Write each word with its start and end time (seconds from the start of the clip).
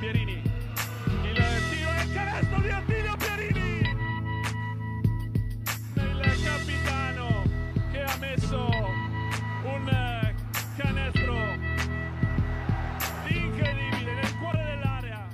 Pierini. 0.00 0.32
Il 0.32 1.36
tiro 1.68 1.90
e 1.92 2.02
il 2.04 2.12
canestro 2.14 2.60
di 2.62 2.70
Attilio 2.70 3.16
Pierini. 3.18 3.80
Il 5.94 6.42
capitano 6.42 7.42
che 7.92 8.02
ha 8.02 8.16
messo 8.18 8.68
un 9.62 10.34
canestro 10.78 11.34
incredibile 13.28 14.14
nel 14.14 14.38
cuore 14.40 14.64
dell'area. 14.64 15.28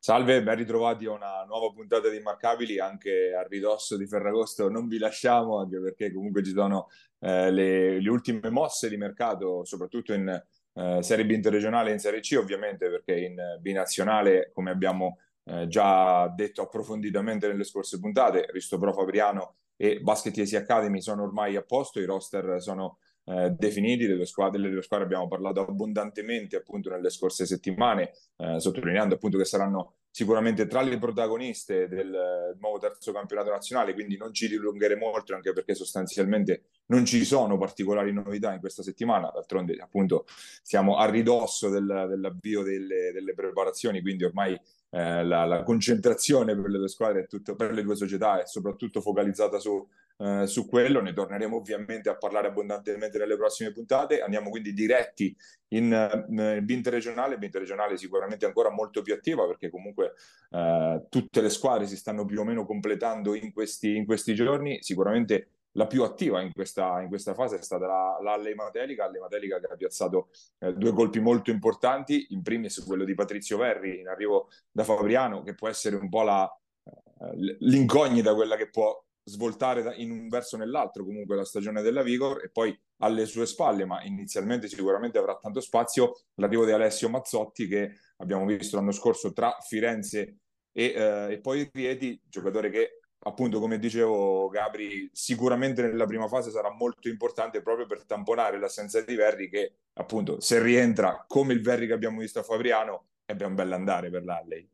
Salve, 0.00 0.42
ben 0.42 0.56
ritrovati 0.56 1.06
a 1.06 1.12
una 1.12 1.44
nuova 1.46 1.72
puntata 1.72 2.08
di 2.08 2.16
Immarcabili 2.16 2.80
anche 2.80 3.32
a 3.32 3.46
ridosso 3.46 3.96
di 3.96 4.08
Ferragosto. 4.08 4.68
Non 4.68 4.88
vi 4.88 4.98
lasciamo 4.98 5.60
anche 5.60 5.80
perché 5.80 6.12
comunque 6.12 6.42
ci 6.42 6.50
sono 6.50 6.88
eh, 7.20 7.52
le, 7.52 8.00
le, 8.00 8.10
ultime 8.10 8.50
mosse 8.50 8.88
di 8.88 8.96
mercato, 8.96 9.64
soprattutto 9.64 10.12
in 10.12 10.42
eh, 10.74 11.02
Serie 11.02 11.26
B 11.26 11.30
interregionale 11.30 11.90
e 11.90 11.92
in 11.94 11.98
Serie 11.98 12.20
C, 12.20 12.36
ovviamente 12.38 12.88
perché 12.88 13.18
in 13.18 13.36
binazionale, 13.60 14.50
come 14.52 14.70
abbiamo 14.70 15.18
eh, 15.44 15.66
già 15.66 16.28
detto 16.28 16.62
approfonditamente 16.62 17.48
nelle 17.48 17.64
scorse 17.64 17.98
puntate, 17.98 18.46
Risto 18.50 18.78
Pro 18.78 18.92
Fabriano 18.92 19.56
e 19.76 20.00
Basket 20.00 20.36
Easy 20.38 20.56
Academy 20.56 21.00
sono 21.00 21.22
ormai 21.22 21.56
a 21.56 21.62
posto, 21.62 22.00
i 22.00 22.04
roster 22.04 22.60
sono 22.60 22.98
eh, 23.24 23.50
definiti, 23.50 24.06
delle 24.06 24.26
squadre, 24.26 24.60
delle 24.60 24.82
squadre 24.82 25.06
abbiamo 25.06 25.28
parlato 25.28 25.60
abbondantemente 25.60 26.56
appunto 26.56 26.90
nelle 26.90 27.10
scorse 27.10 27.46
settimane, 27.46 28.12
eh, 28.36 28.60
sottolineando 28.60 29.14
appunto 29.14 29.38
che 29.38 29.44
saranno 29.44 29.94
sicuramente 30.10 30.66
tra 30.66 30.82
le 30.82 30.98
protagoniste 30.98 31.88
del 31.88 32.56
nuovo 32.58 32.78
terzo 32.78 33.12
campionato 33.12 33.50
nazionale, 33.50 33.94
quindi 33.94 34.16
non 34.16 34.34
ci 34.34 34.48
dilungheremo 34.48 35.08
molto 35.08 35.34
anche 35.34 35.52
perché 35.52 35.74
sostanzialmente 35.74 36.64
non 36.86 37.04
ci 37.04 37.24
sono 37.24 37.56
particolari 37.56 38.12
novità 38.12 38.52
in 38.52 38.60
questa 38.60 38.82
settimana, 38.82 39.30
d'altronde 39.32 39.76
appunto 39.80 40.26
siamo 40.62 40.96
a 40.96 41.08
ridosso 41.08 41.68
del, 41.68 42.06
dell'avvio 42.08 42.62
delle, 42.62 43.12
delle, 43.12 43.34
preparazioni, 43.34 44.00
quindi 44.00 44.24
ormai 44.24 44.58
eh, 44.90 45.24
la, 45.24 45.44
la, 45.44 45.62
concentrazione 45.62 46.54
per 46.54 46.68
le 46.68 46.78
due 46.78 46.88
squadre, 46.88 47.26
tutto, 47.26 47.54
per 47.54 47.72
le 47.72 47.82
due 47.82 47.96
società 47.96 48.42
è 48.42 48.46
soprattutto 48.46 49.00
focalizzata 49.00 49.58
su, 49.58 49.86
eh, 50.18 50.46
su 50.46 50.68
quello, 50.68 51.00
ne 51.00 51.12
torneremo 51.12 51.56
ovviamente 51.56 52.08
a 52.08 52.16
parlare 52.16 52.48
abbondantemente 52.48 53.16
nelle 53.16 53.36
prossime 53.36 53.72
puntate, 53.72 54.20
andiamo 54.20 54.50
quindi 54.50 54.72
diretti 54.72 55.34
in, 55.68 55.92
eh, 55.92 56.24
in 56.28 56.64
interregionale, 56.68 57.38
interregionale 57.40 57.96
sicuramente 57.96 58.46
ancora 58.46 58.70
molto 58.70 59.02
più 59.02 59.14
attiva 59.14 59.46
perché 59.46 59.70
comunque 59.70 60.14
eh, 60.50 61.06
tutte 61.08 61.40
le 61.40 61.50
squadre 61.50 61.86
si 61.86 61.96
stanno 61.96 62.24
più 62.24 62.40
o 62.40 62.44
meno 62.44 62.66
completando 62.66 63.34
in 63.34 63.52
questi, 63.52 63.96
in 63.96 64.04
questi 64.04 64.34
giorni, 64.34 64.82
sicuramente 64.82 65.48
la 65.72 65.86
più 65.86 66.02
attiva 66.02 66.40
in 66.40 66.52
questa, 66.52 67.00
in 67.00 67.08
questa 67.08 67.34
fase 67.34 67.56
è 67.56 67.62
stata 67.62 67.86
la, 67.86 68.18
l'Alle 68.22 68.54
Matelica, 68.54 69.04
Alle 69.04 69.20
Matelica 69.20 69.60
che 69.60 69.66
ha 69.66 69.76
piazzato 69.76 70.30
eh, 70.58 70.72
due 70.74 70.92
colpi 70.92 71.20
molto 71.20 71.50
importanti, 71.50 72.28
in 72.30 72.42
primis 72.42 72.82
quello 72.84 73.04
di 73.04 73.14
Patrizio 73.14 73.58
Verri 73.58 74.00
in 74.00 74.08
arrivo 74.08 74.48
da 74.70 74.84
Fabriano, 74.84 75.42
che 75.42 75.54
può 75.54 75.68
essere 75.68 75.96
un 75.96 76.08
po' 76.08 76.22
la, 76.22 76.50
eh, 76.84 77.56
l'incognita, 77.60 78.34
quella 78.34 78.56
che 78.56 78.68
può 78.68 79.02
svoltare 79.22 79.94
in 79.96 80.10
un 80.10 80.28
verso 80.28 80.56
o 80.56 80.58
nell'altro 80.58 81.04
comunque 81.04 81.36
la 81.36 81.44
stagione 81.44 81.82
della 81.82 82.02
Vigor 82.02 82.42
e 82.42 82.50
poi 82.50 82.76
alle 82.98 83.26
sue 83.26 83.46
spalle, 83.46 83.84
ma 83.84 84.02
inizialmente 84.02 84.66
sicuramente 84.66 85.18
avrà 85.18 85.36
tanto 85.36 85.60
spazio, 85.60 86.22
l'arrivo 86.34 86.64
di 86.64 86.72
Alessio 86.72 87.08
Mazzotti 87.08 87.68
che 87.68 87.92
abbiamo 88.16 88.44
visto 88.44 88.76
l'anno 88.76 88.92
scorso 88.92 89.32
tra 89.32 89.56
Firenze 89.60 90.38
e, 90.72 90.84
eh, 90.84 91.32
e 91.32 91.40
poi 91.40 91.68
Rieti, 91.72 92.20
giocatore 92.26 92.70
che 92.70 92.99
appunto 93.22 93.60
come 93.60 93.78
dicevo 93.78 94.48
Gabri 94.48 95.10
sicuramente 95.12 95.82
nella 95.82 96.06
prima 96.06 96.26
fase 96.26 96.50
sarà 96.50 96.72
molto 96.72 97.08
importante 97.08 97.60
proprio 97.60 97.86
per 97.86 98.04
tamponare 98.04 98.58
l'assenza 98.58 99.02
di 99.02 99.14
Verri 99.14 99.50
che 99.50 99.74
appunto 99.94 100.40
se 100.40 100.62
rientra 100.62 101.24
come 101.26 101.52
il 101.52 101.60
Verri 101.60 101.86
che 101.86 101.92
abbiamo 101.92 102.20
visto 102.20 102.38
a 102.38 102.42
Fabriano 102.42 103.08
ebbe 103.26 103.44
un 103.44 103.54
bel 103.54 103.72
andare 103.72 104.08
per 104.08 104.24
l'Alley 104.24 104.68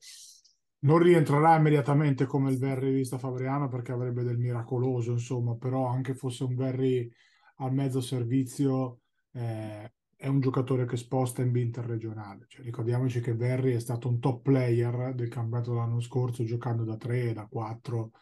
non 0.81 0.99
rientrerà 0.99 1.57
immediatamente 1.57 2.27
come 2.27 2.51
il 2.51 2.59
Verri 2.59 2.93
visto 2.93 3.17
a 3.17 3.19
Fabriano 3.19 3.69
perché 3.69 3.91
avrebbe 3.91 4.23
del 4.23 4.39
miracoloso 4.39 5.13
insomma 5.13 5.57
però 5.57 5.87
anche 5.87 6.15
fosse 6.15 6.45
un 6.45 6.55
Verri 6.55 7.13
al 7.57 7.73
mezzo 7.73 8.01
servizio 8.01 9.01
eh, 9.33 9.91
è 10.15 10.29
un 10.29 10.41
giocatore 10.41 10.87
che 10.87 10.97
sposta 10.97 11.43
in 11.43 11.53
B 11.53 11.57
interregionale. 11.57 12.47
Cioè, 12.49 12.65
ricordiamoci 12.65 13.21
che 13.21 13.35
Verri 13.35 13.75
è 13.75 13.79
stato 13.81 14.09
un 14.09 14.19
top 14.19 14.43
player 14.43 15.15
del 15.15 15.29
campionato 15.29 15.73
dell'anno 15.73 16.01
scorso 16.01 16.43
giocando 16.43 16.85
da 16.85 16.97
3 16.97 17.35
da 17.35 17.47
4 17.47 18.13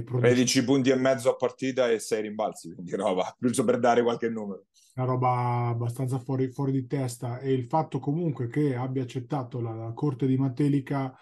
13 0.00 0.64
punti 0.64 0.90
e 0.90 0.96
mezzo 0.96 1.30
a 1.30 1.36
partita 1.36 1.90
e 1.90 1.98
6 1.98 2.22
rimbalzi, 2.22 2.72
quindi 2.72 2.94
roba, 2.94 3.34
giusto 3.38 3.64
per 3.64 3.78
dare 3.78 4.02
qualche 4.02 4.30
numero. 4.30 4.66
Una 4.94 5.06
roba 5.06 5.68
abbastanza 5.68 6.18
fuori, 6.18 6.50
fuori 6.50 6.72
di 6.72 6.86
testa 6.86 7.38
e 7.38 7.52
il 7.52 7.66
fatto 7.66 7.98
comunque 7.98 8.48
che 8.48 8.74
abbia 8.74 9.02
accettato 9.02 9.60
la, 9.60 9.74
la 9.74 9.92
corte 9.92 10.26
di 10.26 10.36
Matelica 10.36 11.14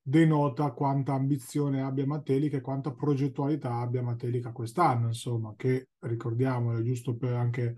denota 0.00 0.70
quanta 0.70 1.12
ambizione 1.12 1.82
abbia 1.82 2.06
Matelica 2.06 2.56
e 2.56 2.62
quanta 2.62 2.92
progettualità 2.92 3.80
abbia 3.80 4.02
Matelica 4.02 4.52
quest'anno, 4.52 5.08
insomma, 5.08 5.54
che 5.56 5.90
ricordiamo 6.00 6.76
è 6.78 6.82
giusto 6.82 7.16
per 7.16 7.34
anche 7.34 7.74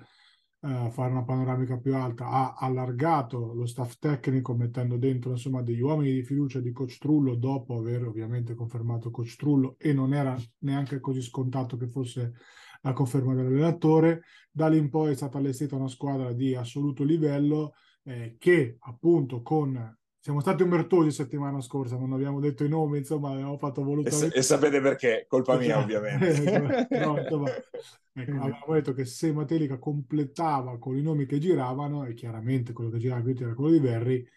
eh, 0.62 0.90
fare 0.90 1.10
una 1.10 1.24
panoramica 1.24 1.78
più 1.78 1.94
alta, 1.96 2.28
ha 2.28 2.54
allargato 2.54 3.52
lo 3.54 3.66
staff 3.66 3.98
tecnico 3.98 4.54
mettendo 4.54 4.96
dentro 4.96 5.30
insomma 5.30 5.62
degli 5.62 5.80
uomini 5.80 6.12
di 6.12 6.22
fiducia 6.22 6.60
di 6.60 6.72
coach 6.72 6.98
Trullo 6.98 7.34
dopo 7.34 7.78
aver 7.78 8.06
ovviamente 8.06 8.54
confermato 8.54 9.10
coach 9.10 9.36
Trullo 9.36 9.76
e 9.78 9.92
non 9.92 10.12
era 10.12 10.36
neanche 10.58 11.00
così 11.00 11.22
scontato 11.22 11.76
che 11.76 11.88
fosse 11.88 12.34
la 12.82 12.92
conferma 12.92 13.34
dell'allenatore. 13.34 14.22
Da 14.50 14.68
lì 14.68 14.78
in 14.78 14.90
poi 14.90 15.12
è 15.12 15.14
stata 15.16 15.38
allestita 15.38 15.76
una 15.76 15.88
squadra 15.88 16.32
di 16.32 16.54
assoluto 16.54 17.04
livello 17.04 17.74
eh, 18.04 18.36
che 18.38 18.76
appunto 18.80 19.42
con 19.42 19.98
siamo 20.22 20.40
stati 20.40 20.62
omertosi 20.62 21.10
settimana 21.10 21.62
scorsa, 21.62 21.96
non 21.96 22.12
abbiamo 22.12 22.40
detto 22.40 22.62
i 22.62 22.68
nomi, 22.68 22.98
insomma, 22.98 23.30
abbiamo 23.30 23.56
fatto 23.56 23.82
volutamente... 23.82 24.34
E, 24.34 24.38
e 24.38 24.42
sapete 24.42 24.78
perché? 24.82 25.24
Colpa 25.26 25.56
mia, 25.56 25.78
esatto. 25.78 25.96
ovviamente. 25.96 26.88
no, 27.04 27.18
insomma, 27.18 27.50
ecco, 28.12 28.30
avevamo 28.32 28.74
detto 28.74 28.92
che 28.92 29.06
se 29.06 29.32
Matelica 29.32 29.78
completava 29.78 30.78
con 30.78 30.98
i 30.98 31.02
nomi 31.02 31.24
che 31.24 31.38
giravano, 31.38 32.04
e 32.04 32.12
chiaramente 32.12 32.74
quello 32.74 32.90
che 32.90 32.98
girava 32.98 33.22
più 33.22 33.34
era 33.34 33.54
quello 33.54 33.70
di 33.70 33.78
Verri, 33.78 34.28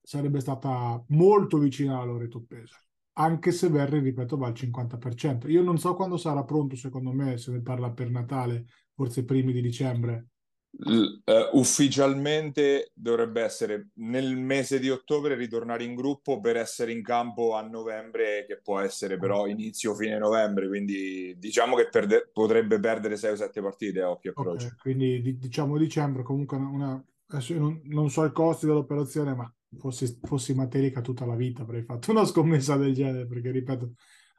sarebbe 0.00 0.40
stata 0.40 1.04
molto 1.08 1.58
vicina 1.58 1.96
alla 1.96 2.12
Loreto 2.12 2.42
Pesa. 2.48 2.76
Anche 3.18 3.52
se 3.52 3.68
Verri, 3.68 3.98
ripeto, 3.98 4.38
va 4.38 4.46
al 4.46 4.54
50%. 4.54 5.50
Io 5.50 5.62
non 5.62 5.76
so 5.76 5.94
quando 5.94 6.16
sarà 6.16 6.42
pronto, 6.44 6.74
secondo 6.74 7.12
me, 7.12 7.36
se 7.36 7.50
ne 7.50 7.60
parla 7.60 7.92
per 7.92 8.08
Natale, 8.08 8.64
forse 8.94 9.26
primi 9.26 9.52
di 9.52 9.60
dicembre, 9.60 10.28
Uh, 10.70 11.58
ufficialmente 11.58 12.92
dovrebbe 12.94 13.42
essere 13.42 13.88
nel 13.94 14.36
mese 14.36 14.78
di 14.78 14.90
ottobre 14.90 15.34
ritornare 15.34 15.82
in 15.82 15.94
gruppo 15.94 16.40
per 16.40 16.56
essere 16.56 16.92
in 16.92 17.02
campo 17.02 17.54
a 17.54 17.62
novembre, 17.62 18.44
che 18.46 18.60
può 18.60 18.78
essere 18.78 19.18
però 19.18 19.46
inizio 19.46 19.94
fine 19.94 20.18
novembre, 20.18 20.68
quindi 20.68 21.34
diciamo 21.38 21.74
che 21.74 21.88
perde- 21.88 22.28
potrebbe 22.32 22.78
perdere 22.78 23.16
6 23.16 23.32
o 23.32 23.36
7 23.36 23.60
partite 23.62 24.02
a 24.02 24.10
occhio 24.10 24.30
e 24.30 24.34
croce. 24.34 24.66
Okay, 24.66 24.78
quindi 24.78 25.20
di- 25.22 25.38
diciamo 25.38 25.78
dicembre, 25.78 26.22
comunque 26.22 26.58
una, 26.58 27.02
non, 27.48 27.80
non, 27.84 28.10
so 28.10 28.24
i 28.24 28.32
costi 28.32 28.66
dell'operazione, 28.66 29.34
ma 29.34 29.52
fossi, 29.78 30.18
fossi 30.22 30.54
Materica 30.54 31.00
tutta 31.00 31.24
la 31.24 31.34
vita 31.34 31.62
avrei 31.62 31.82
fatto 31.82 32.10
una 32.10 32.24
scommessa 32.26 32.76
del 32.76 32.94
genere, 32.94 33.26
perché 33.26 33.50
ripeto, 33.50 33.94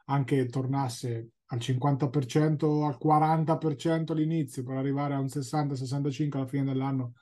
anche 0.06 0.46
tornasse 0.46 1.30
al 1.52 1.58
50%, 1.58 2.84
al 2.84 2.96
40% 2.98 4.12
all'inizio 4.12 4.62
per 4.62 4.76
arrivare 4.76 5.14
a 5.14 5.18
un 5.18 5.26
60-65 5.26 6.36
alla 6.36 6.46
fine 6.46 6.64
dell'anno, 6.64 7.14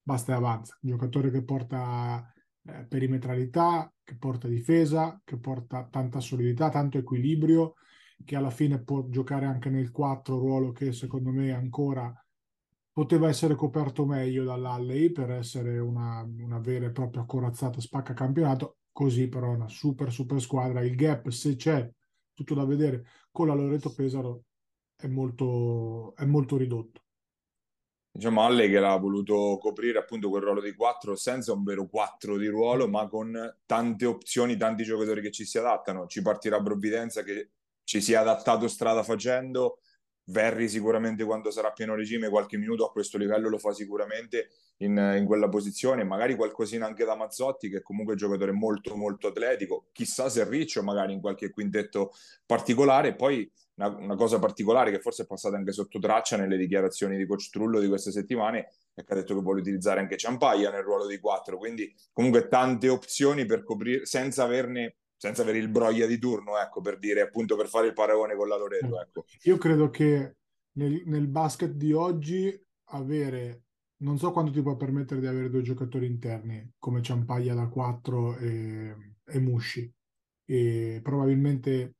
basta 0.00 0.32
e 0.32 0.36
avanza. 0.36 0.78
Un 0.82 0.90
giocatore 0.90 1.30
che 1.30 1.42
porta 1.42 2.32
eh, 2.64 2.86
perimetralità, 2.86 3.92
che 4.04 4.16
porta 4.16 4.46
difesa, 4.46 5.20
che 5.24 5.36
porta 5.38 5.86
tanta 5.90 6.20
solidità, 6.20 6.68
tanto 6.68 6.98
equilibrio, 6.98 7.74
che 8.24 8.36
alla 8.36 8.50
fine 8.50 8.80
può 8.80 9.04
giocare 9.08 9.46
anche 9.46 9.68
nel 9.68 9.90
4, 9.90 10.38
ruolo 10.38 10.70
che 10.70 10.92
secondo 10.92 11.30
me 11.30 11.52
ancora 11.52 12.12
poteva 12.92 13.28
essere 13.28 13.56
coperto 13.56 14.04
meglio 14.04 14.44
dall'Alley 14.44 15.10
per 15.10 15.30
essere 15.30 15.78
una, 15.78 16.22
una 16.22 16.58
vera 16.60 16.86
e 16.86 16.92
propria 16.92 17.24
corazzata 17.24 17.80
spacca 17.80 18.12
campionato, 18.12 18.76
così 18.92 19.28
però 19.28 19.50
una 19.50 19.66
super 19.68 20.12
super 20.12 20.40
squadra, 20.40 20.82
il 20.82 20.94
gap 20.94 21.30
se 21.30 21.56
c'è 21.56 21.90
tutto 22.44 22.60
da 22.60 22.66
vedere, 22.66 23.04
con 23.30 23.46
la 23.46 23.54
Loreto 23.54 23.94
Pesaro 23.94 24.44
è 24.96 25.06
molto, 25.06 26.14
è 26.16 26.24
molto 26.24 26.56
ridotto. 26.56 27.00
Diciamo 28.14 28.44
Alle 28.44 28.68
che 28.68 28.78
l'ha 28.78 28.96
voluto 28.96 29.56
coprire 29.58 29.98
appunto 29.98 30.28
quel 30.28 30.42
ruolo 30.42 30.60
di 30.60 30.74
4 30.74 31.16
senza 31.16 31.54
un 31.54 31.62
vero 31.62 31.88
4 31.88 32.36
di 32.36 32.46
ruolo, 32.46 32.86
ma 32.86 33.08
con 33.08 33.32
tante 33.64 34.04
opzioni, 34.04 34.56
tanti 34.56 34.84
giocatori 34.84 35.22
che 35.22 35.30
ci 35.30 35.46
si 35.46 35.56
adattano. 35.56 36.06
Ci 36.06 36.20
partirà 36.20 36.60
Provvidenza 36.60 37.22
che 37.22 37.52
ci 37.84 38.02
si 38.02 38.12
è 38.12 38.16
adattato 38.16 38.68
strada 38.68 39.02
facendo, 39.02 39.78
Verri 40.26 40.68
sicuramente 40.68 41.24
quando 41.24 41.50
sarà 41.50 41.72
pieno 41.72 41.96
regime 41.96 42.28
qualche 42.28 42.56
minuto 42.56 42.84
a 42.86 42.92
questo 42.92 43.18
livello 43.18 43.48
lo 43.48 43.58
fa 43.58 43.72
sicuramente 43.72 44.50
in, 44.78 44.96
in, 45.18 45.24
quella 45.26 45.48
posizione, 45.48 46.04
magari 46.04 46.36
qualcosina 46.36 46.86
anche 46.86 47.04
da 47.04 47.16
Mazzotti 47.16 47.68
che 47.68 47.78
è 47.78 47.82
comunque 47.82 48.12
un 48.12 48.18
giocatore 48.18 48.52
molto 48.52 48.96
molto 48.96 49.28
atletico, 49.28 49.88
chissà 49.92 50.28
se 50.28 50.48
Riccio 50.48 50.82
magari 50.82 51.12
in 51.12 51.20
qualche 51.20 51.50
quintetto 51.50 52.12
particolare, 52.46 53.16
poi 53.16 53.50
una, 53.74 53.88
una, 53.88 54.14
cosa 54.16 54.38
particolare 54.38 54.90
che 54.90 55.00
forse 55.00 55.24
è 55.24 55.26
passata 55.26 55.56
anche 55.56 55.72
sotto 55.72 55.98
traccia 55.98 56.36
nelle 56.36 56.56
dichiarazioni 56.56 57.16
di 57.16 57.26
coach 57.26 57.50
Trullo 57.50 57.80
di 57.80 57.88
queste 57.88 58.12
settimane 58.12 58.68
è 58.94 59.04
che 59.04 59.12
ha 59.12 59.16
detto 59.16 59.34
che 59.34 59.40
vuole 59.40 59.60
utilizzare 59.60 60.00
anche 60.00 60.16
Ciampaglia 60.16 60.70
nel 60.70 60.82
ruolo 60.82 61.06
di 61.06 61.18
4, 61.18 61.56
quindi 61.56 61.92
comunque 62.12 62.48
tante 62.48 62.88
opzioni 62.88 63.46
per 63.46 63.64
coprire 63.64 64.04
senza 64.04 64.44
averne 64.44 64.96
senza 65.22 65.42
avere 65.42 65.58
il 65.58 65.68
broglia 65.68 66.04
di 66.04 66.18
turno, 66.18 66.58
ecco, 66.58 66.80
per 66.80 66.98
dire 66.98 67.20
appunto 67.20 67.54
per 67.54 67.68
fare 67.68 67.86
il 67.86 67.92
paragone 67.92 68.34
con 68.34 68.48
la 68.48 68.56
Loreto, 68.56 69.00
ecco. 69.00 69.24
Io 69.42 69.56
credo 69.56 69.88
che 69.88 70.34
nel, 70.72 71.00
nel 71.06 71.28
basket 71.28 71.70
di 71.70 71.92
oggi 71.92 72.60
avere 72.86 73.62
non 73.98 74.18
so 74.18 74.32
quanto 74.32 74.50
ti 74.50 74.60
può 74.60 74.74
permettere 74.74 75.20
di 75.20 75.28
avere 75.28 75.48
due 75.48 75.62
giocatori 75.62 76.06
interni 76.06 76.72
come 76.76 77.02
Ciampaglia 77.02 77.54
da 77.54 77.68
4 77.68 78.36
e, 78.38 78.96
e 79.24 79.38
Musci. 79.38 79.94
E 80.44 80.98
probabilmente 81.04 81.94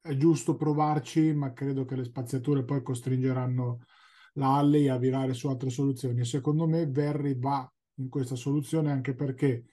è 0.00 0.16
giusto 0.16 0.56
provarci, 0.56 1.34
ma 1.34 1.52
credo 1.52 1.84
che 1.84 1.96
le 1.96 2.04
spaziature 2.04 2.64
poi 2.64 2.82
costringeranno 2.82 3.80
la 4.36 4.54
Halley 4.54 4.88
a 4.88 4.96
virare 4.96 5.34
su 5.34 5.48
altre 5.48 5.68
soluzioni. 5.68 6.20
E 6.20 6.24
secondo 6.24 6.66
me 6.66 6.86
Verri 6.86 7.38
va 7.38 7.70
in 7.96 8.08
questa 8.08 8.34
soluzione 8.34 8.90
anche 8.90 9.14
perché 9.14 9.66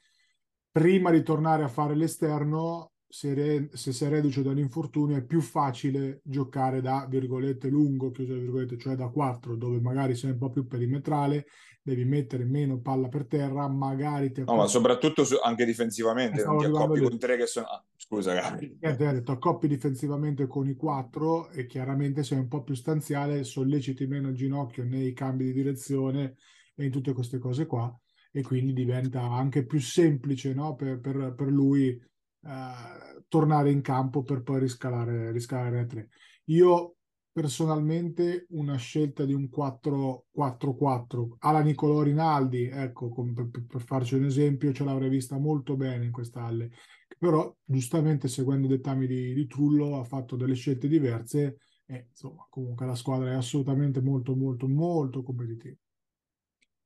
prima 0.74 1.12
di 1.12 1.22
tornare 1.22 1.64
a 1.64 1.68
fare 1.68 1.96
l'esterno 1.96 2.94
se, 3.08 3.36
re, 3.36 3.70
se 3.74 3.94
sei 3.94 4.10
reduce 4.10 4.42
dall'infortunio 4.42 5.16
è 5.16 5.24
più 5.24 5.40
facile 5.40 6.22
giocare 6.24 6.82
da 6.82 7.06
virgolette 7.08 7.70
lungo, 7.70 8.10
chiuso 8.10 8.34
virgolette, 8.34 8.80
cioè 8.80 8.96
da 8.96 9.10
4, 9.10 9.56
dove 9.56 9.80
magari 9.80 10.16
sei 10.16 10.32
un 10.32 10.40
po' 10.40 10.50
più 10.50 10.66
perimetrale, 10.66 11.46
devi 11.84 12.06
mettere 12.06 12.44
meno 12.44 12.80
palla 12.80 13.10
per 13.10 13.28
terra, 13.28 13.68
magari 13.68 14.32
ti 14.32 14.42
accoppi... 14.42 14.58
No, 14.58 14.64
ma 14.64 14.68
soprattutto 14.68 15.24
su, 15.26 15.36
anche 15.44 15.64
difensivamente, 15.64 16.44
non 16.44 16.58
ti 16.58 16.66
accoppi 16.66 17.02
con 17.02 17.20
tre 17.20 17.38
che 17.38 17.46
sono... 17.46 17.68
Ah, 17.68 17.86
scusa, 17.96 18.34
Gabri. 18.34 18.80
Niente, 18.82 19.12
detto, 19.12 19.32
accoppi 19.32 19.68
difensivamente 19.68 20.48
con 20.48 20.68
i 20.68 20.74
4 20.74 21.52
e 21.52 21.68
chiaramente 21.68 22.24
sei 22.24 22.40
un 22.40 22.48
po' 22.48 22.64
più 22.64 22.74
stanziale, 22.74 23.44
solleciti 23.44 24.08
meno 24.08 24.30
il 24.30 24.36
ginocchio 24.36 24.86
nei 24.86 25.14
cambi 25.14 25.46
di 25.46 25.54
direzione 25.54 26.38
e 26.74 26.86
in 26.86 26.90
tutte 26.90 27.14
queste 27.14 27.38
cose 27.38 27.68
qua 27.68 27.96
e 28.36 28.42
quindi 28.42 28.74
diventa 28.74 29.22
anche 29.22 29.64
più 29.64 29.80
semplice 29.80 30.56
no? 30.56 30.74
per, 30.74 31.00
per, 31.00 31.36
per 31.36 31.48
lui 31.48 31.90
eh, 31.90 33.24
tornare 33.28 33.70
in 33.70 33.82
campo 33.82 34.24
per 34.24 34.42
poi 34.42 34.60
riscalare, 34.62 35.32
riscalare 35.32 35.80
a 35.82 35.86
3. 35.86 36.10
Io 36.46 36.96
personalmente 37.32 38.48
una 38.50 38.76
scelta 38.76 39.24
di 39.24 39.34
un 39.34 39.50
4-4-4 39.50 41.36
alla 41.40 41.62
Nicolò 41.62 42.02
Rinaldi, 42.02 42.66
ecco, 42.66 43.12
per, 43.12 43.50
per, 43.68 43.82
farci 43.82 44.16
un 44.16 44.26
esempio, 44.26 44.74
ce 44.74 44.84
l'avrei 44.84 45.10
vista 45.10 45.38
molto 45.38 45.76
bene 45.76 46.06
in 46.06 46.12
quest'alle, 46.12 46.72
però 47.18 47.56
giustamente 47.64 48.28
seguendo 48.28 48.66
i 48.66 48.70
dettami 48.70 49.06
di, 49.06 49.34
di 49.34 49.46
Trullo 49.46 50.00
ha 50.00 50.04
fatto 50.04 50.36
delle 50.36 50.56
scelte 50.56 50.88
diverse 50.88 51.58
e 51.86 52.08
insomma 52.10 52.48
comunque 52.50 52.88
la 52.88 52.96
squadra 52.96 53.32
è 53.32 53.36
assolutamente 53.36 54.02
molto 54.02 54.36
molto 54.36 54.68
molto 54.68 55.22
competitiva 55.22 55.76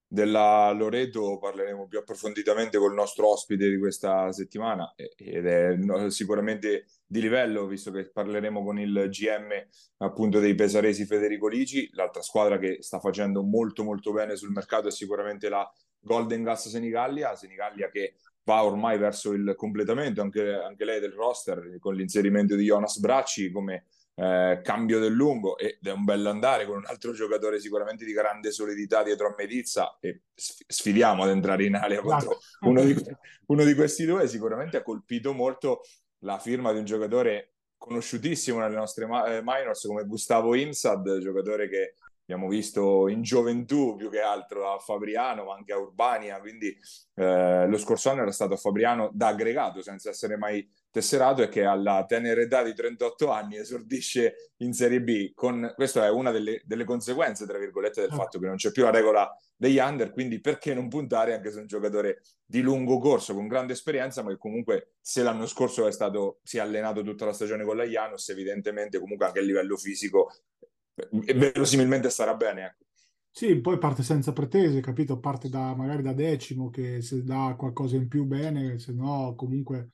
della 0.08 0.72
Loreto 0.72 1.38
parleremo 1.38 1.86
più 1.88 2.00
approfonditamente 2.00 2.78
col 2.78 2.94
nostro 2.94 3.30
ospite 3.30 3.70
di 3.70 3.78
questa 3.78 4.32
settimana 4.32 4.94
ed 4.96 5.46
è 5.46 5.78
sicuramente 6.08 6.86
di 7.06 7.20
livello 7.20 7.68
visto 7.68 7.92
che 7.92 8.10
parleremo 8.10 8.64
con 8.64 8.80
il 8.80 9.08
GM 9.10 9.50
appunto 9.98 10.40
dei 10.40 10.56
Pesaresi 10.56 11.06
Federico 11.06 11.50
Lici 11.50 11.90
l'altra 11.92 12.22
squadra 12.22 12.58
che 12.58 12.78
sta 12.80 13.00
facendo 13.00 13.44
molto 13.44 13.84
molto 13.84 14.14
bene 14.14 14.38
sul 14.38 14.52
mercato 14.52 14.88
è 14.88 14.92
sicuramente 14.92 15.50
la 15.50 15.70
Golden 16.00 16.42
Gas 16.42 16.70
Senigallia 16.70 17.36
Senigallia 17.36 17.90
che 17.90 18.16
va 18.44 18.64
ormai 18.64 18.98
verso 18.98 19.34
il 19.34 19.56
completamento 19.58 20.22
anche, 20.22 20.54
anche 20.54 20.86
lei 20.86 21.02
del 21.02 21.12
roster 21.12 21.78
con 21.80 21.96
l'inserimento 21.96 22.56
di 22.56 22.64
Jonas 22.64 22.98
Bracci 23.00 23.52
come 23.52 23.88
eh, 24.20 24.62
cambio 24.64 24.98
del 25.00 25.14
lungo 25.14 25.60
ed 25.60 25.78
è 25.84 25.92
un 25.92 26.04
bell'andare 26.04 26.66
con 26.66 26.78
un 26.78 26.86
altro 26.88 27.14
giocatore 27.14 27.60
sicuramente 27.60 28.04
di 28.04 28.14
grande 28.14 28.52
solidità 28.52 29.04
dietro 29.04 29.28
a 29.28 29.36
Medizza 29.38 29.96
e 30.00 30.24
sfidiamo 30.34 31.22
ad 31.22 31.30
entrare 31.30 31.66
in 31.66 31.76
aria 31.76 32.02
contro 32.02 32.32
esatto. 32.32 32.68
uno 32.68 32.84
di, 32.84 32.96
uno 33.46 33.64
di 33.64 33.76
questi 33.76 34.06
due 34.06 34.28
sicuramente 34.28 34.78
ha 34.78 34.82
colpito 34.82 35.34
molto 35.34 35.82
la 36.22 36.40
firma 36.40 36.72
di 36.72 36.80
un 36.80 36.86
giocatore 36.86 37.54
conosciutissimo 37.78 38.58
nelle 38.58 38.76
nostre 38.76 39.06
eh, 39.06 39.42
minors 39.44 39.86
come 39.86 40.04
Gustavo 40.06 40.56
Insad, 40.56 41.20
giocatore 41.20 41.70
che 41.70 41.94
abbiamo 42.28 42.50
visto 42.50 43.08
in 43.08 43.22
gioventù 43.22 43.96
più 43.96 44.10
che 44.10 44.20
altro 44.20 44.74
a 44.74 44.80
Fabriano, 44.80 45.46
ma 45.46 45.56
anche 45.56 45.72
a 45.72 45.78
Urbania, 45.78 46.42
quindi 46.42 46.78
eh, 47.16 47.66
lo 47.66 47.78
scorso 47.78 48.10
anno 48.10 48.24
era 48.24 48.32
stato 48.32 48.54
a 48.54 48.58
Fabriano 48.58 49.10
da 49.14 49.28
aggregato 49.28 49.82
senza 49.82 50.10
essere 50.10 50.36
mai 50.36 50.70
tesserato 50.92 51.42
e 51.42 51.48
che 51.48 51.64
alla 51.64 52.04
tenera 52.06 52.42
età 52.42 52.64
di 52.64 52.74
38 52.74 53.32
anni 53.32 53.56
esordisce 53.56 54.52
in 54.58 54.74
Serie 54.74 55.02
B. 55.02 55.32
Con, 55.34 55.72
questa 55.74 56.06
è 56.06 56.10
una 56.10 56.32
delle, 56.32 56.62
delle, 56.66 56.84
conseguenze, 56.84 57.46
tra 57.46 57.58
virgolette, 57.58 58.02
del 58.02 58.12
ah. 58.12 58.16
fatto 58.16 58.40
che 58.40 58.48
non 58.48 58.58
c'è 58.58 58.72
più 58.72 58.84
la 58.84 58.92
regola 58.92 59.34
degli 59.56 59.78
under, 59.78 60.12
quindi 60.12 60.42
perché 60.42 60.74
non 60.74 60.90
puntare 60.90 61.34
anche 61.34 61.50
su 61.50 61.60
un 61.60 61.68
giocatore 61.68 62.24
di 62.46 62.60
lungo 62.60 63.00
corso, 63.00 63.34
con 63.36 63.48
grande 63.48 63.72
esperienza, 63.72 64.22
ma 64.22 64.32
che 64.32 64.38
comunque 64.38 64.96
se 65.00 65.24
l'anno 65.24 65.46
scorso 65.46 65.88
è 65.88 65.92
stato, 65.94 66.40
si 66.44 66.58
è 66.58 66.60
allenato 66.60 67.04
tutta 67.04 67.24
la 67.24 67.34
stagione 67.34 67.64
con 67.64 67.78
la 67.78 67.86
Janus, 67.86 68.28
evidentemente 68.30 69.00
comunque 69.00 69.28
anche 69.28 69.40
a 69.40 69.44
livello 69.44 69.78
fisico 69.78 70.32
verosimilmente 71.12 72.10
starà 72.10 72.34
bene. 72.36 72.66
Ecco. 72.66 72.86
Sì, 73.30 73.60
poi 73.60 73.78
parte 73.78 74.02
senza 74.02 74.34
pretese, 74.34 74.80
capito? 74.82 75.20
Parte 75.20 75.48
da, 75.48 75.76
magari 75.76 76.02
da 76.02 76.14
decimo 76.14 76.70
che 76.70 77.02
se 77.02 77.24
dà 77.24 77.54
qualcosa 77.58 77.96
in 77.96 78.08
più 78.08 78.26
bene, 78.26 78.80
se 78.80 78.94
no 78.94 79.36
comunque 79.36 79.90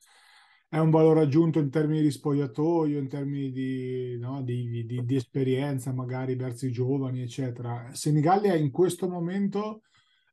è 0.66 0.78
un 0.78 0.90
valore 0.90 1.20
aggiunto 1.20 1.58
in 1.58 1.70
termini 1.70 2.00
di 2.00 2.10
spogliatoio, 2.10 2.98
in 2.98 3.06
termini 3.06 3.52
di, 3.52 4.16
no, 4.18 4.42
di, 4.42 4.86
di, 4.86 5.04
di 5.04 5.14
esperienza 5.14 5.92
magari 5.92 6.36
verso 6.36 6.66
i 6.66 6.72
giovani, 6.72 7.20
eccetera. 7.20 7.90
Senigallia 7.92 8.54
in 8.54 8.70
questo 8.70 9.08
momento, 9.08 9.82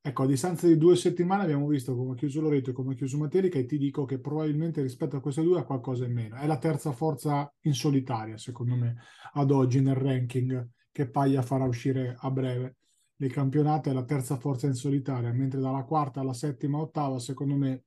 ecco, 0.01 0.23
a 0.23 0.25
distanza 0.25 0.67
di 0.67 0.77
due 0.77 0.95
settimane 0.95 1.43
abbiamo 1.43 1.67
visto 1.67 1.95
come 1.95 2.13
ha 2.13 2.15
chiuso 2.15 2.41
Loreto 2.41 2.71
e 2.71 2.73
come 2.73 2.93
ha 2.93 2.95
chiuso 2.95 3.17
Materica 3.17 3.59
e 3.59 3.65
ti 3.65 3.77
dico 3.77 4.05
che 4.05 4.19
probabilmente 4.19 4.81
rispetto 4.81 5.15
a 5.15 5.21
queste 5.21 5.43
due 5.43 5.59
ha 5.59 5.63
qualcosa 5.63 6.05
in 6.05 6.13
meno. 6.13 6.35
È 6.35 6.47
la 6.47 6.57
terza 6.57 6.91
forza 6.91 7.51
in 7.61 7.73
solitaria, 7.73 8.37
secondo 8.37 8.75
me, 8.75 8.95
ad 9.33 9.51
oggi 9.51 9.79
nel 9.81 9.95
ranking 9.95 10.69
che 10.91 11.09
Paglia 11.09 11.41
farà 11.41 11.65
uscire 11.65 12.15
a 12.19 12.31
breve. 12.31 12.77
Il 13.17 13.31
campionato 13.31 13.89
è 13.89 13.93
la 13.93 14.03
terza 14.03 14.37
forza 14.37 14.65
in 14.65 14.73
solitaria, 14.73 15.31
mentre 15.31 15.59
dalla 15.59 15.83
quarta 15.83 16.21
alla 16.21 16.33
settima, 16.33 16.79
ottava, 16.79 17.19
secondo 17.19 17.55
me 17.55 17.83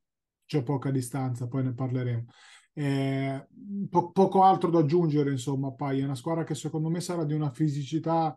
c'è 0.46 0.62
poca 0.62 0.90
distanza, 0.92 1.48
poi 1.48 1.64
ne 1.64 1.74
parleremo. 1.74 2.24
Eh, 2.72 3.48
po- 3.90 4.10
poco 4.12 4.42
altro 4.42 4.70
da 4.70 4.78
aggiungere, 4.78 5.30
insomma, 5.30 5.72
Pai 5.72 6.00
è 6.00 6.04
una 6.04 6.14
squadra 6.14 6.44
che 6.44 6.54
secondo 6.54 6.88
me 6.88 7.00
sarà 7.00 7.24
di 7.24 7.34
una 7.34 7.50
fisicità 7.50 8.36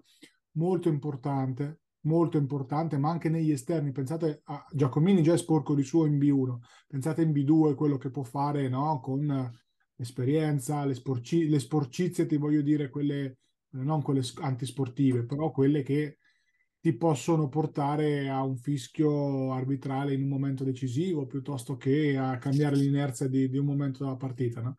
molto 0.54 0.90
importante, 0.90 1.82
molto 2.08 2.38
importante, 2.38 2.98
ma 2.98 3.10
anche 3.10 3.30
negli 3.30 3.52
esterni. 3.52 3.92
Pensate 3.92 4.42
a 4.46 4.66
Giacomini 4.72 5.22
già 5.22 5.34
è 5.34 5.38
sporco 5.38 5.76
di 5.76 5.84
suo 5.84 6.06
in 6.06 6.18
B1, 6.18 6.58
pensate 6.88 7.22
in 7.22 7.32
B2 7.32 7.76
quello 7.76 7.98
che 7.98 8.10
può 8.10 8.24
fare 8.24 8.68
no? 8.70 9.00
con 9.00 9.52
l'esperienza, 9.96 10.86
le, 10.86 10.96
sporci- 10.96 11.48
le 11.48 11.60
sporcizie, 11.60 12.26
ti 12.26 12.38
voglio 12.38 12.62
dire, 12.62 12.90
quelle 12.90 13.38
non 13.72 14.02
quelle 14.02 14.22
antisportive, 14.42 15.26
però 15.26 15.52
quelle 15.52 15.84
che 15.84 16.18
ti 16.80 16.96
possono 16.96 17.50
portare 17.50 18.30
a 18.30 18.44
un 18.44 18.56
fischio 18.56 19.52
arbitrale 19.52 20.14
in 20.14 20.24
un 20.24 20.30
momento 20.30 20.64
decisivo 20.64 21.26
piuttosto 21.26 21.76
che 21.76 22.16
a 22.18 22.38
cambiare 22.38 22.76
l'inerzia 22.76 23.28
di, 23.28 23.50
di 23.50 23.58
un 23.58 23.66
momento 23.66 24.04
della 24.04 24.16
partita. 24.16 24.62
No? 24.62 24.76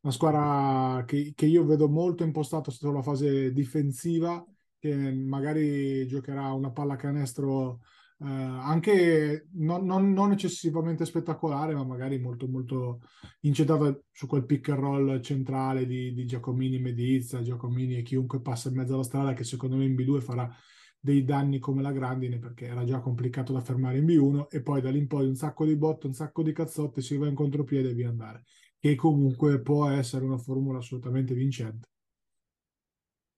Una 0.00 0.12
squadra 0.12 1.04
che, 1.06 1.32
che, 1.34 1.46
io 1.46 1.64
vedo 1.64 1.88
molto 1.88 2.24
impostata 2.24 2.70
sulla 2.70 3.02
fase 3.02 3.52
difensiva, 3.52 4.44
che 4.84 5.12
magari 5.12 6.06
giocherà 6.06 6.52
una 6.52 6.70
palla 6.70 6.96
canestro 6.96 7.80
eh, 8.18 8.26
anche 8.26 9.48
non, 9.52 9.86
non, 9.86 10.12
non, 10.12 10.32
eccessivamente 10.32 11.06
spettacolare, 11.06 11.74
ma 11.74 11.84
magari 11.84 12.18
molto, 12.18 12.46
molto 12.46 13.00
incentrata 13.40 13.98
su 14.12 14.26
quel 14.26 14.44
pick 14.44 14.68
and 14.68 14.78
roll 14.78 15.20
centrale 15.20 15.86
di, 15.86 16.12
di 16.12 16.26
Giacomini, 16.26 16.78
Medizza, 16.78 17.40
Giacomini 17.40 17.96
e 17.96 18.02
chiunque 18.02 18.42
passa 18.42 18.68
in 18.68 18.74
mezzo 18.74 18.92
alla 18.92 19.02
strada, 19.04 19.32
che 19.32 19.44
secondo 19.44 19.76
me 19.76 19.86
in 19.86 19.94
B2 19.94 20.20
farà 20.20 20.54
dei 21.00 21.24
danni 21.24 21.58
come 21.58 21.80
la 21.82 21.92
grandine 21.92 22.38
perché 22.38 22.66
era 22.66 22.84
già 22.84 23.00
complicato 23.00 23.52
da 23.54 23.60
fermare 23.60 23.98
in 23.98 24.04
B1 24.06 24.48
e 24.50 24.62
poi 24.62 24.80
da 24.82 24.90
lì 24.90 24.98
in 24.98 25.06
poi 25.06 25.26
un 25.26 25.34
sacco 25.34 25.64
di 25.64 25.76
botte, 25.76 26.06
un 26.06 26.14
sacco 26.14 26.42
di 26.42 26.52
cazzotte, 26.52 27.00
si 27.00 27.16
va 27.16 27.26
in 27.26 27.34
contropiede 27.34 27.90
e 27.90 27.94
via 27.94 28.08
andare, 28.10 28.44
che 28.78 28.94
comunque 28.96 29.60
può 29.62 29.88
essere 29.88 30.24
una 30.26 30.38
formula 30.38 30.78
assolutamente 30.78 31.32
vincente. 31.34 31.88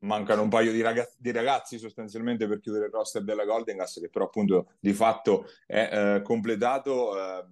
Mancano 0.00 0.42
un 0.42 0.48
paio 0.48 0.72
di 0.72 0.80
ragazzi, 0.82 1.16
di 1.18 1.32
ragazzi 1.32 1.78
sostanzialmente 1.78 2.46
per 2.46 2.60
chiudere 2.60 2.86
il 2.86 2.92
roster 2.92 3.22
della 3.22 3.44
Golden 3.44 3.78
Gas 3.78 3.98
che 4.00 4.10
però 4.10 4.26
appunto 4.26 4.72
di 4.78 4.92
fatto 4.92 5.46
è 5.66 5.88
eh, 5.90 6.22
completato. 6.22 7.18
Eh, 7.18 7.44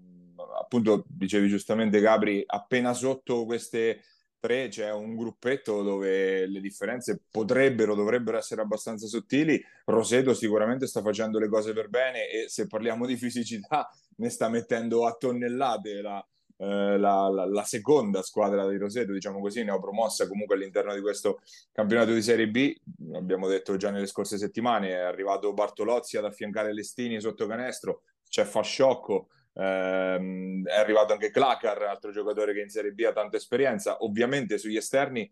appunto 0.61 1.05
dicevi 1.09 1.49
giustamente 1.49 2.01
Gabri, 2.01 2.43
appena 2.47 2.93
sotto 2.93 3.45
queste 3.45 4.03
tre 4.45 4.69
c'è 4.69 4.93
un 4.93 5.17
gruppetto 5.17 5.83
dove 5.83 6.47
le 6.47 6.61
differenze 6.61 7.23
potrebbero, 7.31 7.95
dovrebbero 7.95 8.37
essere 8.37 8.61
abbastanza 8.61 9.07
sottili. 9.07 9.63
Roseto 9.87 10.35
sicuramente 10.35 10.87
sta 10.87 11.01
facendo 11.01 11.39
le 11.39 11.49
cose 11.49 11.73
per 11.73 11.89
bene 11.89 12.29
e 12.29 12.49
se 12.49 12.67
parliamo 12.67 13.07
di 13.07 13.17
fisicità 13.17 13.89
ne 14.17 14.29
sta 14.29 14.51
mettendo 14.51 15.07
a 15.07 15.15
tonnellate 15.15 16.03
la, 16.03 16.25
eh, 16.57 16.99
la, 16.99 17.29
la, 17.29 17.47
la, 17.47 17.63
seconda 17.65 18.23
squadra 18.23 18.69
di 18.69 18.77
Roseto, 18.77 19.13
diciamo 19.13 19.41
così, 19.41 19.65
neopromossa 19.65 20.29
comunque 20.29 20.55
all'interno 20.55 20.95
di 20.95 21.01
questo 21.01 21.41
campionato 21.73 22.13
di 22.13 22.23
Serie 22.23 22.49
B. 22.49 22.75
Abbiamo 23.15 23.49
detto 23.49 23.77
già 23.77 23.91
nelle 23.91 24.07
scorse 24.07 24.39
settimane, 24.39 24.91
è 24.91 24.95
arrivato 24.95 25.53
Bartolozzi 25.53 26.17
ad 26.17 26.25
affiancare 26.25 26.73
Lestini 26.73 27.21
sotto 27.21 27.47
canestro, 27.47 28.03
c'è 28.29 28.45
Fasciocco, 28.45 29.29
ehm, 29.55 30.67
è 30.67 30.79
arrivato 30.79 31.13
anche 31.13 31.31
Clacar, 31.31 31.83
altro 31.83 32.11
giocatore 32.13 32.55
che 32.55 32.61
in 32.61 32.69
Serie 32.69 32.93
B 32.93 33.01
ha 33.01 33.13
tanta 33.13 33.37
esperienza. 33.37 33.97
Ovviamente 34.05 34.59
sugli 34.59 34.77
esterni 34.77 35.31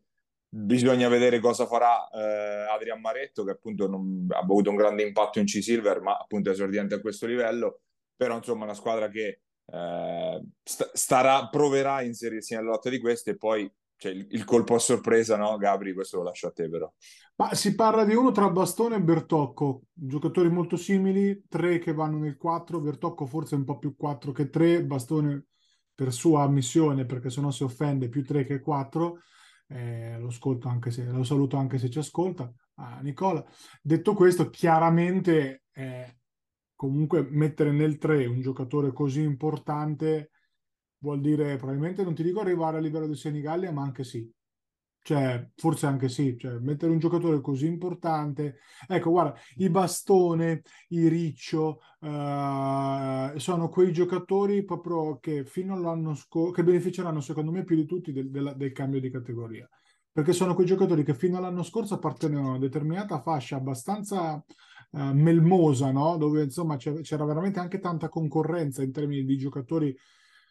bisogna 0.55 1.09
vedere 1.09 1.41
cosa 1.41 1.67
farà 1.67 2.09
eh, 2.11 2.67
Adrian 2.71 3.00
Maretto, 3.00 3.45
che 3.45 3.52
appunto 3.52 3.88
non, 3.88 4.26
ha 4.31 4.38
avuto 4.38 4.71
un 4.71 4.76
grande 4.76 5.02
impatto 5.02 5.38
in 5.38 5.47
C-Silver, 5.47 6.00
ma 6.00 6.17
appunto 6.17 6.50
è 6.50 6.52
esordiente 6.52 6.95
a 6.95 7.00
questo 7.00 7.26
livello. 7.26 7.81
Però 8.17 8.37
insomma 8.37 8.64
una 8.64 8.75
squadra 8.75 9.09
che 9.09 9.41
eh, 9.66 10.42
starà, 10.62 11.49
proverà 11.49 11.95
a 11.97 12.02
inserirsi 12.02 12.54
nella 12.54 12.71
lotta 12.71 12.90
di 12.90 12.99
queste 12.99 13.31
e 13.33 13.37
poi 13.37 13.71
cioè, 13.97 14.12
il, 14.12 14.26
il, 14.31 14.45
colpo 14.45 14.75
a 14.75 14.81
sorpresa, 14.81 15.37
no? 15.37 15.57
Gabri, 15.57 15.92
questo 15.92 16.16
lo 16.16 16.25
lascio 16.25 16.49
a 16.49 16.50
te 16.50 16.69
però. 16.69 16.92
Ma 17.37 17.54
si 17.54 17.75
parla 17.76 18.04
di 18.04 18.14
uno 18.14 18.33
tra 18.33 18.50
Bastone 18.50 18.97
e 18.97 19.00
Bertocco, 19.00 19.85
giocatori 19.92 20.50
molto 20.50 20.76
simili, 20.76 21.45
tre 21.49 21.78
che 21.78 21.92
vanno 21.92 22.19
nel 22.19 22.37
4, 22.37 22.81
Bertocco 22.81 23.26
forse 23.26 23.54
un 23.54 23.64
po' 23.64 23.78
più 23.78 23.95
4 23.95 24.33
che 24.33 24.50
3, 24.50 24.85
Bastone 24.85 25.47
per 25.95 26.12
sua 26.12 26.42
ammissione, 26.42 27.07
perché 27.07 27.31
sennò 27.31 27.52
si 27.52 27.62
offende, 27.62 28.09
più 28.09 28.25
3 28.25 28.45
che 28.45 28.61
4. 28.61 29.21
Eh, 29.69 30.19
lo, 30.19 30.31
se, 30.90 31.04
lo 31.04 31.23
saluto 31.23 31.57
anche 31.57 31.78
se 31.78 31.88
ci 31.88 31.99
ascolta, 31.99 32.52
ah, 32.75 32.99
Nicola. 33.02 33.45
Detto 33.81 34.14
questo, 34.14 34.50
chiaramente 34.50 35.62
eh, 35.73 36.22
comunque 36.82 37.24
mettere 37.30 37.70
nel 37.70 37.96
3 37.96 38.26
un 38.26 38.40
giocatore 38.40 38.92
così 38.92 39.22
importante 39.22 40.32
vuol 40.98 41.20
dire 41.20 41.54
probabilmente 41.56 42.02
non 42.02 42.12
ti 42.12 42.24
dico 42.24 42.40
arrivare 42.40 42.78
a 42.78 42.80
livello 42.80 43.06
di 43.06 43.14
Senigallia, 43.14 43.70
ma 43.70 43.82
anche 43.82 44.02
sì. 44.02 44.28
Cioè, 45.04 45.50
forse 45.54 45.86
anche 45.86 46.08
sì, 46.08 46.36
cioè, 46.36 46.58
mettere 46.58 46.90
un 46.90 46.98
giocatore 46.98 47.40
così 47.40 47.66
importante. 47.66 48.58
Ecco, 48.88 49.10
guarda, 49.10 49.38
i 49.58 49.68
Bastone, 49.70 50.62
i 50.88 51.06
Riccio, 51.06 51.80
uh, 52.00 53.38
sono 53.38 53.68
quei 53.68 53.92
giocatori 53.92 54.64
proprio 54.64 55.18
che 55.20 55.44
fino 55.44 55.74
all'anno 55.74 56.14
scorso, 56.16 56.50
che 56.50 56.64
beneficeranno 56.64 57.20
secondo 57.20 57.52
me 57.52 57.62
più 57.62 57.76
di 57.76 57.86
tutti 57.86 58.12
del, 58.12 58.28
del, 58.28 58.54
del 58.56 58.72
cambio 58.72 59.00
di 59.00 59.10
categoria. 59.10 59.68
Perché 60.10 60.32
sono 60.32 60.54
quei 60.54 60.66
giocatori 60.66 61.04
che 61.04 61.14
fino 61.14 61.36
all'anno 61.36 61.62
scorso 61.62 61.94
appartenevano 61.94 62.48
a 62.48 62.50
una 62.50 62.58
determinata 62.58 63.20
fascia 63.20 63.56
abbastanza 63.56 64.44
uh, 64.92 65.12
melmosa, 65.12 65.90
no? 65.90 66.16
dove 66.16 66.42
insomma 66.42 66.76
c'era 66.76 67.25
veramente 67.25 67.58
anche 67.58 67.78
tanta 67.78 68.08
concorrenza 68.08 68.82
in 68.82 68.92
termini 68.92 69.25
di 69.25 69.37
giocatori 69.37 69.96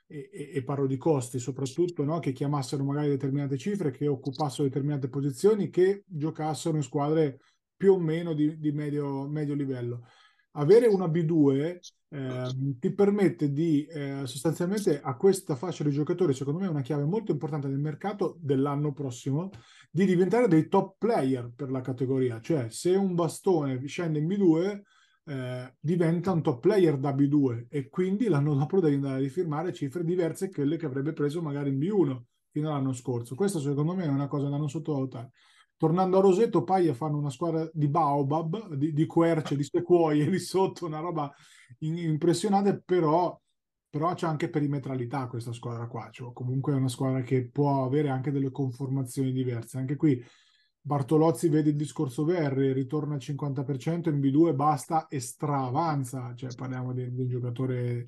e, 0.07 0.29
e, 0.31 0.51
e 0.53 0.63
parlo 0.63 0.87
di 0.87 0.97
costi 0.97 1.39
soprattutto, 1.39 2.03
no? 2.03 2.19
che 2.19 2.31
chiamassero 2.31 2.83
magari 2.83 3.07
determinate 3.09 3.57
cifre, 3.57 3.91
che 3.91 4.07
occupassero 4.07 4.67
determinate 4.67 5.09
posizioni, 5.09 5.69
che 5.69 6.03
giocassero 6.05 6.75
in 6.75 6.83
squadre 6.83 7.39
più 7.75 7.93
o 7.93 7.99
meno 7.99 8.33
di, 8.33 8.59
di 8.59 8.71
medio, 8.71 9.27
medio 9.27 9.55
livello. 9.55 10.05
Avere 10.53 10.87
una 10.87 11.05
B2 11.05 11.79
eh, 12.09 12.75
ti 12.77 12.91
permette 12.93 13.53
di 13.53 13.85
eh, 13.85 14.23
sostanzialmente 14.25 14.99
a 15.01 15.15
questa 15.15 15.55
fascia 15.55 15.85
di 15.85 15.91
giocatori, 15.91 16.33
secondo 16.33 16.59
me 16.59 16.65
è 16.65 16.69
una 16.69 16.81
chiave 16.81 17.05
molto 17.05 17.31
importante 17.31 17.67
nel 17.67 17.79
mercato 17.79 18.37
dell'anno 18.41 18.91
prossimo, 18.91 19.49
di 19.89 20.05
diventare 20.05 20.49
dei 20.49 20.67
top 20.67 20.95
player 20.97 21.51
per 21.55 21.71
la 21.71 21.79
categoria. 21.79 22.41
Cioè, 22.41 22.69
se 22.69 22.95
un 22.95 23.15
bastone 23.15 23.85
scende 23.87 24.19
in 24.19 24.27
B2, 24.27 24.81
eh, 25.23 25.73
diventa 25.79 26.31
un 26.31 26.41
top 26.41 26.59
player 26.59 26.97
da 26.97 27.13
B2 27.13 27.67
e 27.69 27.87
quindi 27.87 28.27
l'anno 28.27 28.55
dopo 28.55 28.81
devi 28.81 28.95
andare 28.95 29.15
a 29.15 29.19
rifirmare 29.19 29.71
cifre 29.71 30.03
diverse 30.03 30.47
che 30.47 30.55
quelle 30.55 30.77
che 30.77 30.85
avrebbe 30.85 31.13
preso 31.13 31.41
magari 31.41 31.69
in 31.69 31.77
B1 31.77 32.21
fino 32.51 32.69
all'anno 32.69 32.91
scorso. 32.91 33.35
Questo 33.35 33.59
secondo 33.59 33.93
me 33.93 34.03
è 34.03 34.09
una 34.09 34.27
cosa 34.27 34.49
da 34.49 34.57
non 34.57 34.69
sottovalutare. 34.69 35.31
Tornando 35.81 36.19
a 36.19 36.21
Roseto, 36.21 36.63
Paglia 36.63 36.93
fanno 36.93 37.17
una 37.17 37.31
squadra 37.31 37.67
di 37.73 37.87
baobab, 37.87 38.75
di, 38.75 38.93
di 38.93 39.07
querce, 39.07 39.55
di 39.55 39.63
sequoie 39.63 40.29
lì 40.29 40.37
sotto, 40.37 40.85
una 40.85 40.99
roba 40.99 41.33
in, 41.79 41.97
impressionante, 41.97 42.79
però 42.85 43.35
però 43.89 44.13
c'è 44.13 44.27
anche 44.27 44.51
perimetralità 44.51 45.25
questa 45.25 45.51
squadra 45.53 45.87
qua, 45.87 46.07
cioè 46.11 46.33
comunque 46.33 46.73
è 46.73 46.75
una 46.75 46.87
squadra 46.87 47.23
che 47.23 47.49
può 47.49 47.83
avere 47.83 48.09
anche 48.09 48.29
delle 48.29 48.51
conformazioni 48.51 49.31
diverse. 49.31 49.79
Anche 49.79 49.95
qui 49.95 50.23
Bartolozzi 50.79 51.49
vede 51.49 51.71
il 51.71 51.75
discorso 51.75 52.25
Verri, 52.25 52.73
ritorna 52.73 53.15
al 53.15 53.19
50%, 53.19 54.09
in 54.09 54.19
B2 54.19 54.53
basta 54.53 55.07
e 55.07 55.19
stravanza, 55.19 56.35
cioè 56.35 56.53
parliamo 56.53 56.93
di, 56.93 57.11
di 57.11 57.21
un 57.21 57.27
giocatore 57.27 58.03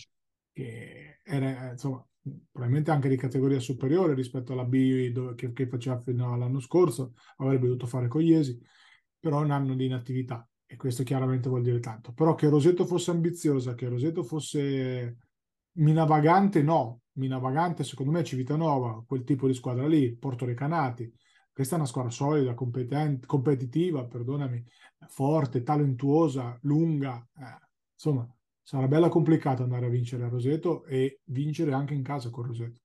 che 0.51 1.19
era, 1.23 1.71
insomma, 1.71 2.05
probabilmente 2.51 2.91
anche 2.91 3.09
di 3.09 3.17
categoria 3.17 3.59
superiore 3.59 4.13
rispetto 4.13 4.53
alla 4.53 4.63
B 4.63 5.35
che, 5.35 5.51
che, 5.51 5.67
faceva 5.67 5.99
fino 5.99 6.33
all'anno 6.33 6.59
scorso, 6.59 7.13
avrebbe 7.37 7.67
dovuto 7.67 7.85
fare 7.85 8.07
con 8.07 8.21
Iesi, 8.21 8.59
però 9.19 9.41
un 9.41 9.51
anno 9.51 9.75
di 9.75 9.85
inattività 9.85 10.47
e 10.65 10.75
questo 10.75 11.03
chiaramente 11.03 11.49
vuol 11.49 11.61
dire 11.61 11.79
tanto. 11.79 12.13
Però 12.13 12.33
che 12.35 12.49
Roseto 12.49 12.85
fosse 12.85 13.11
ambiziosa, 13.11 13.75
che 13.75 13.87
Roseto 13.87 14.23
fosse 14.23 15.17
minavagante, 15.73 16.61
no. 16.61 17.01
Minavagante 17.15 17.83
secondo 17.83 18.11
me 18.11 18.23
Civitanova, 18.23 19.03
quel 19.05 19.23
tipo 19.23 19.45
di 19.45 19.53
squadra 19.53 19.87
lì, 19.87 20.15
Porto 20.15 20.45
Recanati. 20.45 21.11
Questa 21.51 21.75
è 21.75 21.77
una 21.77 21.87
squadra 21.87 22.09
solida, 22.09 22.55
competitiva, 22.55 24.05
perdonami, 24.05 24.63
forte, 25.07 25.61
talentuosa, 25.61 26.57
lunga. 26.63 27.23
Eh, 27.37 27.67
insomma, 27.93 28.27
sarà 28.63 28.88
bella 28.88 29.10
complicata 29.10 29.63
andare 29.63 29.86
a 29.86 29.89
vincere 29.89 30.24
a 30.24 30.29
Roseto 30.29 30.86
e 30.86 31.20
vincere 31.25 31.74
anche 31.74 31.93
in 31.93 32.01
casa 32.01 32.29
con 32.29 32.46
Roseto. 32.46 32.79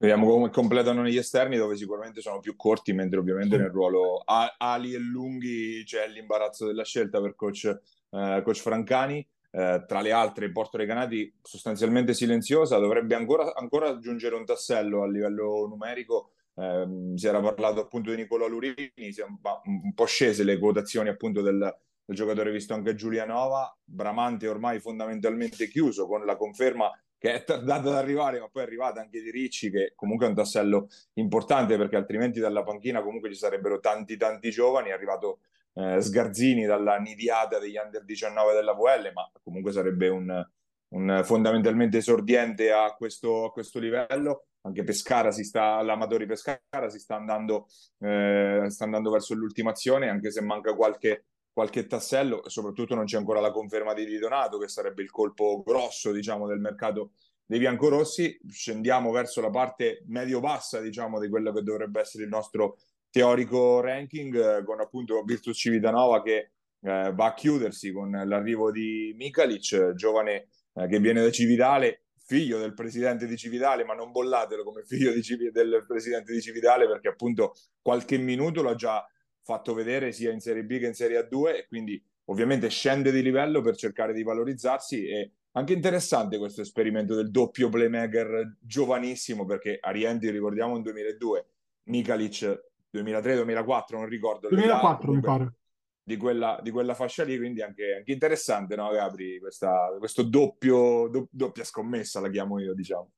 Vediamo 0.00 0.28
come 0.28 0.50
completano 0.50 1.02
negli 1.02 1.16
esterni 1.16 1.56
dove 1.56 1.76
sicuramente 1.76 2.20
sono 2.20 2.38
più 2.38 2.54
corti, 2.54 2.92
mentre 2.92 3.18
ovviamente 3.18 3.56
nel 3.56 3.70
ruolo 3.70 4.22
ali 4.24 4.94
e 4.94 4.98
lunghi 4.98 5.82
c'è 5.84 6.06
l'imbarazzo 6.06 6.66
della 6.66 6.84
scelta 6.84 7.20
per 7.20 7.34
coach, 7.34 7.64
eh, 7.64 8.42
coach 8.44 8.60
Francani. 8.60 9.26
Eh, 9.50 9.84
tra 9.88 10.00
le 10.00 10.12
altre, 10.12 10.52
Porto 10.52 10.76
Recanati 10.76 11.34
sostanzialmente 11.42 12.14
silenziosa, 12.14 12.78
dovrebbe 12.78 13.16
ancora, 13.16 13.54
ancora 13.56 13.88
aggiungere 13.88 14.36
un 14.36 14.44
tassello 14.44 15.02
a 15.02 15.08
livello 15.08 15.66
numerico. 15.66 16.30
Eh, 16.54 17.12
si 17.16 17.26
era 17.26 17.40
parlato 17.40 17.80
appunto 17.80 18.10
di 18.10 18.16
Nicola 18.18 18.46
Lurini, 18.46 18.92
si 18.94 19.20
è 19.20 19.24
un, 19.24 19.38
un 19.64 19.94
po' 19.94 20.04
scese 20.04 20.44
le 20.44 20.58
quotazioni 20.58 21.08
appunto 21.08 21.40
del, 21.40 21.76
del 22.08 22.16
giocatore 22.16 22.50
visto 22.50 22.72
anche 22.72 22.94
Giulianova. 22.94 23.76
Bramante 23.84 24.48
ormai 24.48 24.80
fondamentalmente 24.80 25.68
chiuso 25.68 26.06
con 26.06 26.24
la 26.24 26.36
conferma 26.36 26.90
che 27.18 27.34
è 27.34 27.44
tardata 27.44 27.90
ad 27.90 27.96
arrivare, 27.96 28.40
ma 28.40 28.48
poi 28.48 28.62
è 28.62 28.66
arrivata 28.66 29.00
anche 29.00 29.20
di 29.20 29.30
Ricci, 29.30 29.70
che 29.70 29.92
comunque 29.94 30.26
è 30.26 30.28
un 30.30 30.34
tassello 30.36 30.88
importante 31.14 31.76
perché 31.76 31.96
altrimenti 31.96 32.40
dalla 32.40 32.62
panchina 32.62 33.02
comunque 33.02 33.30
ci 33.30 33.38
sarebbero 33.38 33.78
tanti 33.78 34.16
tanti 34.16 34.50
giovani. 34.50 34.88
È 34.88 34.92
arrivato 34.92 35.40
eh, 35.74 36.00
Sgarzini 36.00 36.64
dalla 36.64 36.96
nidiata 36.96 37.58
degli 37.58 37.76
under 37.76 38.04
19 38.04 38.54
della 38.54 38.72
VL, 38.72 39.12
ma 39.12 39.30
comunque 39.42 39.72
sarebbe 39.72 40.08
un, 40.08 40.46
un 40.94 41.20
fondamentalmente 41.24 41.98
esordiente 41.98 42.70
a 42.72 42.94
questo, 42.96 43.44
a 43.44 43.52
questo 43.52 43.78
livello. 43.78 44.44
Anche 44.62 44.82
Pescara 44.82 45.30
si 45.30 45.44
sta, 45.44 45.82
l'Amatori 45.82 46.26
Pescara 46.26 46.88
si 46.88 46.98
sta 46.98 47.16
andando, 47.16 47.66
eh, 47.98 48.64
sta 48.68 48.84
andando 48.84 49.10
verso 49.10 49.34
l'ultimazione, 49.34 50.08
anche 50.08 50.30
se 50.30 50.40
manca 50.40 50.74
qualche, 50.74 51.26
qualche 51.58 51.88
tassello 51.88 52.44
e 52.44 52.50
soprattutto 52.50 52.94
non 52.94 53.04
c'è 53.04 53.16
ancora 53.16 53.40
la 53.40 53.50
conferma 53.50 53.92
di 53.92 54.06
Di 54.06 54.16
Donato, 54.16 54.58
che 54.58 54.68
sarebbe 54.68 55.02
il 55.02 55.10
colpo 55.10 55.60
grosso, 55.66 56.12
diciamo, 56.12 56.46
del 56.46 56.60
mercato 56.60 57.14
dei 57.44 57.58
biancorossi. 57.58 58.38
Scendiamo 58.48 59.10
verso 59.10 59.40
la 59.40 59.50
parte 59.50 60.04
medio-bassa, 60.06 60.78
diciamo, 60.78 61.18
di 61.18 61.28
quello 61.28 61.52
che 61.52 61.62
dovrebbe 61.62 61.98
essere 61.98 62.22
il 62.22 62.30
nostro 62.30 62.78
teorico 63.10 63.80
ranking 63.80 64.58
eh, 64.58 64.62
con 64.62 64.78
appunto 64.78 65.24
Virtus 65.24 65.58
Civitanova 65.58 66.22
che 66.22 66.36
eh, 66.80 67.12
va 67.12 67.24
a 67.24 67.34
chiudersi 67.34 67.90
con 67.90 68.10
l'arrivo 68.12 68.70
di 68.70 69.12
Mikalic, 69.16 69.94
giovane 69.94 70.50
eh, 70.74 70.86
che 70.86 71.00
viene 71.00 71.22
da 71.22 71.30
Civitale, 71.32 72.04
figlio 72.24 72.58
del 72.58 72.72
presidente 72.72 73.26
di 73.26 73.36
Civitale, 73.36 73.82
ma 73.84 73.94
non 73.94 74.12
bollatelo 74.12 74.62
come 74.62 74.84
figlio 74.84 75.20
Civ- 75.20 75.50
del 75.50 75.84
presidente 75.88 76.32
di 76.32 76.40
Civitale 76.40 76.86
perché 76.86 77.08
appunto 77.08 77.56
qualche 77.82 78.16
minuto 78.16 78.62
l'ha 78.62 78.76
già 78.76 79.04
fatto 79.48 79.72
vedere 79.72 80.12
sia 80.12 80.30
in 80.30 80.40
Serie 80.40 80.62
B 80.62 80.78
che 80.78 80.88
in 80.88 80.94
Serie 80.94 81.26
A2 81.26 81.56
e 81.56 81.66
quindi 81.66 82.02
ovviamente 82.26 82.68
scende 82.68 83.10
di 83.10 83.22
livello 83.22 83.62
per 83.62 83.76
cercare 83.76 84.12
di 84.12 84.22
valorizzarsi 84.22 85.06
e 85.06 85.32
anche 85.52 85.72
interessante 85.72 86.36
questo 86.36 86.60
esperimento 86.60 87.14
del 87.14 87.30
doppio 87.30 87.70
playmaker 87.70 88.58
giovanissimo 88.60 89.46
perché 89.46 89.78
Arienti 89.80 90.28
ricordiamo 90.30 90.74
un 90.74 90.82
2002 90.82 91.46
Mikalic 91.84 92.66
2003-2004, 92.92 93.84
non 93.92 94.06
ricordo. 94.06 94.48
2004 94.48 95.12
mi 95.12 95.20
pare. 95.20 95.54
Di 96.02 96.16
quella, 96.16 96.58
di 96.62 96.70
quella, 96.70 96.94
fascia 96.94 97.24
lì, 97.24 97.36
quindi 97.36 97.60
anche, 97.60 97.96
anche 97.96 98.12
interessante, 98.12 98.76
no, 98.76 98.90
Gabri? 98.90 99.38
Questa, 99.38 99.94
questo 99.98 100.22
doppio, 100.22 101.08
do, 101.08 101.28
doppia 101.30 101.64
scommessa, 101.64 102.20
la 102.20 102.30
chiamo 102.30 102.58
io, 102.58 102.74
diciamo. 102.74 103.12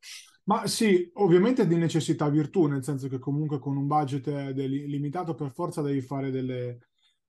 Ma 0.51 0.67
sì, 0.67 1.09
ovviamente 1.15 1.65
di 1.65 1.77
necessità 1.77 2.29
virtù, 2.29 2.67
nel 2.67 2.83
senso 2.83 3.07
che 3.07 3.21
comunque 3.21 3.61
con 3.61 3.77
un 3.77 3.87
budget 3.87 4.27
limitato 4.57 5.37
per 5.37 5.53
forza 5.53 5.81
devi 5.81 6.01
fare 6.01 6.33
delle, 6.33 6.89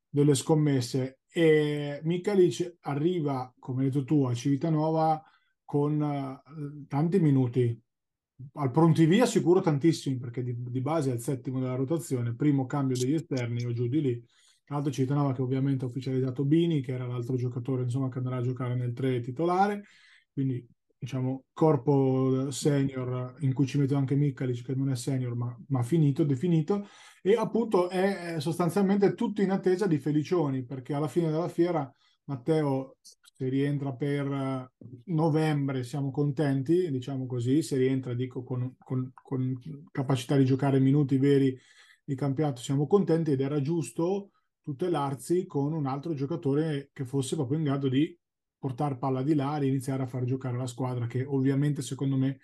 delle 0.10 0.34
scommesse. 0.34 1.20
E 1.30 2.01
Michalic 2.04 2.78
arriva, 2.82 3.54
come 3.60 3.84
hai 3.84 3.92
detto 3.92 4.06
tu, 4.06 4.24
a 4.25 4.34
Civitanova 4.34 5.24
con 5.63 6.01
uh, 6.01 6.88
tanti 6.88 7.20
minuti, 7.20 7.80
al 8.54 8.72
pronti 8.72 9.06
via 9.06 9.28
sicuro 9.28 9.62
tantissimi 9.62 10.18
perché 10.18 10.42
di, 10.42 10.56
di, 10.60 10.82
base 10.82 11.12
è 11.12 11.13
il 11.13 11.22
settimo 11.22 11.60
della 11.60 11.75
rotazione, 11.75 12.34
primo 12.34 12.66
cambio 12.66 12.98
degli 12.98 13.13
esterni 13.13 13.63
o 13.66 13.72
giù 13.72 13.88
di 13.88 14.01
lì. 14.01 14.20
Tra 14.63 14.75
l'altro 14.75 14.92
ci 14.92 15.06
teneva 15.06 15.32
che 15.32 15.44
ovviamente 15.44 15.86
ha 15.86 15.88
ufficializzato 15.88 16.44
Bini, 16.44 16.82
che 16.82 16.94
era 16.94 17.06
l'altro 17.06 17.36
giocatore 17.36 17.84
insomma, 17.84 18.10
che 18.10 18.18
andrà 18.18 18.38
a 18.38 18.42
giocare 18.42 18.74
nel 18.74 18.94
3 18.94 19.20
titolare, 19.20 19.84
quindi 20.34 20.68
diciamo 21.01 21.46
corpo 21.51 22.51
senior 22.51 23.36
in 23.39 23.53
cui 23.53 23.65
ci 23.65 23.79
metto 23.79 23.96
anche 23.96 24.13
Mikkalic 24.13 24.63
che 24.63 24.75
non 24.75 24.91
è 24.91 24.96
senior 24.96 25.34
ma, 25.34 25.58
ma 25.70 25.81
finito, 25.81 26.24
definito 26.24 26.88
e 27.24 27.34
appunto 27.34 27.89
è 27.89 28.36
sostanzialmente 28.38 29.15
tutto 29.15 29.41
in 29.41 29.50
attesa 29.50 29.88
di 29.88 29.98
Felicioni 29.98 30.63
perché 30.63 30.93
alla 30.93 31.08
fine 31.08 31.31
della 31.31 31.48
fiera 31.48 31.91
Matteo 32.25 32.98
se 33.01 33.50
rientra 33.50 33.93
per 33.93 34.72
novembre 35.05 35.84
siamo 35.84 36.12
contenti, 36.12 36.91
diciamo 36.91 37.25
così, 37.25 37.63
se 37.63 37.77
rientra 37.77 38.13
dico 38.13 38.43
con, 38.43 38.75
con, 38.77 39.12
con 39.24 39.60
capacità 39.91 40.38
di 40.38 40.46
giocare 40.46 40.79
minuti 40.79 41.17
veri 41.17 41.58
di 42.03 42.13
campionato 42.13 42.62
siamo 42.62 42.86
contenti 42.86 43.31
ed 43.31 43.41
era 43.41 43.60
giusto 43.60 44.29
tutelarsi 44.62 45.48
con 45.48 45.74
un 45.74 45.88
altro 45.88 46.13
giocatore 46.13 46.91
che 46.93 47.05
fosse 47.05 47.34
proprio 47.36 47.58
in 47.58 47.63
grado 47.63 47.89
di 47.89 48.15
portare 48.62 48.98
palla 48.98 49.24
di 49.24 49.34
là 49.34 49.58
e 49.58 49.65
iniziare 49.65 50.03
a 50.03 50.08
far 50.08 50.24
giocare 50.24 50.56
la 50.56 50.68
squadra 50.68 51.08
che 51.08 51.25
ovviamente 51.25 51.82
secondo 51.82 52.15
me 52.15 52.41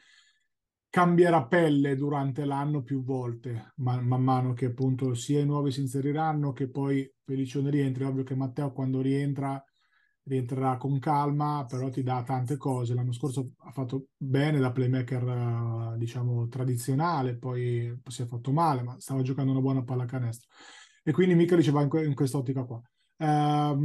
cambierà 0.90 1.46
pelle 1.46 1.96
durante 1.96 2.44
l'anno 2.44 2.82
più 2.82 3.04
volte, 3.04 3.74
man, 3.76 4.04
man 4.04 4.24
mano 4.24 4.54
che 4.54 4.66
appunto 4.66 5.14
sia 5.14 5.40
i 5.42 5.46
nuovi 5.46 5.70
si 5.70 5.82
inseriranno 5.82 6.54
che 6.54 6.70
poi 6.70 7.08
Felicione 7.24 7.70
rientri. 7.70 8.04
Ovvio 8.04 8.24
che 8.24 8.36
Matteo 8.36 8.72
quando 8.72 9.00
rientra 9.00 9.64
rientrerà 10.24 10.78
con 10.78 10.98
calma, 10.98 11.66
però 11.70 11.90
ti 11.90 12.02
dà 12.02 12.24
tante 12.24 12.58
cose. 12.58 12.96
L'anno 12.96 13.12
scorso 13.14 13.52
ha 13.60 13.72
fatto 13.72 14.08
bene 14.18 14.60
da 14.60 14.72
playmaker, 14.72 15.96
diciamo, 15.98 16.48
tradizionale, 16.48 17.38
poi 17.38 17.96
si 18.08 18.24
è 18.24 18.26
fatto 18.26 18.52
male, 18.52 18.82
ma 18.82 19.00
stava 19.00 19.22
giocando 19.22 19.52
una 19.52 19.62
buona 19.62 19.84
pallacanestro. 19.84 20.50
E 21.04 21.12
quindi 21.12 21.36
Michelic 21.36 21.70
va 21.70 21.82
in, 21.84 21.90
que- 21.90 22.06
in 22.06 22.16
quest'ottica 22.16 22.64
qua. 22.64 22.82
Uh, 23.20 23.76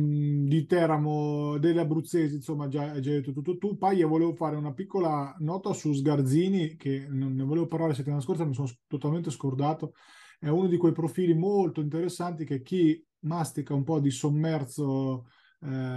di 0.46 0.66
Teramo, 0.66 1.56
delle 1.58 1.80
abruzzesi, 1.80 2.34
insomma, 2.34 2.68
già, 2.68 3.00
già 3.00 3.10
detto 3.10 3.32
tutto 3.32 3.56
tu. 3.56 3.78
Poi 3.78 4.02
volevo 4.02 4.34
fare 4.34 4.56
una 4.56 4.74
piccola 4.74 5.34
nota 5.38 5.72
su 5.72 5.92
Sgarzini, 5.92 6.76
che 6.76 7.06
non 7.08 7.34
ne 7.34 7.42
volevo 7.42 7.66
parlare 7.66 7.92
la 7.92 7.96
settimana 7.96 8.20
scorsa, 8.20 8.44
mi 8.44 8.54
sono 8.54 8.68
totalmente 8.86 9.30
scordato. 9.30 9.94
È 10.38 10.48
uno 10.48 10.68
di 10.68 10.76
quei 10.76 10.92
profili 10.92 11.34
molto 11.34 11.80
interessanti 11.80 12.44
che 12.44 12.62
chi 12.62 13.02
mastica 13.20 13.74
un 13.74 13.84
po' 13.84 14.00
di 14.00 14.10
sommerso 14.10 15.26
eh, 15.60 15.96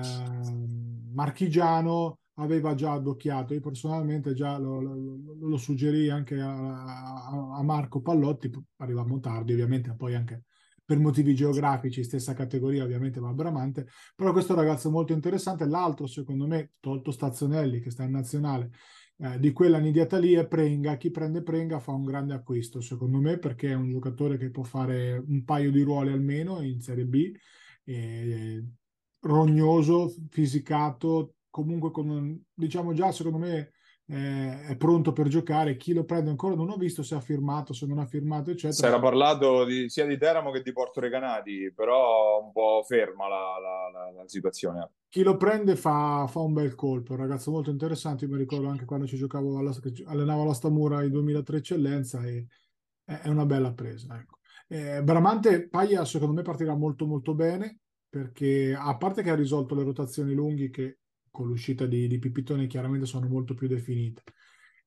marchigiano 1.14 2.20
aveva 2.36 2.74
già 2.76 2.94
addocchiato. 2.94 3.54
Io 3.54 3.62
personalmente 3.62 4.34
già 4.34 4.58
lo, 4.58 4.82
lo, 4.82 5.20
lo 5.40 5.58
suggerì 5.58 6.10
anche 6.10 6.40
a, 6.40 7.26
a, 7.56 7.64
Marco 7.64 8.02
Pallotti, 8.02 8.52
arrivavamo 8.78 9.20
tardi 9.20 9.54
ovviamente, 9.54 9.94
poi 9.96 10.16
anche 10.16 10.44
per 10.86 11.00
motivi 11.00 11.34
geografici, 11.34 12.04
stessa 12.04 12.34
categoria 12.34 12.84
ovviamente 12.84 13.20
va 13.20 13.34
Bramante, 13.34 13.88
però 14.16 14.32
questo 14.32 14.54
ragazzo 14.54 14.92
molto 14.92 15.14
interessante. 15.14 15.66
L'altro 15.66 16.06
secondo 16.06 16.46
me, 16.48 16.74
tolto 16.80 17.12
Stazzonelli 17.12 17.80
che 17.80 17.90
sta 17.90 18.04
in 18.04 18.12
nazionale, 18.12 18.70
eh, 19.18 19.40
di 19.40 19.52
quella 19.52 19.80
nidiata 19.80 20.18
lì 20.18 20.34
è 20.34 20.48
Prenga. 20.48 20.98
Chi 20.98 21.10
prende 21.10 21.42
Prenga 21.42 21.80
fa 21.80 21.92
un 21.92 22.04
grande 22.04 22.34
acquisto, 22.34 22.82
secondo 22.82 23.20
me, 23.20 23.40
perché 23.40 23.70
è 23.70 23.74
un 23.74 23.90
giocatore 23.90 24.38
che 24.38 24.52
può 24.52 24.64
fare 24.64 25.18
un 25.18 25.44
paio 25.44 25.72
di 25.72 25.82
ruoli 25.82 26.12
almeno 26.12 26.62
in 26.62 26.82
Serie 26.82 27.06
B. 27.06 27.32
E, 27.84 28.64
rognoso, 29.22 30.14
fisicato, 30.30 31.36
comunque 31.50 31.92
con 31.92 32.44
diciamo 32.54 32.94
già 32.94 33.12
secondo 33.12 33.38
me 33.38 33.72
eh, 34.08 34.68
è 34.68 34.76
pronto 34.76 35.12
per 35.14 35.28
giocare. 35.28 35.78
Chi 35.78 35.94
lo 35.94 36.04
prende 36.04 36.30
ancora 36.30 36.56
non 36.56 36.70
ho 36.70 36.78
visto 36.78 37.04
se 37.04 37.16
ha 37.16 37.20
firmato, 37.20 37.74
se 37.74 37.86
non 37.86 38.00
ha 38.00 38.06
firmato, 38.06 38.52
eccetera. 38.52 38.74
Si 38.74 38.86
era 38.86 39.00
parlato 39.00 39.64
di, 39.66 39.90
sia 39.90 40.06
di 40.06 40.18
Teramo 40.18 40.52
che 40.52 40.62
di 40.62 40.72
Porto 40.72 41.00
Recanati, 41.00 41.72
però 41.76 42.44
un 42.44 42.52
po' 42.52 42.84
ferma 42.86 43.28
la, 43.28 43.58
la, 43.60 43.90
la, 43.92 44.12
la 44.12 44.28
situazione. 44.28 44.90
Chi 45.10 45.24
lo 45.24 45.38
prende 45.38 45.76
fa, 45.76 46.28
fa, 46.28 46.40
un 46.40 46.54
bel 46.54 46.76
colpo, 46.76 47.14
un 47.14 47.20
ragazzo 47.20 47.52
molto 47.52 47.70
interessante. 47.70 48.26
Io 48.26 48.32
mi 48.32 48.38
ricordo 48.38 48.68
anche 48.68 48.86
quando 48.86 49.08
ci 49.08 49.18
giocavo, 49.18 49.58
alla, 49.58 49.74
allenavo 50.06 50.42
alla 50.42 50.54
Stamura 50.54 51.04
in 51.04 51.12
2003 51.12 51.58
eccellenza 51.58 52.24
e 52.24 52.46
è 53.06 53.28
una 53.30 53.46
bella 53.46 53.72
presa. 53.74 54.18
Ecco. 54.20 54.40
Eh, 54.68 55.04
Bramante 55.04 55.68
Paglia 55.68 56.06
secondo 56.06 56.34
me 56.34 56.42
partirà 56.42 56.76
molto 56.76 57.06
molto 57.06 57.36
bene 57.36 57.80
perché 58.10 58.76
a 58.76 58.98
parte 58.98 59.22
che 59.22 59.30
ha 59.30 59.36
risolto 59.36 59.76
le 59.76 59.84
rotazioni 59.84 60.34
lunghe 60.34 60.72
che 60.72 61.00
con 61.36 61.48
l'uscita 61.48 61.86
di, 61.86 62.08
di 62.08 62.18
Pipitone 62.18 62.68
chiaramente 62.68 63.06
sono 63.06 63.28
molto 63.28 63.54
più 63.54 63.68
definite. 63.68 64.24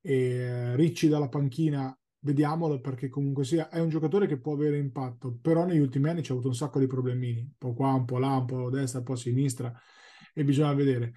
E 0.01 0.15
eh, 0.15 0.77
Ricci 0.77 1.09
dalla 1.09 1.29
panchina 1.29 1.97
vediamolo 2.21 2.81
perché 2.81 3.09
comunque 3.09 3.45
sia 3.45 3.69
è 3.69 3.79
un 3.81 3.91
giocatore 3.91 4.27
che 4.27 4.41
può 4.41 4.55
avere 4.55 4.77
impatto 4.79 5.39
però 5.41 5.65
negli 5.65 5.79
ultimi 5.79 6.09
anni 6.09 6.21
c'è 6.23 6.33
avuto 6.33 6.49
un 6.49 6.55
sacco 6.55 6.81
di 6.81 6.87
problemini 6.87 7.41
un 7.41 7.53
po' 7.57 7.75
qua, 7.75 7.93
un 7.93 8.05
po' 8.05 8.19
là, 8.19 8.37
un 8.37 8.47
po' 8.47 8.67
a 8.67 8.71
destra, 8.71 8.99
un 8.99 9.05
po' 9.05 9.13
a 9.13 9.17
sinistra 9.17 9.73
e 10.35 10.45
bisogna 10.45 10.73
vedere 10.75 11.15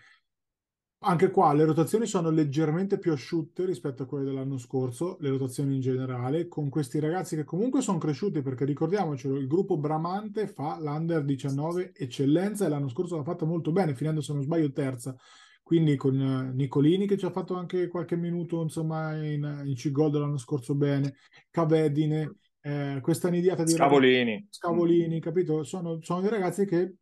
anche 1.04 1.32
qua 1.32 1.54
le 1.54 1.66
rotazioni 1.66 2.06
sono 2.06 2.30
leggermente 2.30 3.00
più 3.00 3.12
asciutte 3.12 3.66
rispetto 3.66 4.04
a 4.04 4.06
quelle 4.06 4.26
dell'anno 4.26 4.58
scorso, 4.58 5.18
le 5.22 5.30
rotazioni 5.30 5.76
in 5.76 5.82
generale, 5.82 6.48
con 6.48 6.70
questi 6.70 7.00
ragazzi 7.00 7.36
che 7.36 7.44
comunque 7.44 7.82
sono 7.82 7.98
cresciuti 7.98 8.42
perché 8.42 8.66
ricordiamocelo, 8.66 9.36
il 9.38 9.48
gruppo 9.48 9.78
Bramante 9.78 10.48
fa 10.48 10.78
l'Under 10.80 11.24
19 11.24 11.94
eccellenza 11.96 12.66
e 12.66 12.70
l'anno 12.70 12.90
scorso 12.90 13.16
l'ha 13.16 13.24
fatto 13.24 13.48
molto 13.48 13.72
bene, 13.72 13.96
finendo 13.96 14.22
se 14.22 14.34
non 14.34 14.44
sbaglio 14.44 14.72
terza. 14.72 15.16
Quindi 15.64 15.96
con 15.96 16.20
uh, 16.20 16.54
Nicolini 16.54 17.08
che 17.08 17.18
ci 17.18 17.26
ha 17.26 17.32
fatto 17.32 17.56
anche 17.56 17.88
qualche 17.88 18.18
minuto 18.18 18.62
insomma 18.62 19.16
in, 19.16 19.64
in 19.66 19.74
C-Gold 19.74 20.18
l'anno 20.18 20.38
scorso 20.38 20.76
bene, 20.76 21.16
Cavedine, 21.50 22.36
eh, 22.62 23.00
questa 23.02 23.30
nidiata 23.30 23.64
di 23.64 23.72
Scavolini. 23.72 24.32
Ragazzi, 24.34 24.48
Scavolini, 24.50 25.20
capito? 25.20 25.64
Sono, 25.64 26.00
sono 26.02 26.22
dei 26.22 26.30
ragazzi 26.30 26.66
che 26.66 26.96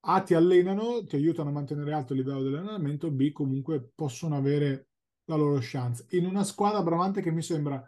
a 0.00 0.20
ti 0.22 0.34
allenano, 0.34 1.04
ti 1.04 1.16
aiutano 1.16 1.50
a 1.50 1.52
mantenere 1.52 1.92
alto 1.92 2.12
il 2.12 2.20
livello 2.20 2.42
dell'allenamento, 2.42 3.10
B 3.10 3.32
comunque 3.32 3.90
possono 3.94 4.36
avere 4.36 4.88
la 5.24 5.36
loro 5.36 5.58
chance. 5.60 6.06
In 6.10 6.26
una 6.26 6.44
squadra 6.44 6.82
Bramante 6.82 7.20
che 7.20 7.30
mi 7.30 7.42
sembra 7.42 7.82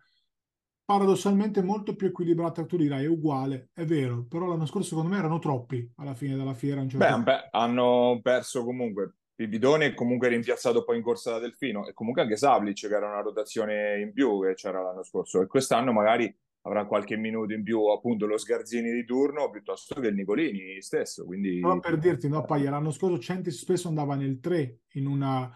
paradossalmente 0.85 1.62
molto 1.62 1.94
più 1.94 2.09
equilibrata, 2.09 2.66
tu 2.66 2.77
dirai 2.77 3.05
è 3.05 3.09
uguale, 3.09 3.70
è 3.73 3.85
vero, 3.85 4.27
però 4.29 4.46
l'anno 4.46 4.66
scorso 4.66 4.88
secondo 4.88 5.11
me 5.11 5.18
erano 5.18 5.38
troppi 5.38 5.88
alla 5.96 6.14
fine 6.14 6.37
della 6.37 6.55
fiera. 6.55 6.87
Certo 6.87 7.23
Beh, 7.23 7.49
hanno 7.53 8.18
perso 8.23 8.64
comunque 8.64 9.14
Pibidone 9.40 9.87
è 9.87 9.94
comunque 9.94 10.29
rimpiazzato 10.29 10.85
poi 10.85 10.99
in 10.99 11.03
corsa 11.03 11.31
da 11.31 11.38
Delfino 11.38 11.87
e 11.87 11.94
comunque 11.94 12.20
anche 12.20 12.37
Sablic 12.37 12.87
che 12.87 12.94
era 12.94 13.07
una 13.07 13.23
rotazione 13.23 13.99
in 13.99 14.12
più 14.12 14.42
che 14.42 14.53
c'era 14.53 14.83
l'anno 14.83 15.03
scorso 15.03 15.40
e 15.40 15.46
quest'anno 15.46 15.92
magari 15.92 16.31
avrà 16.62 16.87
qualche 16.87 17.16
minuto 17.16 17.53
in 17.53 17.62
più 17.62 17.87
appunto 17.87 18.27
lo 18.27 18.37
Sgarzini 18.37 18.92
di 18.92 19.05
turno 19.05 19.49
piuttosto 19.51 20.01
che 20.01 20.09
il 20.09 20.14
Nicolini 20.14 20.81
stesso. 20.83 21.25
Quindi... 21.25 21.61
No, 21.61 21.81
per 21.81 21.99
dirti, 21.99 22.29
no, 22.29 22.44
Paglia, 22.44 22.70
l'anno 22.70 22.90
scorso 22.90 23.18
Centi 23.18 23.51
spesso 23.51 23.88
andava 23.88 24.14
nel 24.14 24.40
3 24.40 24.81
in 24.94 25.07
una, 25.07 25.51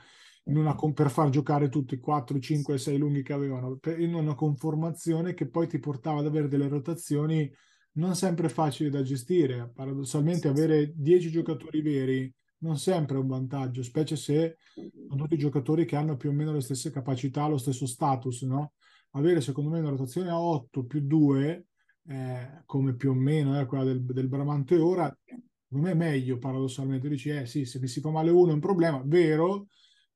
in 0.44 0.56
una, 0.56 0.74
per 0.94 1.10
far 1.10 1.28
giocare 1.28 1.68
tutti 1.68 1.94
i 1.94 2.00
4, 2.00 2.38
5, 2.38 2.78
6 2.78 2.98
lunghi 2.98 3.22
che 3.22 3.32
avevano, 3.32 3.78
in 3.98 4.14
una 4.14 4.34
conformazione 4.34 5.34
che 5.34 5.48
poi 5.48 5.66
ti 5.66 5.78
portava 5.78 6.20
ad 6.20 6.26
avere 6.26 6.48
delle 6.48 6.68
rotazioni 6.68 7.52
non 7.96 8.16
sempre 8.16 8.48
facili 8.48 8.90
da 8.90 9.02
gestire. 9.02 9.70
Paradossalmente 9.74 10.48
avere 10.48 10.92
10 10.94 11.30
giocatori 11.30 11.82
veri 11.82 12.32
non 12.58 12.78
sempre 12.78 13.16
è 13.16 13.20
un 13.20 13.26
vantaggio, 13.26 13.82
specie 13.82 14.16
se 14.16 14.56
sono 14.72 15.22
tutti 15.22 15.36
giocatori 15.36 15.84
che 15.84 15.96
hanno 15.96 16.16
più 16.16 16.30
o 16.30 16.32
meno 16.32 16.52
le 16.52 16.62
stesse 16.62 16.90
capacità, 16.90 17.46
lo 17.46 17.58
stesso 17.58 17.86
status, 17.86 18.42
no? 18.42 18.72
Avere 19.14 19.40
secondo 19.40 19.70
me 19.70 19.80
una 19.80 19.90
rotazione 19.90 20.30
a 20.30 20.40
8 20.40 20.84
più 20.84 21.00
2, 21.00 21.66
eh, 22.06 22.62
come 22.66 22.94
più 22.94 23.10
o 23.10 23.14
meno 23.14 23.58
è 23.58 23.66
quella 23.66 23.84
del, 23.84 24.02
del 24.04 24.28
Bramante 24.28 24.76
ora, 24.76 25.04
secondo 25.24 25.86
me 25.86 25.90
è 25.92 25.94
meglio 25.94 26.38
paradossalmente. 26.38 27.08
Dici, 27.08 27.30
eh 27.30 27.46
sì, 27.46 27.64
se 27.64 27.78
mi 27.78 27.88
si 27.88 28.00
fa 28.00 28.10
male 28.10 28.30
uno 28.30 28.50
è 28.50 28.54
un 28.54 28.60
problema, 28.60 29.02
vero, 29.04 29.68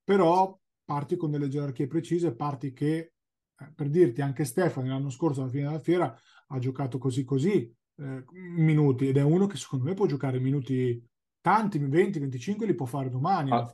però 0.03 0.59
parti 0.85 1.17
con 1.17 1.31
delle 1.31 1.49
gerarchie 1.49 1.87
precise, 1.87 2.35
parti 2.35 2.73
che, 2.73 3.13
eh, 3.59 3.73
per 3.75 3.89
dirti, 3.89 4.21
anche 4.21 4.45
Stefano 4.45 4.89
l'anno 4.89 5.11
scorso 5.11 5.43
alla 5.43 5.51
fine 5.51 5.65
della 5.65 5.81
fiera 5.81 6.17
ha 6.51 6.59
giocato 6.59 6.99
così 6.99 7.25
così 7.25 7.71
eh, 7.97 8.25
minuti 8.57 9.09
ed 9.09 9.17
è 9.17 9.23
uno 9.23 9.47
che 9.47 9.57
secondo 9.57 9.85
me 9.85 9.95
può 9.95 10.07
giocare 10.07 10.39
minuti 10.39 11.05
tanti, 11.41 11.79
20, 11.79 12.19
25 12.19 12.67
li 12.67 12.75
può 12.75 12.87
fare 12.87 13.11
domani. 13.11 13.51
Ah, 13.51 13.71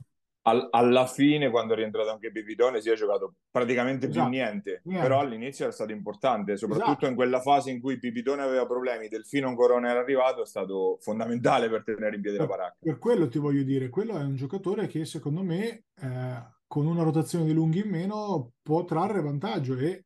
al, 0.47 0.67
alla 0.71 1.07
fine, 1.07 1.49
quando 1.49 1.73
è 1.73 1.77
rientrato 1.77 2.11
anche 2.11 2.29
Bibidone, 2.29 2.81
si 2.81 2.89
è 2.89 2.95
giocato 2.95 3.35
praticamente 3.49 4.07
esatto. 4.07 4.29
più 4.29 4.37
niente, 4.37 4.81
niente, 4.83 5.07
però 5.07 5.19
all'inizio 5.19 5.65
era 5.65 5.73
stato 5.73 5.91
importante, 5.91 6.55
soprattutto 6.55 6.89
esatto. 6.89 7.07
in 7.07 7.15
quella 7.15 7.41
fase 7.41 7.71
in 7.71 7.81
cui 7.81 7.97
Bibidone 7.97 8.43
aveva 8.43 8.65
problemi, 8.65 9.07
Delfino 9.07 9.47
ancora 9.47 9.73
non 9.73 9.85
era 9.85 9.99
arrivato, 9.99 10.43
è 10.43 10.45
stato 10.45 10.97
fondamentale 11.01 11.67
per 11.69 11.83
tenere 11.83 12.15
in 12.15 12.21
piedi 12.21 12.37
la 12.37 12.45
baracca. 12.45 12.77
Per 12.79 12.99
quello 12.99 13.27
ti 13.27 13.39
voglio 13.39 13.63
dire, 13.63 13.89
quello 13.89 14.17
è 14.17 14.23
un 14.23 14.35
giocatore 14.35 14.85
che 14.85 15.05
secondo 15.05 15.41
me 15.41 15.85
eh, 15.99 16.55
con 16.67 16.85
una 16.85 17.03
rotazione 17.03 17.45
di 17.45 17.53
lunghi 17.53 17.79
in 17.79 17.89
meno 17.89 18.51
può 18.61 18.85
trarre 18.85 19.21
vantaggio 19.21 19.75
e, 19.77 20.05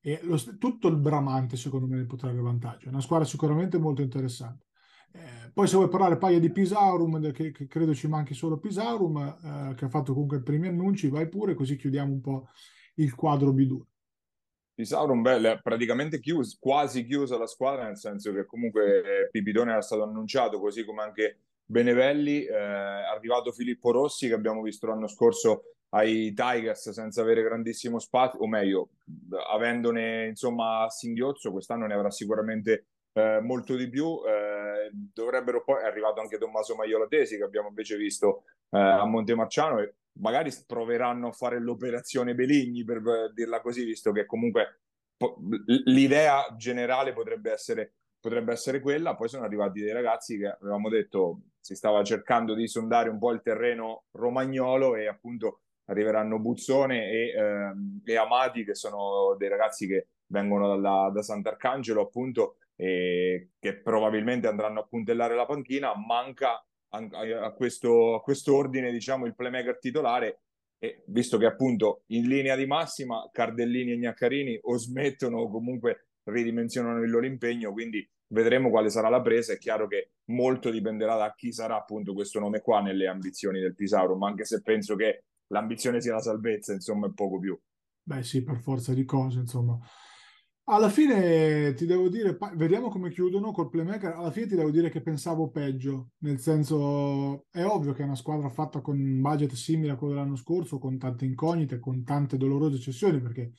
e 0.00 0.20
lo, 0.22 0.38
tutto 0.58 0.88
il 0.88 0.96
Bramante 0.96 1.56
secondo 1.56 1.86
me 1.86 2.04
può 2.04 2.18
trarre 2.18 2.40
vantaggio, 2.40 2.86
è 2.86 2.90
una 2.90 3.00
squadra 3.00 3.24
sicuramente 3.26 3.78
molto 3.78 4.02
interessante. 4.02 4.65
Eh, 5.16 5.50
poi 5.52 5.66
se 5.66 5.76
vuoi 5.76 5.88
parlare 5.88 6.18
paia 6.18 6.38
di 6.38 6.50
Pisaurum, 6.50 7.32
che, 7.32 7.50
che, 7.50 7.66
credo 7.66 7.94
ci 7.94 8.08
manchi 8.08 8.34
solo 8.34 8.58
Pisaurum, 8.58 9.16
eh, 9.70 9.74
che 9.74 9.86
ha 9.86 9.88
fatto 9.88 10.12
comunque 10.12 10.38
i 10.38 10.42
primi 10.42 10.68
annunci, 10.68 11.08
vai 11.08 11.28
pure, 11.28 11.54
così 11.54 11.76
chiudiamo 11.76 12.12
un 12.12 12.20
po' 12.20 12.48
il 12.96 13.14
quadro 13.14 13.52
B2. 13.52 13.80
Pisauro 14.74 15.18
beh, 15.18 15.60
praticamente 15.62 16.20
chiuso, 16.20 16.58
quasi 16.60 17.06
chiusa 17.06 17.38
la 17.38 17.46
squadra, 17.46 17.84
nel 17.84 17.96
senso 17.96 18.30
che 18.34 18.44
comunque 18.44 18.98
eh, 18.98 19.28
Pipitone 19.30 19.70
era 19.70 19.80
stato 19.80 20.02
annunciato, 20.02 20.60
così 20.60 20.84
come 20.84 21.02
anche 21.02 21.38
Benevelli, 21.64 22.44
eh, 22.44 22.54
arrivato 22.54 23.52
Filippo 23.52 23.90
Rossi 23.90 24.28
che 24.28 24.34
abbiamo 24.34 24.60
visto 24.60 24.86
l'anno 24.86 25.08
scorso 25.08 25.76
ai 25.90 26.34
Tigers 26.34 26.90
senza 26.90 27.22
avere 27.22 27.42
grandissimo 27.42 27.98
spazio, 27.98 28.40
o 28.40 28.46
meglio, 28.46 28.90
avendone 29.50 30.26
insomma 30.26 30.86
singhiozzo, 30.90 31.52
quest'anno 31.52 31.86
ne 31.86 31.94
avrà 31.94 32.10
sicuramente 32.10 32.88
eh, 33.16 33.40
molto 33.40 33.74
di 33.76 33.88
più. 33.88 34.20
Eh, 34.26 34.90
dovrebbero 34.92 35.64
poi, 35.64 35.82
è 35.82 35.86
arrivato 35.86 36.20
anche 36.20 36.38
Tommaso 36.38 36.74
Maiolatesi 36.74 37.38
che 37.38 37.44
abbiamo 37.44 37.68
invece 37.68 37.96
visto 37.96 38.44
eh, 38.70 38.78
a 38.78 39.04
Montemarciano 39.06 39.80
e 39.80 39.94
magari 40.20 40.50
proveranno 40.66 41.28
a 41.28 41.32
fare 41.32 41.58
l'operazione 41.58 42.34
Beligni 42.34 42.84
per 42.84 43.32
dirla 43.32 43.60
così, 43.60 43.84
visto 43.84 44.12
che 44.12 44.26
comunque 44.26 44.80
l'idea 45.86 46.54
generale 46.56 47.14
potrebbe 47.14 47.52
essere, 47.52 47.94
potrebbe 48.20 48.52
essere 48.52 48.80
quella. 48.80 49.16
Poi 49.16 49.28
sono 49.28 49.44
arrivati 49.44 49.80
dei 49.80 49.92
ragazzi 49.92 50.36
che 50.38 50.48
avevamo 50.48 50.90
detto 50.90 51.40
si 51.58 51.74
stava 51.74 52.04
cercando 52.04 52.54
di 52.54 52.68
sondare 52.68 53.08
un 53.08 53.18
po' 53.18 53.32
il 53.32 53.40
terreno 53.42 54.04
romagnolo 54.12 54.94
e 54.94 55.08
appunto 55.08 55.60
arriveranno 55.86 56.38
Buzzone 56.38 57.10
e, 57.10 57.30
ehm, 57.30 58.02
e 58.04 58.16
Amati, 58.16 58.64
che 58.64 58.74
sono 58.74 59.34
dei 59.38 59.48
ragazzi 59.48 59.86
che 59.86 60.08
vengono 60.26 60.68
dalla, 60.68 61.10
da 61.12 61.22
Sant'Arcangelo, 61.22 62.02
appunto, 62.02 62.56
e 62.76 63.52
che 63.58 63.80
probabilmente 63.80 64.46
andranno 64.46 64.80
a 64.80 64.86
puntellare 64.86 65.34
la 65.34 65.46
panchina. 65.46 65.92
Manca 65.96 66.64
a, 66.90 67.52
questo, 67.52 68.14
a 68.14 68.20
questo 68.20 68.54
ordine, 68.54 68.92
diciamo, 68.92 69.26
il 69.26 69.34
playmaker 69.34 69.78
titolare. 69.78 70.42
E 70.78 71.02
visto 71.06 71.38
che 71.38 71.46
appunto 71.46 72.02
in 72.08 72.28
linea 72.28 72.54
di 72.54 72.66
massima 72.66 73.26
Cardellini 73.32 73.92
e 73.92 73.96
Gnaccarini 73.96 74.58
o 74.62 74.76
smettono 74.76 75.38
o 75.38 75.48
comunque 75.48 76.08
ridimensionano 76.24 77.02
il 77.02 77.10
loro 77.10 77.24
impegno, 77.24 77.72
quindi 77.72 78.06
vedremo 78.28 78.68
quale 78.68 78.90
sarà 78.90 79.08
la 79.08 79.22
presa. 79.22 79.54
È 79.54 79.58
chiaro 79.58 79.86
che 79.86 80.10
molto 80.26 80.70
dipenderà 80.70 81.16
da 81.16 81.32
chi 81.34 81.50
sarà 81.50 81.76
appunto 81.76 82.12
questo 82.12 82.40
nome 82.40 82.60
qua 82.60 82.82
nelle 82.82 83.06
ambizioni 83.06 83.58
del 83.58 83.74
Pisauro, 83.74 84.16
ma 84.16 84.28
anche 84.28 84.44
se 84.44 84.60
penso 84.60 84.96
che 84.96 85.24
l'ambizione 85.48 86.00
sia 86.00 86.12
la 86.12 86.20
salvezza, 86.20 86.74
insomma, 86.74 87.06
è 87.06 87.12
poco 87.14 87.38
più. 87.38 87.58
Beh, 88.02 88.22
sì, 88.22 88.42
per 88.42 88.58
forza 88.58 88.92
di 88.92 89.04
cose, 89.04 89.38
insomma. 89.38 89.78
Alla 90.68 90.88
fine 90.88 91.74
ti 91.74 91.86
devo 91.86 92.08
dire, 92.08 92.36
vediamo 92.54 92.88
come 92.88 93.08
chiudono 93.10 93.52
col 93.52 93.68
playmaker. 93.68 94.14
Alla 94.14 94.32
fine 94.32 94.46
ti 94.48 94.56
devo 94.56 94.72
dire 94.72 94.90
che 94.90 95.00
pensavo 95.00 95.48
peggio, 95.48 96.10
nel 96.18 96.40
senso 96.40 97.46
è 97.52 97.64
ovvio 97.64 97.92
che 97.92 98.02
è 98.02 98.04
una 98.04 98.16
squadra 98.16 98.48
fatta 98.48 98.80
con 98.80 98.98
un 98.98 99.20
budget 99.20 99.52
simile 99.52 99.92
a 99.92 99.96
quello 99.96 100.14
dell'anno 100.14 100.34
scorso, 100.34 100.78
con 100.78 100.98
tante 100.98 101.24
incognite, 101.24 101.78
con 101.78 102.02
tante 102.02 102.36
dolorose 102.36 102.80
cessioni, 102.80 103.20
perché 103.20 103.52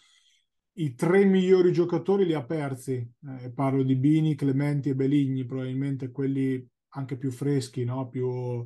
i 0.74 0.96
tre 0.96 1.24
migliori 1.24 1.72
giocatori 1.72 2.26
li 2.26 2.34
ha 2.34 2.44
persi. 2.44 2.96
Eh, 2.96 3.54
parlo 3.54 3.84
di 3.84 3.96
Bini, 3.96 4.36
Clementi 4.36 4.90
e 4.90 4.96
Beligni, 4.96 5.46
probabilmente 5.46 6.12
quelli 6.12 6.62
anche 6.90 7.18
più 7.18 7.32
freschi, 7.32 7.86
no? 7.86 8.10
più, 8.10 8.66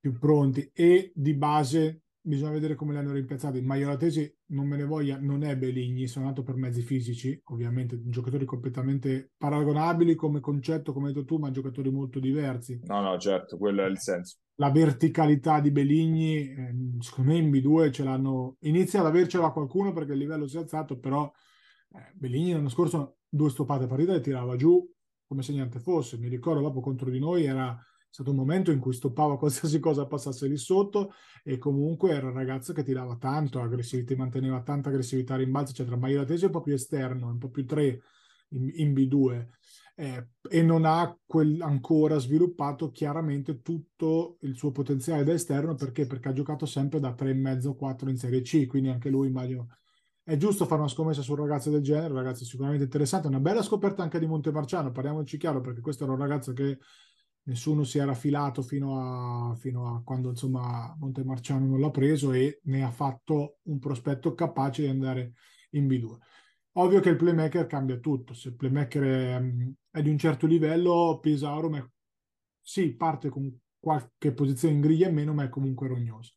più 0.00 0.18
pronti. 0.18 0.70
E 0.72 1.12
di 1.14 1.34
base 1.34 2.04
bisogna 2.20 2.52
vedere 2.52 2.74
come 2.74 2.92
li 2.92 2.98
hanno 2.98 3.12
rimpiazzati. 3.12 3.60
Maiolatesi, 3.60 4.32
non 4.48 4.66
me 4.66 4.76
ne 4.76 4.84
voglia, 4.84 5.18
non 5.18 5.42
è 5.42 5.56
Beligni, 5.56 6.06
sono 6.06 6.26
nato 6.26 6.42
per 6.42 6.56
mezzi 6.56 6.82
fisici, 6.82 7.40
ovviamente, 7.46 8.00
giocatori 8.04 8.44
completamente 8.44 9.32
paragonabili 9.36 10.14
come 10.14 10.40
concetto, 10.40 10.92
come 10.92 11.08
hai 11.08 11.14
detto 11.14 11.24
tu, 11.24 11.38
ma 11.38 11.50
giocatori 11.50 11.90
molto 11.90 12.20
diversi. 12.20 12.78
No, 12.84 13.00
no, 13.00 13.18
certo, 13.18 13.56
quello 13.56 13.84
è 13.84 13.88
il 13.88 13.98
senso. 13.98 14.38
La 14.56 14.70
verticalità 14.70 15.60
di 15.60 15.70
Beligni, 15.70 16.50
eh, 16.50 16.74
secondo 17.00 17.32
me 17.32 17.38
in 17.38 17.50
B2 17.50 17.92
ce 17.92 18.04
l'hanno, 18.04 18.56
inizia 18.60 19.00
ad 19.00 19.06
avercela 19.06 19.50
qualcuno 19.50 19.92
perché 19.92 20.12
il 20.12 20.18
livello 20.18 20.46
si 20.46 20.56
è 20.56 20.60
alzato, 20.60 20.98
però 20.98 21.30
eh, 21.94 22.12
Beligni 22.14 22.52
l'anno 22.52 22.68
scorso 22.68 23.18
due 23.28 23.50
stoppate 23.50 23.86
partita 23.86 24.14
e 24.14 24.20
tirava 24.20 24.56
giù 24.56 24.84
come 25.28 25.42
se 25.42 25.52
niente 25.52 25.78
fosse. 25.78 26.18
Mi 26.18 26.28
ricordo 26.28 26.62
dopo 26.62 26.80
contro 26.80 27.10
di 27.10 27.18
noi 27.18 27.44
era 27.44 27.78
stato 28.10 28.30
un 28.30 28.36
momento 28.36 28.70
in 28.70 28.78
cui 28.78 28.92
stoppava 28.92 29.38
qualsiasi 29.38 29.78
cosa 29.80 30.06
passasse 30.06 30.46
lì 30.48 30.56
sotto 30.56 31.12
e 31.42 31.58
comunque 31.58 32.10
era 32.10 32.28
un 32.28 32.34
ragazzo 32.34 32.72
che 32.72 32.82
tirava 32.82 33.16
tanto, 33.16 33.60
aggressività, 33.60 34.16
manteneva 34.16 34.62
tanta 34.62 34.88
aggressività 34.88 35.34
a 35.34 35.38
rimbalzo, 35.38 35.72
eccetera. 35.72 35.96
Ma 35.96 36.08
Iratesi 36.08 36.44
è 36.44 36.46
un 36.46 36.52
po' 36.52 36.62
più 36.62 36.74
esterno, 36.74 37.28
un 37.28 37.38
po' 37.38 37.50
più 37.50 37.64
3 37.64 38.02
in, 38.50 38.70
in 38.74 38.92
B2 38.92 39.46
eh, 40.00 40.28
e 40.48 40.62
non 40.62 40.84
ha 40.84 41.16
quel, 41.26 41.60
ancora 41.60 42.18
sviluppato 42.18 42.92
chiaramente 42.92 43.62
tutto 43.62 44.38
il 44.42 44.56
suo 44.56 44.70
potenziale 44.70 45.24
da 45.24 45.32
esterno 45.32 45.74
perché? 45.74 46.06
Perché 46.06 46.28
ha 46.28 46.32
giocato 46.32 46.66
sempre 46.66 47.00
da 47.00 47.14
3,5-4 47.18 48.08
in 48.08 48.16
Serie 48.16 48.42
C, 48.42 48.66
quindi 48.66 48.90
anche 48.90 49.10
lui 49.10 49.26
immagino 49.26 49.76
è 50.22 50.36
giusto 50.36 50.66
fare 50.66 50.82
una 50.82 50.90
scommessa 50.90 51.22
su 51.22 51.32
un 51.32 51.38
ragazzo 51.38 51.70
del 51.70 51.80
genere, 51.80 52.12
un 52.12 52.18
ragazzo 52.18 52.44
sicuramente 52.44 52.84
interessante, 52.84 53.26
una 53.26 53.40
bella 53.40 53.62
scoperta 53.62 54.02
anche 54.02 54.20
di 54.20 54.26
Montemarciano, 54.26 54.92
parliamoci 54.92 55.36
chiaro 55.36 55.60
perché 55.60 55.80
questo 55.80 56.04
era 56.04 56.12
un 56.12 56.18
ragazzo 56.18 56.52
che 56.52 56.78
nessuno 57.48 57.82
si 57.82 57.98
era 57.98 58.14
filato 58.14 58.62
fino 58.62 59.50
a, 59.50 59.54
fino 59.56 59.94
a 59.94 60.02
quando 60.04 60.28
insomma 60.28 60.94
Montemarciano 60.98 61.66
non 61.66 61.80
l'ha 61.80 61.90
preso 61.90 62.32
e 62.32 62.60
ne 62.64 62.84
ha 62.84 62.90
fatto 62.90 63.58
un 63.62 63.78
prospetto 63.78 64.34
capace 64.34 64.82
di 64.82 64.88
andare 64.88 65.32
in 65.70 65.86
B2. 65.86 66.16
Ovvio 66.72 67.00
che 67.00 67.08
il 67.08 67.16
playmaker 67.16 67.66
cambia 67.66 67.96
tutto, 67.96 68.34
se 68.34 68.48
il 68.48 68.56
playmaker 68.56 69.02
è, 69.02 69.98
è 69.98 70.02
di 70.02 70.10
un 70.10 70.18
certo 70.18 70.46
livello, 70.46 71.18
Pisauro 71.20 71.74
è, 71.74 71.84
sì, 72.60 72.94
parte 72.94 73.30
con 73.30 73.58
qualche 73.80 74.32
posizione 74.32 74.74
in 74.74 74.80
griglia 74.80 75.08
in 75.08 75.14
meno, 75.14 75.32
ma 75.32 75.44
è 75.44 75.48
comunque 75.48 75.88
rognoso. 75.88 76.34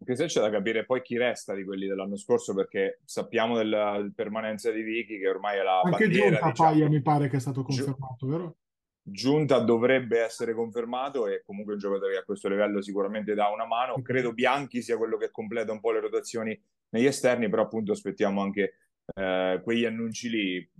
Anche 0.00 0.14
se 0.14 0.26
c'è 0.26 0.40
da 0.40 0.48
capire 0.48 0.86
poi 0.86 1.02
chi 1.02 1.18
resta 1.18 1.54
di 1.54 1.64
quelli 1.64 1.86
dell'anno 1.86 2.16
scorso, 2.16 2.54
perché 2.54 3.00
sappiamo 3.04 3.56
della, 3.56 4.08
permanenza 4.14 4.70
di 4.70 4.82
Vicky, 4.82 5.18
che 5.18 5.28
ormai 5.28 5.58
è 5.58 5.62
la 5.62 5.80
Anche 5.80 6.04
bandiera. 6.04 6.38
Giunta 6.40 6.70
diciamo. 6.70 6.88
Mi 6.88 7.02
pare 7.02 7.28
che 7.28 7.36
è 7.36 7.40
stato 7.40 7.62
confermato, 7.62 8.16
Giu- 8.20 8.30
vero? 8.30 8.56
Giunta 9.02 9.58
dovrebbe 9.60 10.20
essere 10.20 10.52
confermato 10.52 11.26
e 11.26 11.42
comunque 11.44 11.74
un 11.74 11.78
giocatore 11.78 12.12
che 12.12 12.18
a 12.18 12.24
questo 12.24 12.48
livello 12.48 12.82
sicuramente 12.82 13.34
dà 13.34 13.48
una 13.48 13.66
mano. 13.66 14.00
Credo 14.02 14.32
Bianchi 14.32 14.82
sia 14.82 14.96
quello 14.96 15.16
che 15.16 15.30
completa 15.30 15.72
un 15.72 15.80
po' 15.80 15.92
le 15.92 16.00
rotazioni 16.00 16.60
negli 16.90 17.06
esterni, 17.06 17.48
però 17.48 17.62
appunto 17.62 17.92
aspettiamo 17.92 18.42
anche 18.42 18.74
eh, 19.14 19.60
quegli 19.62 19.84
annunci 19.84 20.28
lì. 20.28 20.70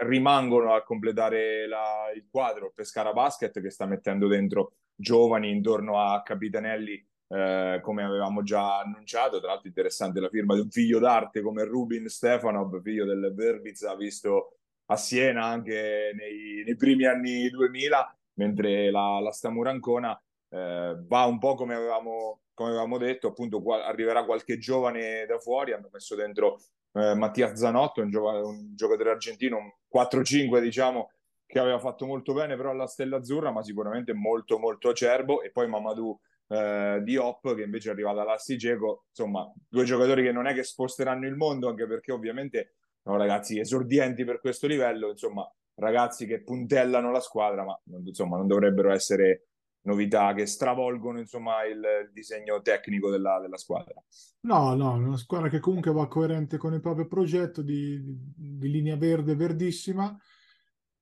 Rimangono 0.00 0.74
a 0.74 0.82
completare 0.82 1.66
la, 1.66 2.10
il 2.14 2.26
quadro 2.30 2.72
Pescara 2.74 3.12
Basket 3.12 3.60
che 3.60 3.70
sta 3.70 3.86
mettendo 3.86 4.28
dentro 4.28 4.74
giovani 4.94 5.50
intorno 5.50 5.98
a 5.98 6.22
Capitanelli 6.22 7.04
eh, 7.28 7.80
come 7.82 8.04
avevamo 8.04 8.42
già 8.42 8.78
annunciato. 8.78 9.40
Tra 9.40 9.48
l'altro 9.48 9.68
interessante 9.68 10.20
la 10.20 10.28
firma 10.28 10.54
di 10.54 10.60
un 10.60 10.70
figlio 10.70 10.98
d'arte 10.98 11.40
come 11.40 11.64
Rubin 11.64 12.08
Stefanov, 12.08 12.80
figlio 12.82 13.04
del 13.04 13.32
Verbitz, 13.34 13.96
visto 13.96 14.58
a 14.92 14.96
Siena 14.96 15.44
anche 15.44 16.12
nei, 16.14 16.62
nei 16.64 16.76
primi 16.76 17.06
anni 17.06 17.48
2000, 17.48 18.16
mentre 18.34 18.90
la, 18.90 19.20
la 19.20 19.32
Stamura 19.32 19.70
Ancona 19.70 20.20
eh, 20.50 20.96
va 21.06 21.24
un 21.24 21.38
po' 21.38 21.54
come 21.54 21.74
avevamo, 21.74 22.42
come 22.54 22.70
avevamo 22.70 22.98
detto, 22.98 23.28
appunto 23.28 23.62
qua, 23.62 23.84
arriverà 23.86 24.24
qualche 24.24 24.58
giovane 24.58 25.24
da 25.26 25.38
fuori, 25.38 25.72
hanno 25.72 25.88
messo 25.92 26.14
dentro 26.14 26.60
eh, 26.92 27.14
Mattia 27.14 27.56
Zanotto, 27.56 28.02
un, 28.02 28.10
giova, 28.10 28.44
un 28.44 28.74
giocatore 28.74 29.10
argentino, 29.10 29.56
un 29.56 29.70
4-5 29.92 30.60
diciamo, 30.60 31.10
che 31.46 31.58
aveva 31.58 31.78
fatto 31.78 32.06
molto 32.06 32.32
bene 32.32 32.56
però 32.56 32.70
alla 32.70 32.86
Stella 32.86 33.16
Azzurra, 33.16 33.50
ma 33.50 33.62
sicuramente 33.62 34.12
molto 34.12 34.58
molto 34.58 34.90
acerbo, 34.90 35.42
e 35.42 35.50
poi 35.50 35.68
Mamadou 35.68 36.18
eh, 36.48 37.00
Diop 37.02 37.54
che 37.54 37.62
invece 37.62 37.88
è 37.88 37.92
arrivato 37.92 38.20
all'Astigeco, 38.20 39.06
insomma 39.08 39.50
due 39.68 39.84
giocatori 39.84 40.22
che 40.22 40.32
non 40.32 40.46
è 40.46 40.54
che 40.54 40.62
sposteranno 40.62 41.26
il 41.26 41.34
mondo, 41.34 41.68
anche 41.68 41.86
perché 41.86 42.12
ovviamente 42.12 42.74
no, 43.02 43.16
ragazzi 43.16 43.58
esordienti 43.58 44.24
per 44.24 44.40
questo 44.40 44.66
livello, 44.66 45.10
insomma, 45.10 45.50
ragazzi 45.74 46.26
che 46.26 46.42
puntellano 46.42 47.10
la 47.10 47.20
squadra, 47.20 47.64
ma 47.64 47.80
insomma, 48.04 48.36
non 48.36 48.46
dovrebbero 48.46 48.90
essere 48.90 49.46
novità 49.82 50.32
che 50.34 50.46
stravolgono 50.46 51.18
insomma 51.18 51.64
il, 51.64 51.78
il 51.78 52.10
disegno 52.12 52.60
tecnico 52.62 53.10
della, 53.10 53.40
della, 53.40 53.56
squadra. 53.56 54.02
No, 54.42 54.74
no, 54.74 54.92
una 54.92 55.16
squadra 55.16 55.48
che 55.48 55.60
comunque 55.60 55.92
va 55.92 56.06
coerente 56.06 56.56
con 56.56 56.72
il 56.74 56.80
proprio 56.80 57.06
progetto 57.06 57.62
di, 57.62 58.00
di, 58.02 58.70
linea 58.70 58.96
verde, 58.96 59.34
verdissima. 59.34 60.16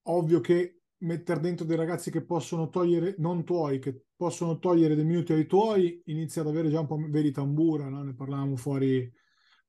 Ovvio 0.05 0.41
che 0.41 0.81
mettere 0.99 1.41
dentro 1.41 1.65
dei 1.65 1.77
ragazzi 1.77 2.11
che 2.11 2.25
possono 2.25 2.69
togliere, 2.69 3.15
non 3.19 3.45
tuoi, 3.45 3.79
che 3.79 4.05
possono 4.17 4.59
togliere 4.59 4.95
dei 4.95 5.05
minuti 5.05 5.33
ai 5.33 5.47
tuoi, 5.47 6.03
inizia 6.07 6.43
ad 6.43 6.49
avere 6.49 6.71
già 6.71 6.81
un 6.81 6.87
po' 6.87 6.99
veri 7.09 7.33
tambura, 7.33 7.89
no? 7.89 8.03
ne 8.03 8.15
parlavamo 8.15 8.57
fuori, 8.57 9.11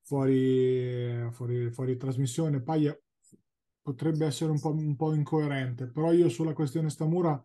fuori, 0.02 1.28
fuori, 1.30 1.70
fuori 1.70 1.96
trasmissione. 1.96 2.62
Paglia 2.62 2.96
potrebbe 3.80 4.26
essere 4.26 4.50
un 4.50 4.60
po', 4.60 4.72
un 4.72 4.96
po', 4.96 5.14
incoerente, 5.14 5.88
però 5.88 6.12
io 6.12 6.28
sulla 6.28 6.52
questione 6.52 6.90
Stamura 6.90 7.42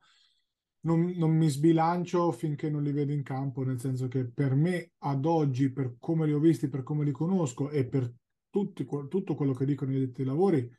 non, 0.81 1.13
non, 1.15 1.35
mi 1.35 1.49
sbilancio 1.49 2.31
finché 2.31 2.69
non 2.69 2.83
li 2.83 2.91
vedo 2.91 3.11
in 3.11 3.23
campo, 3.23 3.63
nel 3.63 3.79
senso 3.79 4.07
che 4.07 4.29
per 4.29 4.55
me 4.55 4.91
ad 4.99 5.25
oggi, 5.25 5.71
per 5.71 5.95
come 5.99 6.25
li 6.25 6.33
ho 6.33 6.39
visti, 6.39 6.69
per 6.69 6.83
come 6.83 7.03
li 7.03 7.11
conosco 7.11 7.69
e 7.69 7.85
per 7.87 8.13
tutti, 8.49 8.85
tutto 9.09 9.35
quello 9.35 9.53
che 9.53 9.65
dicono 9.65 9.93
i 9.93 9.99
detti 9.99 10.23
lavori, 10.23 10.69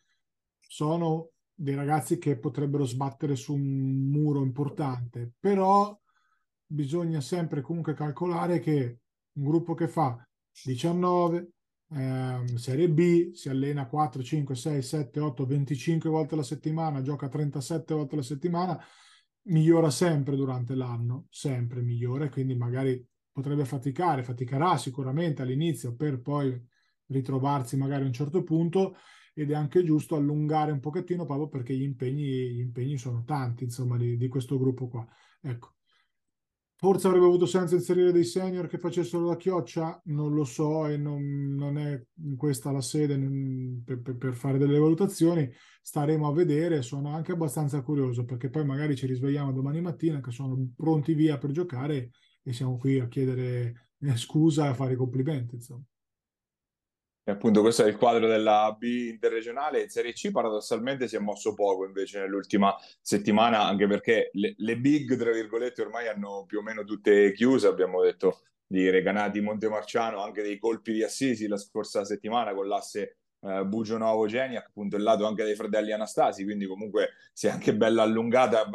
sono 0.58 1.30
dei 1.52 1.74
ragazzi 1.74 2.18
che 2.18 2.38
potrebbero 2.38 2.84
sbattere 2.84 3.34
su 3.34 3.54
un 3.54 4.08
muro 4.10 4.42
importante, 4.42 5.32
però 5.38 5.98
bisogna 6.64 7.20
sempre 7.20 7.62
comunque 7.62 7.94
calcolare 7.94 8.60
che 8.60 9.00
un 9.32 9.44
gruppo 9.44 9.74
che 9.74 9.88
fa 9.88 10.16
19, 10.64 11.52
eh, 11.90 12.56
Serie 12.56 12.88
B, 12.88 13.32
si 13.32 13.48
allena 13.48 13.86
4, 13.86 14.22
5, 14.22 14.54
6, 14.54 14.82
7, 14.82 15.20
8, 15.20 15.46
25 15.46 16.10
volte 16.10 16.34
alla 16.34 16.42
settimana, 16.42 17.02
gioca 17.02 17.28
37 17.28 17.94
volte 17.94 18.14
alla 18.14 18.24
settimana, 18.24 18.78
migliora 19.44 19.90
sempre 19.90 20.36
durante 20.36 20.74
l'anno, 20.74 21.26
sempre 21.30 21.80
migliora, 21.80 22.28
quindi 22.28 22.54
magari 22.54 23.04
potrebbe 23.30 23.64
faticare, 23.64 24.22
faticherà 24.22 24.76
sicuramente 24.76 25.42
all'inizio 25.42 25.94
per 25.94 26.20
poi 26.20 26.60
ritrovarsi 27.06 27.76
magari 27.76 28.02
a 28.02 28.06
un 28.06 28.12
certo 28.12 28.42
punto 28.42 28.96
ed 29.32 29.50
è 29.50 29.54
anche 29.54 29.84
giusto 29.84 30.16
allungare 30.16 30.72
un 30.72 30.80
pochettino 30.80 31.24
proprio 31.24 31.48
perché 31.48 31.74
gli 31.74 31.82
impegni, 31.82 32.50
gli 32.50 32.60
impegni 32.60 32.98
sono 32.98 33.22
tanti, 33.24 33.64
insomma, 33.64 33.96
di, 33.96 34.16
di 34.16 34.28
questo 34.28 34.58
gruppo 34.58 34.88
qua. 34.88 35.06
Ecco. 35.40 35.77
Forse 36.80 37.08
avrebbe 37.08 37.24
avuto 37.24 37.44
senso 37.44 37.74
inserire 37.74 38.12
dei 38.12 38.22
senior 38.22 38.68
che 38.68 38.78
facessero 38.78 39.24
la 39.24 39.36
chioccia? 39.36 40.00
Non 40.04 40.32
lo 40.32 40.44
so 40.44 40.86
e 40.86 40.96
non, 40.96 41.52
non 41.56 41.76
è 41.76 42.00
questa 42.36 42.70
la 42.70 42.80
sede 42.80 43.18
per, 43.84 44.00
per, 44.00 44.16
per, 44.16 44.32
fare 44.32 44.58
delle 44.58 44.78
valutazioni. 44.78 45.50
Staremo 45.82 46.28
a 46.28 46.32
vedere. 46.32 46.82
Sono 46.82 47.12
anche 47.12 47.32
abbastanza 47.32 47.82
curioso 47.82 48.24
perché 48.24 48.48
poi 48.48 48.64
magari 48.64 48.94
ci 48.94 49.06
risvegliamo 49.06 49.52
domani 49.52 49.80
mattina 49.80 50.20
che 50.20 50.30
sono 50.30 50.68
pronti 50.76 51.14
via 51.14 51.36
per 51.36 51.50
giocare 51.50 52.10
e 52.44 52.52
siamo 52.52 52.78
qui 52.78 53.00
a 53.00 53.08
chiedere 53.08 53.88
scusa 54.14 54.66
e 54.66 54.68
a 54.68 54.74
fare 54.74 54.92
i 54.92 54.96
complimenti. 54.96 55.56
Insomma. 55.56 55.82
E 57.28 57.30
appunto 57.30 57.60
questo 57.60 57.84
è 57.84 57.88
il 57.88 57.98
quadro 57.98 58.26
della 58.26 58.74
B 58.78 58.84
interregionale. 58.84 59.82
In 59.82 59.90
Serie 59.90 60.14
C 60.14 60.30
paradossalmente 60.30 61.06
si 61.08 61.16
è 61.16 61.18
mosso 61.18 61.52
poco 61.52 61.84
invece 61.84 62.20
nell'ultima 62.20 62.74
settimana, 63.02 63.66
anche 63.66 63.86
perché 63.86 64.30
le, 64.32 64.54
le, 64.56 64.78
big, 64.78 65.14
tra 65.14 65.30
virgolette, 65.30 65.82
ormai 65.82 66.08
hanno 66.08 66.46
più 66.46 66.60
o 66.60 66.62
meno 66.62 66.84
tutte 66.84 67.34
chiuse. 67.34 67.66
Abbiamo 67.66 68.00
detto 68.00 68.44
di 68.66 68.88
Reganati 68.88 69.42
Montemarciano, 69.42 70.22
anche 70.22 70.40
dei 70.40 70.58
colpi 70.58 70.94
di 70.94 71.02
Assisi 71.02 71.46
la 71.48 71.58
scorsa 71.58 72.02
settimana 72.06 72.54
con 72.54 72.66
l'asse 72.66 73.18
eh, 73.42 73.62
Bugio 73.66 73.98
Novo 73.98 74.26
Geniac, 74.26 74.68
appunto 74.68 74.96
il 74.96 75.02
lato 75.02 75.26
anche 75.26 75.44
dei 75.44 75.54
fratelli 75.54 75.92
Anastasi, 75.92 76.44
quindi 76.44 76.66
comunque 76.66 77.10
si 77.34 77.46
è 77.46 77.50
anche 77.50 77.74
bella 77.74 78.04
allungata 78.04 78.66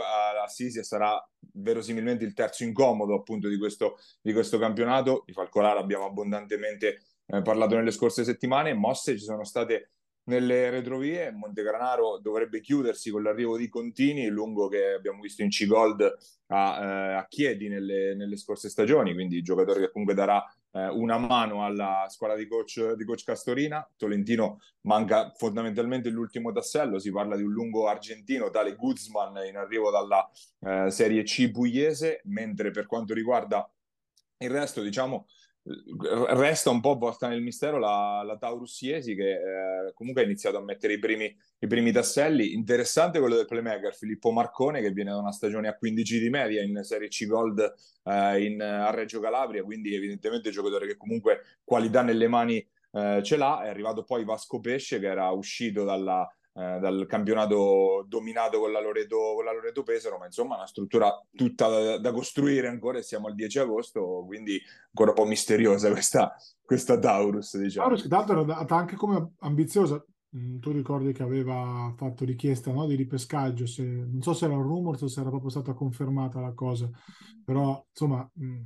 Assisi 0.44 0.78
e 0.78 0.84
sarà 0.84 1.20
verosimilmente 1.54 2.24
il 2.24 2.34
terzo 2.34 2.64
incomodo 2.64 3.16
appunto 3.16 3.48
di 3.48 3.58
questo, 3.58 3.98
di 4.22 4.32
questo 4.32 4.60
campionato. 4.60 5.24
Di 5.26 5.34
Falcolara 5.34 5.80
abbiamo 5.80 6.06
abbondantemente 6.06 7.00
eh, 7.28 7.42
parlato 7.42 7.76
nelle 7.76 7.92
scorse 7.92 8.24
settimane, 8.24 8.74
mosse 8.74 9.18
ci 9.18 9.24
sono 9.24 9.44
state 9.44 9.92
nelle 10.26 10.70
retrovie, 10.70 11.32
Montegranaro 11.32 12.20
dovrebbe 12.20 12.62
chiudersi 12.62 13.10
con 13.12 13.24
l'arrivo 13.24 13.58
di 13.58 13.68
Contini, 13.68 14.28
lungo 14.28 14.68
che 14.70 14.94
abbiamo 14.94 15.20
visto 15.20 15.42
in 15.42 15.50
C-Gold 15.50 16.18
a, 16.48 16.80
eh, 16.82 17.14
a 17.16 17.26
Chiedi 17.28 17.68
nelle, 17.68 18.16
nelle, 18.16 18.38
scorse 18.38 18.70
stagioni, 18.70 19.14
quindi 19.14 19.42
giocatore 19.42 19.82
che 19.82 19.92
comunque 19.92 20.16
darà 20.16 20.42
eh, 20.72 20.88
una 20.88 21.18
mano 21.18 21.66
alla 21.66 22.06
squadra 22.08 22.38
di 22.38 22.48
coach, 22.48 22.94
di 22.94 23.04
coach 23.04 23.24
Castorina. 23.26 23.86
Tolentino 23.98 24.62
manca 24.82 25.34
fondamentalmente 25.36 26.10
l'ultimo 26.10 26.54
tassello, 26.54 27.00
si 27.00 27.12
parla 27.12 27.36
di 27.36 27.44
un 27.44 27.52
lungo 27.52 27.88
argentino, 27.88 28.50
tale 28.50 28.76
Guzman, 28.76 29.46
in 29.46 29.58
arrivo 29.58 29.92
dalla 29.92 30.30
eh, 30.62 30.90
Serie 30.90 31.24
C 31.24 31.52
pugliese, 31.52 32.22
mentre 32.26 32.72
per 32.72 32.86
quanto 32.86 33.14
riguarda 33.14 33.70
il 34.38 34.50
resto, 34.50 34.82
diciamo, 34.82 35.28
resta 35.66 36.70
un 36.70 36.82
po' 36.82 36.98
porta 36.98 37.30
nel 37.30 37.42
mistero 37.42 37.78
la, 37.78 38.22
la 38.26 38.38
Taurus 38.38 38.82
Iesi 38.82 39.16
che 39.16 39.32
eh, 39.32 39.94
comunque 39.94 40.22
ha 40.22 40.26
iniziato 40.26 40.58
a 40.58 40.62
mettere 40.62 40.94
i 40.94 41.00
primi, 41.00 41.34
i 41.60 41.68
primi, 41.68 41.92
tasselli. 41.92 42.54
Interessante 42.54 43.20
quello 43.20 43.36
del 43.36 43.46
playmaker 43.46 43.96
Filippo 43.96 44.32
Marcone 44.32 44.82
che 44.82 44.92
viene 44.92 45.12
da 45.12 45.18
una 45.18 45.32
stagione 45.32 45.70
a 45.70 45.76
15 45.76 46.20
di 46.20 46.30
media 46.30 46.62
in 46.62 46.82
Serie 46.84 47.08
C 47.08 47.26
Gold 47.26 47.74
eh, 48.04 48.46
in, 48.46 48.62
a 48.62 48.90
Reggio 48.90 49.22
Calabria, 49.22 49.64
quindi 49.64 49.96
evidentemente 49.96 50.52
giocatore 50.52 50.86
che 50.86 50.98
comunque 50.98 51.42
qualità 51.64 52.02
nelle 52.02 52.28
mani 52.28 52.58
eh, 52.92 53.22
ce 53.24 53.38
l'ha. 53.38 53.64
È 53.64 53.70
arrivato 53.70 54.04
poi 54.04 54.26
Vasco 54.26 54.60
Pesce 54.60 55.00
che 55.00 55.08
era 55.08 55.30
uscito 55.30 55.86
dalla, 55.86 56.30
eh, 56.56 56.78
dal 56.80 57.08
campionato 57.08 58.06
dominato 58.08 58.60
con 58.60 58.72
la, 58.72 58.80
Loreto, 58.80 59.34
con 59.36 59.44
la 59.44 59.52
Loreto 59.52 59.82
Pesaro, 59.82 60.20
ma 60.20 60.26
insomma 60.26 60.56
una 60.56 60.68
struttura 60.68 61.12
tutta 61.34 61.68
da, 61.68 61.98
da, 61.98 62.12
costruire 62.12 62.68
ancora 62.68 63.00
e 63.00 63.02
siamo 63.02 63.26
al 63.28 63.34
10 63.34 63.58
agosto, 63.58 64.24
quindi 64.28 64.62
ancora 64.88 65.10
un 65.10 65.16
po' 65.16 65.26
misteriosa 65.26 65.90
questa, 65.90 66.36
questa 66.62 67.00
Taurus. 67.00 67.58
Diciamo. 67.58 67.88
Taurus 67.88 68.04
che 68.04 68.10
tanto 68.10 68.34
era 68.34 68.44
data 68.44 68.76
anche 68.76 68.96
come 68.96 69.32
ambiziosa, 69.40 70.06
mm, 70.38 70.60
tu 70.60 70.70
ricordi 70.70 71.12
che 71.12 71.24
aveva 71.24 71.92
fatto 71.98 72.24
richiesta 72.24 72.72
no, 72.72 72.86
di 72.86 72.94
ripescaggio, 72.94 73.66
se, 73.66 73.84
non 73.84 74.22
so 74.22 74.34
se 74.34 74.46
era 74.46 74.56
un 74.56 74.62
rumor 74.62 74.96
o 75.02 75.08
se 75.08 75.22
era 75.22 75.30
proprio 75.30 75.50
stata 75.50 75.74
confermata 75.74 76.40
la 76.40 76.54
cosa, 76.54 76.88
però 77.44 77.84
insomma 77.90 78.30
mh, 78.32 78.46
mm, 78.46 78.62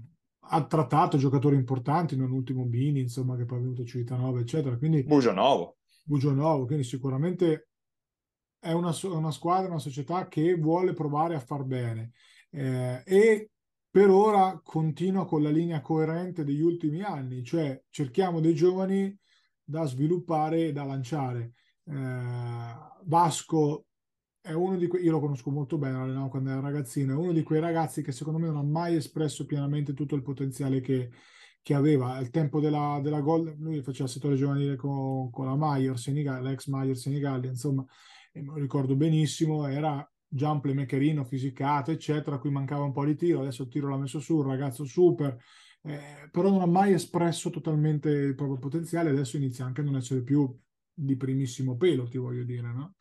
ha 0.49 0.65
trattato 0.65 1.17
giocatori 1.17 1.55
importanti, 1.55 2.17
non 2.17 2.31
ultimo 2.31 2.65
Bini, 2.65 2.99
insomma 2.99 3.37
che 3.37 3.45
poi 3.45 3.59
è 3.59 3.61
venuto 3.61 3.83
a 3.83 3.85
Civitanova, 3.85 4.41
eccetera. 4.41 4.77
Quindi, 4.77 5.03
Bugionovo. 5.03 5.77
Bugionovo, 6.03 6.65
quindi 6.65 6.83
sicuramente 6.83 7.67
è 8.59 8.71
una, 8.71 8.95
una 9.03 9.31
squadra, 9.31 9.69
una 9.69 9.79
società 9.79 10.27
che 10.27 10.55
vuole 10.55 10.93
provare 10.93 11.35
a 11.35 11.39
far 11.39 11.63
bene 11.63 12.11
eh, 12.51 13.01
e 13.05 13.49
per 13.89 14.09
ora 14.09 14.59
continua 14.63 15.25
con 15.25 15.41
la 15.41 15.49
linea 15.49 15.81
coerente 15.81 16.43
degli 16.43 16.61
ultimi 16.61 17.01
anni, 17.01 17.43
cioè 17.43 17.81
cerchiamo 17.89 18.39
dei 18.39 18.53
giovani 18.53 19.15
da 19.63 19.85
sviluppare 19.85 20.67
e 20.67 20.71
da 20.71 20.83
lanciare. 20.83 21.53
Eh, 21.83 22.75
Vasco 23.05 23.85
è 24.39 24.53
uno 24.53 24.77
di 24.77 24.87
quei, 24.87 25.03
io 25.03 25.11
lo 25.11 25.19
conosco 25.19 25.49
molto 25.51 25.77
bene, 25.77 26.29
quando 26.29 26.49
era 26.49 26.59
ragazzino, 26.59 27.13
è 27.13 27.15
uno 27.17 27.33
di 27.33 27.43
quei 27.43 27.59
ragazzi 27.59 28.01
che 28.01 28.11
secondo 28.11 28.39
me 28.39 28.47
non 28.47 28.57
ha 28.57 28.63
mai 28.63 28.95
espresso 28.95 29.45
pienamente 29.45 29.93
tutto 29.93 30.15
il 30.15 30.21
potenziale 30.21 30.79
che, 30.79 31.09
che 31.61 31.73
aveva. 31.73 32.13
Al 32.13 32.29
tempo 32.29 32.59
della, 32.59 32.99
della 33.01 33.19
gol, 33.21 33.55
lui 33.57 33.81
faceva 33.81 34.07
settore 34.07 34.35
giovanile 34.35 34.75
con, 34.75 35.29
con 35.31 35.45
la 35.47 35.55
Maior 35.55 35.99
Senigallia, 35.99 36.49
l'ex 36.49 36.67
Maior 36.67 36.95
Senigallia, 36.95 37.49
insomma, 37.49 37.85
ricordo 38.55 38.95
benissimo, 38.95 39.67
era 39.67 40.07
già 40.27 40.51
un 40.51 40.59
playmakerino 40.59 41.23
fisicato, 41.23 41.91
eccetera, 41.91 42.35
a 42.35 42.39
cui 42.39 42.51
mancava 42.51 42.83
un 42.83 42.91
po' 42.91 43.05
di 43.05 43.15
tiro, 43.15 43.41
adesso 43.41 43.63
il 43.63 43.69
tiro 43.69 43.89
l'ha 43.89 43.97
messo 43.97 44.19
su, 44.19 44.37
un 44.37 44.47
ragazzo 44.47 44.83
super, 44.83 45.37
eh, 45.83 46.29
però 46.31 46.49
non 46.49 46.61
ha 46.61 46.65
mai 46.65 46.93
espresso 46.93 47.49
totalmente 47.49 48.09
il 48.09 48.35
proprio 48.35 48.57
potenziale, 48.57 49.09
adesso 49.09 49.37
inizia 49.37 49.65
anche 49.65 49.81
a 49.81 49.83
non 49.83 49.95
essere 49.95 50.21
più 50.21 50.53
di 50.93 51.15
primissimo 51.15 51.77
pelo, 51.77 52.07
ti 52.07 52.17
voglio 52.17 52.43
dire, 52.43 52.73
no? 52.73 52.95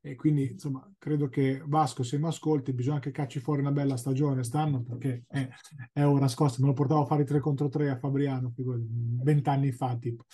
E 0.00 0.14
quindi, 0.14 0.52
insomma, 0.52 0.88
credo 0.96 1.28
che 1.28 1.62
Vasco, 1.66 2.02
se 2.02 2.18
mi 2.18 2.26
ascolti, 2.26 2.72
bisogna 2.72 3.00
che 3.00 3.10
cacci 3.10 3.40
fuori 3.40 3.60
una 3.60 3.72
bella 3.72 3.96
stagione 3.96 4.44
stanno, 4.44 4.82
perché 4.82 5.24
è, 5.26 5.48
è 5.92 6.04
ora 6.04 6.28
scossa, 6.28 6.60
me 6.60 6.68
lo 6.68 6.72
portavo 6.72 7.02
a 7.02 7.06
fare 7.06 7.22
i 7.22 7.26
3 7.26 7.40
contro 7.40 7.68
3 7.68 7.90
a 7.90 7.98
Fabriano, 7.98 8.54
vent'anni 9.22 9.72
fa, 9.72 9.96
tipo. 9.96 10.24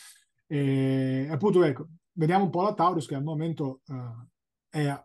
E 0.47 1.27
appunto, 1.31 1.65
ecco, 1.65 1.89
vediamo 2.13 2.45
un 2.45 2.51
po' 2.51 2.63
la 2.63 2.75
Taurus 2.75 3.07
che 3.07 3.15
al 3.15 3.23
momento 3.23 3.81
uh, 3.87 3.95
è 4.75 5.05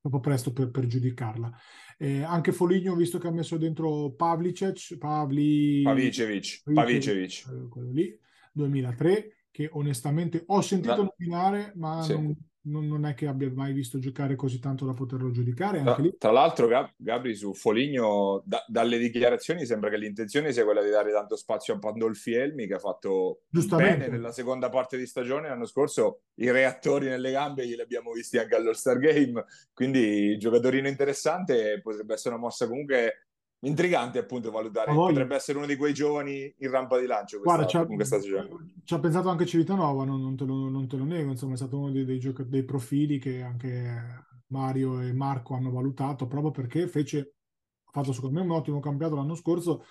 troppo 0.00 0.20
presto 0.20 0.52
per, 0.52 0.70
per 0.70 0.86
giudicarla. 0.86 1.52
Eh, 1.98 2.22
anche 2.22 2.52
Foligno, 2.52 2.94
visto 2.94 3.18
che 3.18 3.28
ha 3.28 3.32
messo 3.32 3.58
dentro 3.58 4.12
Pavlicec, 4.12 4.96
Pavli... 4.96 5.82
Pavicevic, 5.82 6.62
Pavicevic. 6.72 7.68
Quello 7.68 7.90
lì, 7.90 8.18
2003, 8.52 9.46
che 9.50 9.68
onestamente 9.72 10.42
ho 10.46 10.60
sentito 10.62 10.96
no. 10.96 11.14
nominare, 11.16 11.72
ma 11.76 12.02
sì. 12.02 12.12
non, 12.12 12.34
non, 12.64 12.86
non, 12.86 13.04
è 13.04 13.14
che 13.14 13.26
abbia 13.26 13.50
mai 13.52 13.72
visto 13.72 13.98
giocare 13.98 14.36
così 14.36 14.58
tanto 14.58 14.86
da 14.86 14.94
poterlo 14.94 15.30
giudicare. 15.30 15.82
Tra, 15.82 15.98
tra, 16.18 16.30
l'altro, 16.30 16.66
Gab, 16.66 16.90
Gabri, 16.96 17.34
su 17.34 17.54
Foligno, 17.54 18.42
da, 18.44 18.64
dalle 18.66 18.98
dichiarazioni 18.98 19.66
sembra 19.66 19.90
che 19.90 19.96
l'intenzione 19.96 20.52
sia 20.52 20.64
quella 20.64 20.82
di 20.82 20.90
dare 20.90 21.12
tanto 21.12 21.36
spazio 21.36 21.74
a 21.74 21.78
Pandolfi 21.78 22.32
Elmi, 22.32 22.66
che 22.66 22.74
ha 22.74 22.78
fatto 22.78 23.42
bene 23.48 24.08
nella 24.08 24.32
seconda 24.32 24.68
parte 24.68 24.96
di 24.96 25.06
stagione. 25.06 25.48
L'anno 25.48 25.66
scorso 25.66 26.22
i 26.36 26.50
reattori 26.50 27.08
nelle 27.08 27.32
gambe 27.32 27.66
glieli 27.66 27.82
abbiamo 27.82 28.12
visti 28.12 28.38
anche 28.38 28.54
all'All-Star 28.54 28.98
Game, 28.98 29.44
quindi 29.72 30.36
giocatorino 30.38 30.88
interessante, 30.88 31.80
potrebbe 31.82 32.14
essere 32.14 32.34
una 32.34 32.44
mossa 32.44 32.66
comunque 32.66 33.26
intrigante 33.64 34.18
appunto 34.18 34.50
valutare. 34.50 34.92
Potrebbe 34.92 35.34
essere 35.34 35.58
uno 35.58 35.66
di 35.66 35.76
quei 35.76 35.92
giovani 35.92 36.52
in 36.58 36.70
rampa 36.70 36.98
di 36.98 37.06
lancio 37.06 37.38
questa, 37.40 37.56
Guarda, 37.56 37.70
ci 38.84 38.94
ha 38.94 38.98
pensato 38.98 39.28
anche 39.28 39.46
Civitanova 39.46 40.04
non, 40.04 40.20
non, 40.20 40.36
te 40.36 40.44
lo, 40.44 40.68
non 40.68 40.86
te 40.86 40.96
lo 40.96 41.04
nego 41.04 41.30
insomma 41.30 41.54
è 41.54 41.56
stato 41.56 41.78
uno 41.78 41.90
dei, 41.90 42.04
dei, 42.04 42.18
gioc- 42.18 42.42
dei 42.42 42.64
profili 42.64 43.18
che 43.18 43.42
anche 43.42 44.24
Mario 44.48 45.00
e 45.00 45.12
Marco 45.12 45.54
hanno 45.54 45.70
valutato 45.70 46.26
proprio 46.26 46.50
perché 46.50 46.86
fece 46.86 47.34
ha 47.84 47.90
fatto 47.90 48.12
secondo 48.12 48.38
me 48.38 48.44
un 48.44 48.52
ottimo 48.52 48.80
campionato 48.80 49.16
l'anno 49.16 49.34
scorso 49.34 49.84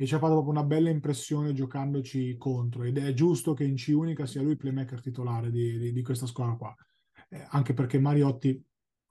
e 0.00 0.06
ci 0.06 0.14
ha 0.14 0.18
fatto 0.18 0.32
proprio 0.32 0.52
una 0.52 0.64
bella 0.64 0.88
impressione 0.88 1.52
giocandoci 1.52 2.38
contro. 2.38 2.84
Ed 2.84 2.96
è 2.96 3.12
giusto 3.12 3.52
che 3.52 3.64
in 3.64 3.74
C 3.74 3.92
unica 3.94 4.24
sia 4.24 4.40
lui 4.40 4.52
il 4.52 4.56
playmaker 4.56 4.98
titolare 4.98 5.50
di, 5.50 5.76
di, 5.78 5.92
di 5.92 6.02
questa 6.02 6.24
squadra 6.24 6.56
qua. 6.56 6.74
Eh, 7.28 7.46
anche 7.50 7.74
perché 7.74 7.98
Mariotti 7.98 8.64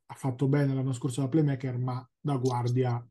ha 0.07 0.13
fatto 0.15 0.47
bene 0.47 0.73
l'anno 0.73 0.91
scorso 0.91 1.21
da 1.21 1.27
playmaker 1.27 1.77
ma 1.77 2.09
da 2.19 2.37
guardia 2.37 3.07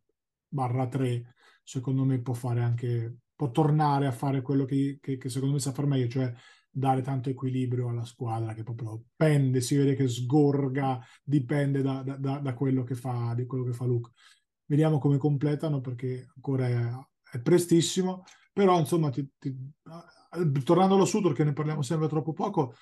barra 0.49 0.89
3, 0.89 1.35
secondo 1.63 2.05
me 2.05 2.21
può 2.21 2.35
fare 2.35 2.63
anche, 2.63 3.19
può 3.35 3.51
tornare 3.51 4.07
a 4.07 4.13
fare 4.13 4.43
quello 4.43 4.65
che, 4.65 4.99
che, 5.01 5.17
che 5.17 5.29
secondo 5.29 5.55
me 5.55 5.61
sa 5.61 5.73
far 5.73 5.87
meglio, 5.87 6.09
cioè 6.09 6.33
dare 6.71 7.03
tanto 7.03 7.29
equilibrio 7.29 7.89
alla 7.89 8.05
squadra 8.05 8.55
che 8.55 8.63
proprio 8.63 9.05
pende, 9.17 9.61
si 9.61 9.77
vede 9.77 9.95
che 9.95 10.09
sgorga, 10.09 11.01
dipende 11.23 11.83
da, 11.83 12.03
da, 12.03 12.39
da 12.39 12.55
quello 12.55 12.85
che 12.85 12.95
fa, 12.95 13.35
di 13.35 13.47
quello 13.47 13.65
che 13.65 13.73
fa 13.73 13.85
Luke. 13.85 14.13
Vediamo 14.65 14.99
come 14.99 15.19
completano 15.19 15.81
perché 15.81 16.29
ancora 16.35 16.69
è, 16.69 17.37
è 17.37 17.41
prestissimo, 17.41 18.25
però 18.53 18.79
insomma, 18.79 19.11
ti, 19.11 19.29
ti, 19.39 19.55
tornando 20.63 20.95
allo 20.95 21.05
Sutor, 21.05 21.33
che 21.33 21.45
ne 21.45 21.53
parliamo 21.53 21.83
sempre 21.83 22.09
troppo 22.09 22.33
poco, 22.33 22.75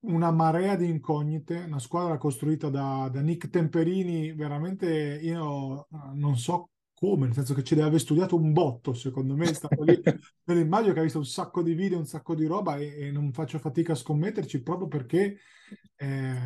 una 0.00 0.32
marea 0.32 0.74
di 0.74 0.88
incognite, 0.88 1.64
una 1.66 1.78
squadra 1.78 2.18
costruita 2.18 2.68
da, 2.68 3.08
da 3.10 3.20
Nick 3.20 3.48
Temperini, 3.50 4.32
veramente 4.32 5.20
io 5.22 5.86
non 6.14 6.36
so 6.36 6.71
come, 7.02 7.26
nel 7.26 7.34
senso 7.34 7.52
che 7.52 7.64
ci 7.64 7.74
deve 7.74 7.88
aver 7.88 7.98
studiato 7.98 8.36
un 8.36 8.52
botto, 8.52 8.94
secondo 8.94 9.34
me, 9.34 9.50
è 9.50 9.54
stato 9.54 9.82
lì 9.82 10.00
nell'immagine 10.46 10.94
che 10.94 11.00
ha 11.00 11.02
visto 11.02 11.18
un 11.18 11.24
sacco 11.24 11.60
di 11.60 11.74
video, 11.74 11.98
un 11.98 12.06
sacco 12.06 12.36
di 12.36 12.46
roba 12.46 12.76
e, 12.76 13.06
e 13.06 13.10
non 13.10 13.32
faccio 13.32 13.58
fatica 13.58 13.90
a 13.90 13.96
scommetterci 13.96 14.62
proprio 14.62 14.86
perché 14.86 15.36
eh, 15.96 16.36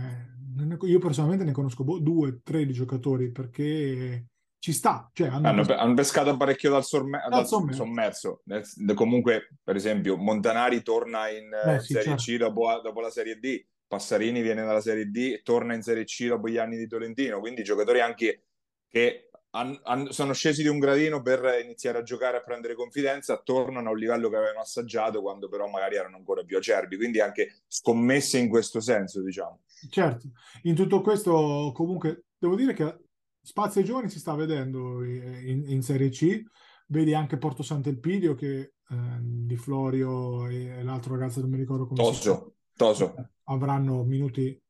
io 0.81 0.99
personalmente 0.99 1.45
ne 1.45 1.53
conosco 1.53 1.85
boh, 1.85 1.99
due, 1.99 2.41
tre 2.43 2.65
di 2.65 2.73
giocatori 2.73 3.31
perché 3.31 4.29
ci 4.59 4.73
sta. 4.73 5.11
Cioè, 5.13 5.29
hanno, 5.29 5.47
hanno, 5.47 5.61
pescato... 5.61 5.81
hanno 5.83 5.95
pescato 5.95 6.37
parecchio 6.39 6.71
dal, 6.71 6.85
sorme... 6.85 7.21
dal 7.29 7.47
sommerso. 7.47 7.85
sommerso. 7.85 8.95
Comunque, 8.95 9.51
per 9.63 9.77
esempio, 9.77 10.17
Montanari 10.17 10.81
torna 10.83 11.29
in 11.29 11.51
eh, 11.53 11.81
sì, 11.81 11.93
Serie 11.93 12.17
certo. 12.17 12.23
C 12.23 12.37
dopo, 12.39 12.81
dopo 12.83 13.03
la 13.03 13.11
Serie 13.11 13.39
D, 13.39 13.63
Passarini 13.87 14.41
viene 14.41 14.65
dalla 14.65 14.81
Serie 14.81 15.11
D 15.11 15.17
e 15.35 15.43
torna 15.45 15.75
in 15.75 15.83
Serie 15.83 16.05
C 16.05 16.27
dopo 16.29 16.49
gli 16.49 16.57
anni 16.57 16.79
di 16.79 16.87
Tolentino, 16.87 17.41
quindi 17.41 17.63
giocatori 17.63 18.01
anche 18.01 18.45
che 18.89 19.26
han, 19.57 19.81
han, 19.85 20.13
sono 20.13 20.35
scesi 20.35 20.63
di 20.63 20.69
un 20.69 20.79
gradino 20.79 21.23
per 21.23 21.61
iniziare 21.63 21.99
a 21.99 22.03
giocare, 22.03 22.37
a 22.37 22.43
prendere 22.43 22.75
confidenza, 22.75 23.41
tornano 23.43 23.89
a 23.89 23.93
un 23.93 23.99
livello 23.99 24.29
che 24.29 24.37
avevano 24.37 24.61
assaggiato 24.61 25.23
quando 25.23 25.49
però 25.49 25.67
magari 25.67 25.97
erano 25.97 26.17
ancora 26.17 26.45
più 26.45 26.59
acerbi, 26.59 26.97
quindi 26.97 27.21
anche 27.21 27.63
scommesse 27.67 28.39
in 28.39 28.49
questo 28.49 28.81
senso, 28.81 29.23
diciamo. 29.23 29.63
Certo, 29.89 30.31
in 30.63 30.75
tutto 30.75 31.01
questo 31.01 31.73
comunque 31.75 32.27
devo 32.39 32.55
dire 32.55 32.75
che 32.75 32.99
spazio 33.41 33.81
ai 33.81 33.87
giovani 33.87 34.11
si 34.11 34.19
sta 34.19 34.35
vedendo 34.35 35.03
in, 35.03 35.65
in 35.67 35.83
Serie 35.83 36.11
C, 36.11 36.43
vedi 36.89 37.15
anche 37.15 37.39
Porto 37.39 37.63
Sant'Elpidio 37.63 38.35
che 38.35 38.59
eh, 38.59 39.19
Di 39.21 39.57
Florio 39.57 40.47
e 40.49 40.83
l'altro 40.83 41.15
ragazzo 41.15 41.41
non 41.41 41.51
mi 41.51 41.57
ricordo 41.57 41.87
come 41.87 42.03
Toso, 42.03 42.57
si 42.69 42.77
Toso. 42.77 43.31
avranno 43.45 44.05
minuti 44.05 44.61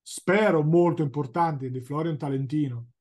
spero 0.00 0.62
molto 0.62 1.02
importanti, 1.02 1.70
Di 1.70 1.80
Florio 1.82 2.08
è 2.08 2.12
un 2.12 2.18
talentino 2.18 2.91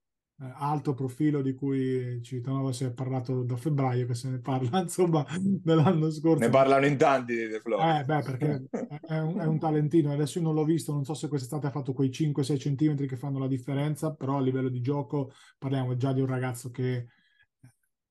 alto 0.55 0.93
profilo 0.93 1.41
di 1.41 1.53
cui 1.53 2.19
Civitanova 2.23 2.73
si 2.73 2.83
è 2.83 2.91
parlato 2.91 3.43
da 3.43 3.55
febbraio, 3.55 4.07
che 4.07 4.15
se 4.15 4.29
ne 4.29 4.39
parla 4.39 4.81
insomma 4.81 5.25
dell'anno 5.39 6.09
scorso. 6.09 6.39
Ne 6.39 6.49
parlano 6.49 6.85
in 6.85 6.97
tanti 6.97 7.35
di 7.35 7.47
De 7.47 7.59
Flore. 7.59 7.99
Eh, 7.99 8.03
beh, 8.03 8.21
perché 8.21 8.63
è 9.01 9.19
un, 9.19 9.39
è 9.39 9.45
un, 9.45 9.59
talentino. 9.59 10.11
Adesso 10.11 10.39
io 10.39 10.45
non 10.45 10.55
l'ho 10.55 10.65
visto, 10.65 10.93
non 10.93 11.03
so 11.03 11.13
se 11.13 11.27
quest'estate 11.27 11.67
ha 11.67 11.71
fatto 11.71 11.93
quei 11.93 12.09
5-6 12.09 12.57
centimetri 12.57 13.07
che 13.07 13.17
fanno 13.17 13.39
la 13.39 13.47
differenza, 13.47 14.13
però 14.13 14.37
a 14.37 14.41
livello 14.41 14.69
di 14.69 14.81
gioco 14.81 15.31
parliamo 15.57 15.95
già 15.95 16.11
di 16.13 16.21
un 16.21 16.27
ragazzo 16.27 16.71
che 16.71 17.07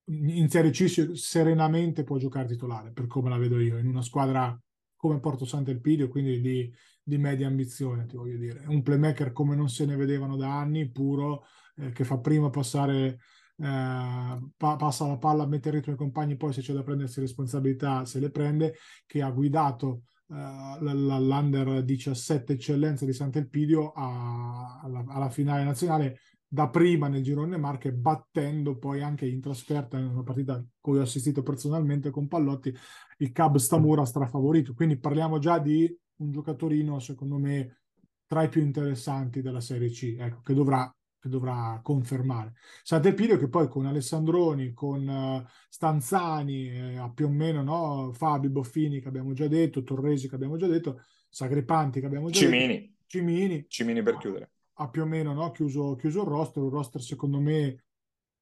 in 0.05 0.49
Serie 0.49 0.71
C 0.71 1.13
serenamente 1.15 2.05
può 2.05 2.17
giocare 2.17 2.47
titolare, 2.47 2.91
per 2.93 3.07
come 3.07 3.29
la 3.29 3.39
vedo 3.39 3.61
io, 3.61 3.79
in 3.79 3.87
una 3.87 4.03
squadra 4.03 4.59
come 5.01 5.19
Porto 5.19 5.47
Sant'Elpidio, 5.47 6.09
quindi 6.09 6.41
di, 6.43 6.73
di 7.03 7.17
media 7.17 7.47
ambizione, 7.47 8.05
ti 8.05 8.17
voglio 8.17 8.37
dire. 8.37 8.65
Un 8.67 8.83
playmaker 8.83 9.33
come 9.33 9.57
non 9.57 9.71
se 9.71 9.87
ne 9.87 9.97
vedevano 9.97 10.37
da 10.37 10.59
anni, 10.59 10.91
puro, 10.91 11.45
eh, 11.77 11.91
che 11.93 12.05
fa 12.05 12.19
prima 12.19 12.51
passare, 12.51 13.19
eh, 13.57 14.39
pa- 14.57 14.77
passa 14.77 15.07
la 15.07 15.17
palla, 15.17 15.47
mette 15.47 15.69
in 15.71 15.77
ritmo 15.77 15.95
i 15.95 15.97
compagni, 15.97 16.37
poi 16.37 16.53
se 16.53 16.61
c'è 16.61 16.75
da 16.75 16.83
prendersi 16.83 17.19
responsabilità 17.21 18.05
se 18.05 18.21
le 18.21 18.31
prende, 18.31 18.75
che 19.07 19.23
ha 19.23 19.31
guidato 19.31 20.03
eh, 20.29 20.77
l'Under 20.81 21.83
17 21.83 22.53
eccellenza 22.53 23.07
di 23.07 23.15
Sant'Elpidio 23.15 23.93
a, 23.93 24.81
alla, 24.83 25.03
alla 25.09 25.31
finale 25.31 25.65
nazionale 25.65 26.21
da 26.53 26.69
prima 26.69 27.07
nel 27.07 27.23
girone 27.23 27.57
Marche, 27.57 27.93
battendo 27.93 28.77
poi 28.77 29.03
anche 29.03 29.25
in 29.25 29.41
trasferta 29.41 29.97
in 29.99 30.07
una 30.07 30.25
partita 30.25 30.55
a 30.55 30.65
cui 30.81 30.99
ho 30.99 31.03
assistito 31.03 31.45
personalmente 31.45 32.11
con 32.11 32.27
Pallotti, 32.27 32.75
il 33.19 33.31
Cab 33.31 33.57
Stamura 33.57 34.05
strafavorito. 34.05 34.75
Quindi 34.75 34.99
parliamo 34.99 35.39
già 35.39 35.61
di 35.61 35.97
un 36.17 36.33
giocatorino, 36.33 36.99
secondo 36.99 37.39
me, 37.39 37.83
tra 38.27 38.43
i 38.43 38.49
più 38.49 38.63
interessanti 38.63 39.43
della 39.43 39.61
Serie 39.61 39.91
C, 39.91 40.17
ecco, 40.19 40.41
che 40.41 40.53
dovrà 40.53 40.93
che 41.21 41.29
dovrà 41.29 41.79
confermare. 41.83 42.55
Sant'Elpidio 42.83 43.37
che 43.37 43.49
poi 43.49 43.69
con 43.69 43.85
Alessandroni, 43.85 44.73
con 44.73 45.07
uh, 45.07 45.47
Stanzani, 45.69 46.71
eh, 46.71 47.11
più 47.15 47.27
o 47.27 47.29
meno 47.29 47.63
no? 47.63 48.11
Fabi 48.15 48.49
Boffini 48.49 49.01
che 49.01 49.09
abbiamo 49.09 49.35
già 49.35 49.47
detto, 49.47 49.83
Torresi 49.83 50.31
che 50.31 50.35
abbiamo 50.35 50.57
già 50.57 50.67
detto, 50.67 51.03
Sagripanti 51.29 52.01
che 52.01 52.07
abbiamo 52.07 52.31
già 52.31 52.41
Cimini. 52.41 52.67
detto, 52.67 52.95
Cimini, 53.07 53.67
Cimini 53.69 54.03
per 54.03 54.17
chiudere. 54.17 54.51
Ha 54.81 54.89
più 54.89 55.03
o 55.03 55.07
meno 55.07 55.35
no? 55.35 55.51
chiuso, 55.51 55.95
chiuso 55.97 56.23
il 56.23 56.29
roster, 56.29 56.63
un 56.63 56.71
roster 56.71 57.03
secondo 57.03 57.39
me 57.39 57.85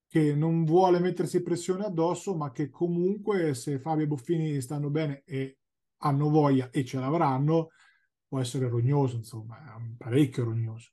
che 0.07 0.35
non 0.35 0.65
vuole 0.65 1.01
mettersi 1.01 1.43
pressione 1.43 1.85
addosso, 1.85 2.35
ma 2.35 2.51
che 2.51 2.71
comunque 2.71 3.55
se 3.55 3.79
Fabio 3.79 4.05
e 4.05 4.07
Boffini 4.09 4.61
stanno 4.61 4.89
bene 4.89 5.23
e 5.27 5.59
hanno 5.99 6.31
voglia 6.31 6.71
e 6.71 6.85
ce 6.85 6.99
l'avranno, 6.99 7.71
può 8.27 8.41
essere 8.41 8.69
rognoso, 8.69 9.17
insomma, 9.17 9.57
parecchio 9.97 10.45
rognoso. 10.45 10.91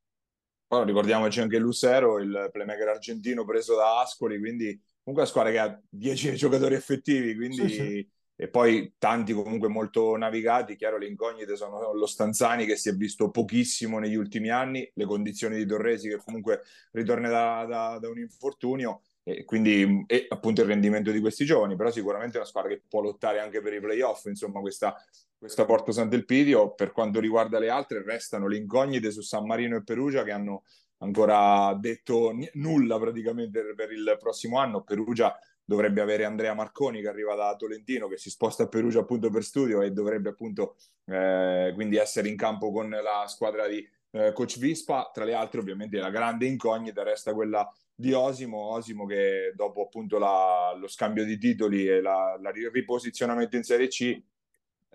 Poi 0.67 0.83
ricordiamoci 0.83 1.39
anche 1.39 1.59
Lucero, 1.59 2.19
il 2.19 2.49
playmaker 2.51 2.89
argentino 2.89 3.45
preso 3.45 3.75
da 3.75 4.01
Ascoli, 4.01 4.39
quindi 4.39 4.81
comunque 5.03 5.23
una 5.23 5.25
squadra 5.25 5.51
che 5.51 5.59
ha 5.59 5.81
10 5.87 6.35
giocatori 6.35 6.75
effettivi, 6.75 7.35
quindi... 7.35 7.69
Sì, 7.69 7.69
sì. 7.69 8.09
E 8.37 8.49
poi 8.49 8.95
tanti 8.97 9.31
comunque 9.33 9.69
molto 9.69 10.15
navigati, 10.17 10.75
chiaro 10.75 10.97
le 10.97 11.07
incognite 11.07 11.55
sono 11.55 11.93
lo 11.93 12.05
Stanzani 12.05 12.65
che 12.65 12.75
si 12.75 12.89
è 12.89 12.93
visto 12.93 13.29
pochissimo 13.29 13.97
negli 13.97 14.15
ultimi 14.15 14.49
anni, 14.49 14.89
le 14.93 15.05
condizioni 15.05 15.55
di 15.55 15.65
Torresi 15.65 16.09
che 16.09 16.17
comunque 16.17 16.61
ritorna 16.91 17.29
da, 17.29 17.65
da, 17.65 17.97
da 17.99 18.09
un 18.09 18.19
infortunio 18.19 19.01
e 19.27 19.43
quindi 19.43 20.03
e 20.05 20.27
appunto 20.29 20.61
il 20.61 20.67
rendimento 20.67 21.11
di 21.11 21.19
questi 21.19 21.45
giovani, 21.45 21.75
però 21.75 21.89
sicuramente 21.89 22.35
è 22.35 22.37
una 22.39 22.47
squadra 22.47 22.69
che 22.69 22.83
può 22.87 23.01
lottare 23.01 23.39
anche 23.39 23.59
per 23.59 23.73
i 23.73 23.79
playoff, 23.79 24.25
insomma 24.25 24.59
questa, 24.59 24.95
questa 25.35 25.65
Porto 25.65 25.91
Sant'Elpidio. 25.91 26.75
Per 26.75 26.91
quanto 26.91 27.19
riguarda 27.19 27.57
le 27.57 27.69
altre, 27.69 28.03
restano 28.03 28.47
le 28.47 28.57
incognite 28.57 29.11
su 29.11 29.21
San 29.21 29.45
Marino 29.47 29.77
e 29.77 29.83
Perugia 29.83 30.23
che 30.23 30.31
hanno 30.31 30.63
ancora 30.99 31.75
detto 31.79 32.31
n- 32.33 32.47
nulla 32.53 32.99
praticamente 32.99 33.73
per 33.75 33.91
il 33.91 34.15
prossimo 34.19 34.59
anno. 34.59 34.83
Perugia 34.83 35.35
dovrebbe 35.65 36.01
avere 36.01 36.23
Andrea 36.23 36.53
Marconi 36.53 37.01
che 37.01 37.07
arriva 37.07 37.35
da 37.35 37.55
Tolentino, 37.55 38.07
che 38.07 38.17
si 38.17 38.29
sposta 38.29 38.63
a 38.63 38.67
Perugia 38.67 38.99
appunto 38.99 39.29
per 39.29 39.43
studio 39.43 39.81
e 39.81 39.91
dovrebbe 39.91 40.29
appunto 40.29 40.77
eh, 41.05 41.71
quindi 41.73 41.97
essere 41.97 42.29
in 42.29 42.37
campo 42.37 42.71
con 42.71 42.89
la 42.89 43.25
squadra 43.27 43.67
di 43.67 43.85
eh, 44.11 44.31
Coach 44.31 44.59
Vispa. 44.59 45.09
Tra 45.13 45.25
le 45.25 45.33
altre 45.33 45.59
ovviamente 45.59 45.97
la 45.97 46.11
grande 46.11 46.45
incognita 46.45 47.03
resta 47.03 47.33
quella 47.33 47.69
di 47.93 48.13
Osimo, 48.13 48.71
Osimo 48.71 49.05
che 49.05 49.53
dopo 49.55 49.83
appunto 49.83 50.17
la, 50.17 50.75
lo 50.77 50.87
scambio 50.87 51.25
di 51.25 51.37
titoli 51.37 51.87
e 51.87 52.01
la 52.01 52.37
riposizionamento 52.71 53.55
in 53.55 53.63
Serie 53.63 53.87
C 53.87 54.21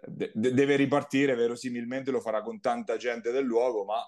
de- 0.06 0.30
deve 0.34 0.76
ripartire, 0.76 1.34
verosimilmente 1.34 2.10
lo 2.10 2.20
farà 2.20 2.42
con 2.42 2.60
tanta 2.60 2.96
gente 2.96 3.32
del 3.32 3.44
luogo, 3.44 3.84
ma 3.84 4.06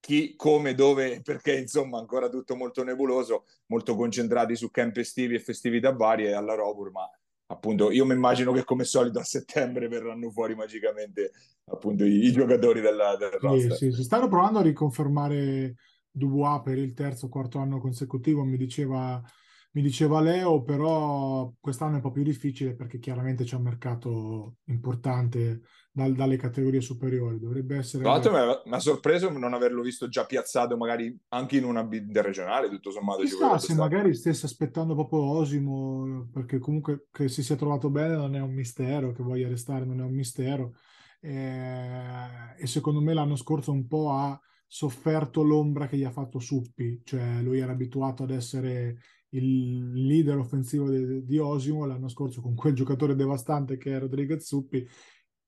chi, 0.00 0.34
come, 0.36 0.74
dove, 0.74 1.20
perché 1.22 1.58
insomma 1.58 1.98
ancora 1.98 2.28
tutto 2.28 2.56
molto 2.56 2.82
nebuloso, 2.84 3.44
molto 3.66 3.96
concentrati 3.96 4.56
su 4.56 4.70
camp 4.70 4.96
estivi 4.96 5.34
e 5.34 5.40
festività 5.40 5.92
varie 5.92 6.34
alla 6.34 6.54
Robur, 6.54 6.90
ma 6.90 7.08
appunto 7.50 7.90
io 7.90 8.04
mi 8.04 8.14
immagino 8.14 8.52
che 8.52 8.64
come 8.64 8.84
solito 8.84 9.18
a 9.18 9.24
settembre 9.24 9.88
verranno 9.88 10.30
fuori 10.30 10.54
magicamente 10.54 11.32
appunto 11.64 12.04
i, 12.04 12.24
i 12.24 12.32
giocatori 12.32 12.80
del, 12.80 13.16
del 13.18 13.38
roster. 13.40 13.76
Sì, 13.76 13.90
sì, 13.90 13.92
si 13.92 14.02
stanno 14.02 14.28
provando 14.28 14.58
a 14.58 14.62
riconfermare 14.62 15.74
Dubois 16.10 16.62
per 16.62 16.78
il 16.78 16.94
terzo 16.94 17.26
o 17.26 17.28
quarto 17.28 17.58
anno 17.58 17.78
consecutivo, 17.78 18.44
mi 18.44 18.56
diceva 18.56 19.22
mi 19.70 19.82
diceva 19.82 20.20
Leo, 20.20 20.62
però 20.62 21.52
quest'anno 21.60 21.92
è 21.92 21.94
un 21.96 22.00
po' 22.00 22.10
più 22.10 22.22
difficile 22.22 22.74
perché 22.74 22.98
chiaramente 22.98 23.44
c'è 23.44 23.56
un 23.56 23.62
mercato 23.62 24.56
importante 24.64 25.60
dal, 25.92 26.14
dalle 26.14 26.36
categorie 26.36 26.80
superiori. 26.80 27.38
Dovrebbe 27.38 27.76
essere. 27.76 28.02
Tra 28.02 28.12
l'altro, 28.12 28.62
mi 28.64 28.74
ha 28.74 28.78
sorpreso 28.78 29.30
non 29.30 29.52
averlo 29.52 29.82
visto 29.82 30.08
già 30.08 30.24
piazzato, 30.24 30.76
magari 30.76 31.16
anche 31.28 31.58
in 31.58 31.64
una 31.64 31.84
bid 31.84 32.16
regionale. 32.18 32.70
Tutto 32.70 32.90
sommato, 32.90 33.22
Chissà 33.22 33.58
se 33.58 33.74
magari 33.74 34.14
stesse 34.14 34.46
aspettando 34.46 34.94
proprio 34.94 35.20
Osimo, 35.20 36.28
perché 36.32 36.58
comunque 36.58 37.08
che 37.10 37.28
si 37.28 37.42
sia 37.42 37.56
trovato 37.56 37.90
bene 37.90 38.16
non 38.16 38.34
è 38.34 38.40
un 38.40 38.54
mistero, 38.54 39.12
che 39.12 39.22
voglia 39.22 39.48
restare 39.48 39.84
non 39.84 40.00
è 40.00 40.04
un 40.04 40.14
mistero. 40.14 40.74
E, 41.20 42.54
e 42.56 42.66
secondo 42.66 43.00
me 43.00 43.12
l'anno 43.12 43.36
scorso 43.36 43.70
un 43.70 43.86
po' 43.86 44.12
ha 44.12 44.40
sofferto 44.70 45.42
l'ombra 45.42 45.86
che 45.86 45.96
gli 45.96 46.04
ha 46.04 46.10
fatto 46.10 46.38
Suppi, 46.38 47.00
cioè 47.04 47.40
lui 47.42 47.58
era 47.58 47.72
abituato 47.72 48.22
ad 48.22 48.30
essere 48.30 48.98
il 49.30 50.06
leader 50.06 50.38
offensivo 50.38 50.88
di, 50.88 51.24
di 51.24 51.38
Osimo 51.38 51.84
l'anno 51.84 52.08
scorso 52.08 52.40
con 52.40 52.54
quel 52.54 52.74
giocatore 52.74 53.14
devastante 53.14 53.76
che 53.76 53.94
è 53.94 53.98
Rodriguez 53.98 54.44
Suppi, 54.44 54.86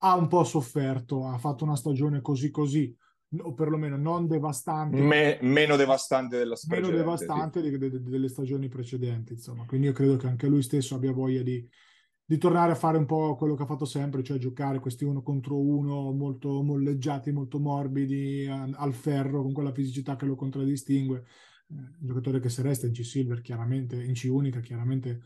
ha 0.03 0.17
un 0.17 0.29
po' 0.29 0.45
sofferto, 0.45 1.27
ha 1.27 1.39
fatto 1.39 1.65
una 1.65 1.77
stagione 1.77 2.21
così 2.21 2.51
così, 2.51 2.95
o 3.39 3.55
perlomeno 3.55 3.97
non 3.97 4.27
devastante. 4.27 5.01
Me, 5.01 5.39
meno 5.43 5.77
devastante 5.77 6.37
della 6.37 6.57
Meno 6.69 6.91
devastante 6.91 7.63
sì. 7.63 7.71
di, 7.71 7.91
di, 7.91 8.03
delle 8.03 8.29
stagioni 8.29 8.69
precedenti, 8.69 9.35
insomma. 9.35 9.65
Quindi 9.67 9.89
io 9.89 9.93
credo 9.93 10.17
che 10.17 10.27
anche 10.27 10.49
lui 10.49 10.63
stesso 10.63 10.95
abbia 10.95 11.13
voglia 11.13 11.43
di, 11.43 11.67
di 12.25 12.39
tornare 12.39 12.73
a 12.73 12.77
fare 12.77 12.99
un 12.99 13.07
po' 13.07 13.37
quello 13.37 13.55
che 13.55 13.63
ha 13.63 13.67
fatto 13.67 13.85
sempre, 13.85 14.23
cioè 14.23 14.39
giocare 14.39 14.81
questi 14.81 15.05
uno 15.05 15.23
contro 15.23 15.59
uno 15.59 16.13
molto 16.13 16.63
molleggiati, 16.63 17.31
molto 17.31 17.61
morbidi, 17.61 18.47
al 18.49 18.95
ferro, 18.95 19.43
con 19.43 19.53
quella 19.53 19.73
fisicità 19.73 20.17
che 20.17 20.27
lo 20.27 20.35
contraddistingue 20.35 21.25
un 21.71 22.07
giocatore 22.07 22.41
che 22.41 22.49
se 22.49 22.63
resta 22.63 22.87
in 22.87 22.93
C-Silver 22.93 23.41
chiaramente, 23.41 24.03
in 24.03 24.15
C-Unica 24.15 24.61
chiaramente 24.61 25.23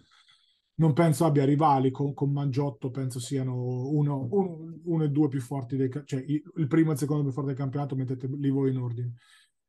non 0.77 0.93
penso 0.93 1.25
abbia 1.25 1.45
rivali 1.45 1.91
con, 1.91 2.15
con 2.15 2.33
Mangiotto, 2.33 2.91
penso 2.91 3.21
siano 3.21 3.55
uno, 3.91 4.27
uno, 4.31 4.81
uno, 4.85 5.05
e 5.05 5.09
due 5.09 5.29
più 5.29 5.41
forti, 5.41 5.77
del, 5.77 6.03
cioè 6.05 6.25
il 6.27 6.67
primo 6.67 6.91
e 6.91 6.93
il 6.95 6.99
secondo 6.99 7.23
più 7.23 7.33
forte 7.33 7.51
del 7.51 7.59
campionato, 7.59 7.95
mettete 7.95 8.27
lì 8.27 8.51
voi 8.51 8.71
in 8.71 8.79
ordine. 8.79 9.13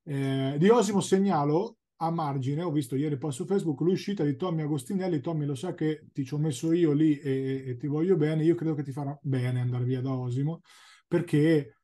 Eh, 0.04 0.56
di 0.58 0.70
Osimo 0.70 1.02
segnalo 1.02 1.78
a 1.98 2.10
margine, 2.10 2.64
ho 2.64 2.72
visto 2.72 2.96
ieri 2.96 3.18
poi 3.18 3.32
su 3.32 3.46
Facebook 3.46 3.82
l'uscita 3.82 4.24
di 4.24 4.36
Tommy 4.36 4.64
Agostinelli, 4.64 5.22
Tommy 5.22 5.46
lo 5.46 5.56
sa 5.56 5.74
che 5.74 6.08
ti 6.12 6.26
ci 6.26 6.34
ho 6.34 6.38
messo 6.40 6.72
io 6.74 6.92
lì 6.92 7.18
e, 7.20 7.64
e 7.68 7.78
ti 7.78 7.88
voglio 7.88 8.18
bene, 8.18 8.44
io 8.44 8.56
credo 8.56 8.74
che 8.74 8.84
ti 8.84 8.92
farà 8.92 9.18
bene 9.22 9.62
andare 9.62 9.86
via 9.86 10.02
da 10.02 10.12
Osimo, 10.12 10.62
perché 11.08 11.82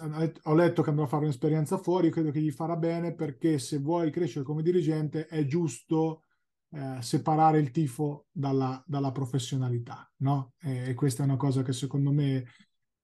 ho 0.00 0.54
letto 0.54 0.82
che 0.82 0.90
andrà 0.90 1.04
a 1.04 1.08
fare 1.08 1.24
un'esperienza 1.24 1.78
fuori, 1.78 2.10
credo 2.10 2.30
che 2.30 2.40
gli 2.40 2.50
farà 2.50 2.76
bene 2.76 3.14
perché 3.14 3.58
se 3.58 3.78
vuoi 3.78 4.10
crescere 4.10 4.44
come 4.44 4.62
dirigente 4.62 5.26
è 5.26 5.44
giusto 5.44 6.22
eh, 6.70 7.00
separare 7.00 7.58
il 7.60 7.70
tifo 7.70 8.26
dalla, 8.32 8.82
dalla 8.86 9.12
professionalità, 9.12 10.10
no? 10.18 10.54
E, 10.60 10.90
e, 10.90 10.94
questa 10.94 11.22
è 11.22 11.26
una 11.26 11.36
cosa 11.36 11.62
che 11.62 11.72
secondo 11.72 12.10
me 12.10 12.44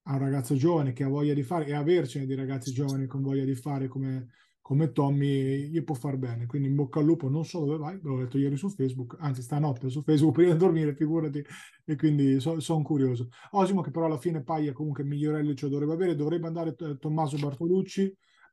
a 0.05 0.15
un 0.15 0.19
ragazzo 0.19 0.57
giovane 0.57 0.93
che 0.93 1.05
ha 1.05 1.09
voglia 1.09 1.35
di 1.35 1.43
fare 1.43 1.67
e 1.67 1.75
avercene 1.75 2.27
di 2.27 2.35
ragazzi 2.35 2.73
giovani 2.73 3.07
con 3.07 3.23
voglia 3.23 3.45
di 3.45 3.55
fare 3.55 3.87
come, 3.87 4.29
come 4.61 4.93
Tommy 4.93 5.69
gli 5.69 5.83
può 5.83 5.95
far 5.95 6.17
bene. 6.17 6.47
Quindi 6.47 6.69
in 6.69 6.75
bocca 6.75 7.01
al 7.01 7.05
lupo, 7.05 7.29
non 7.29 7.45
so 7.45 7.65
dove 7.65 7.79
vai, 7.79 7.99
l'ho 8.03 8.19
letto 8.19 8.39
ieri 8.39 8.57
su 8.57 8.69
Facebook, 8.69 9.17
anzi 9.19 9.43
stanotte 9.43 9.89
su 9.89 10.03
Facebook 10.03 10.35
prima 10.37 10.53
di 10.53 10.59
dormire, 10.59 10.95
figurati, 10.95 11.45
e 11.85 11.97
quindi 11.97 12.41
so, 12.41 12.61
sono 12.61 12.83
curioso. 12.83 13.29
Osimo 13.53 13.81
che 13.81 13.91
però 13.91 14.07
alla 14.07 14.19
fine 14.19 14.43
Paglia 14.43 14.73
comunque 14.73 15.05
migliorelli 15.05 15.55
ce 15.57 15.67
lo 15.67 15.73
dovrebbe 15.73 15.95
avere, 15.95 16.15
dovrebbe 16.15 16.47
andare 16.47 16.77
eh, 16.79 16.99
Tommaso 16.99 17.37
Bartolucci 17.37 18.03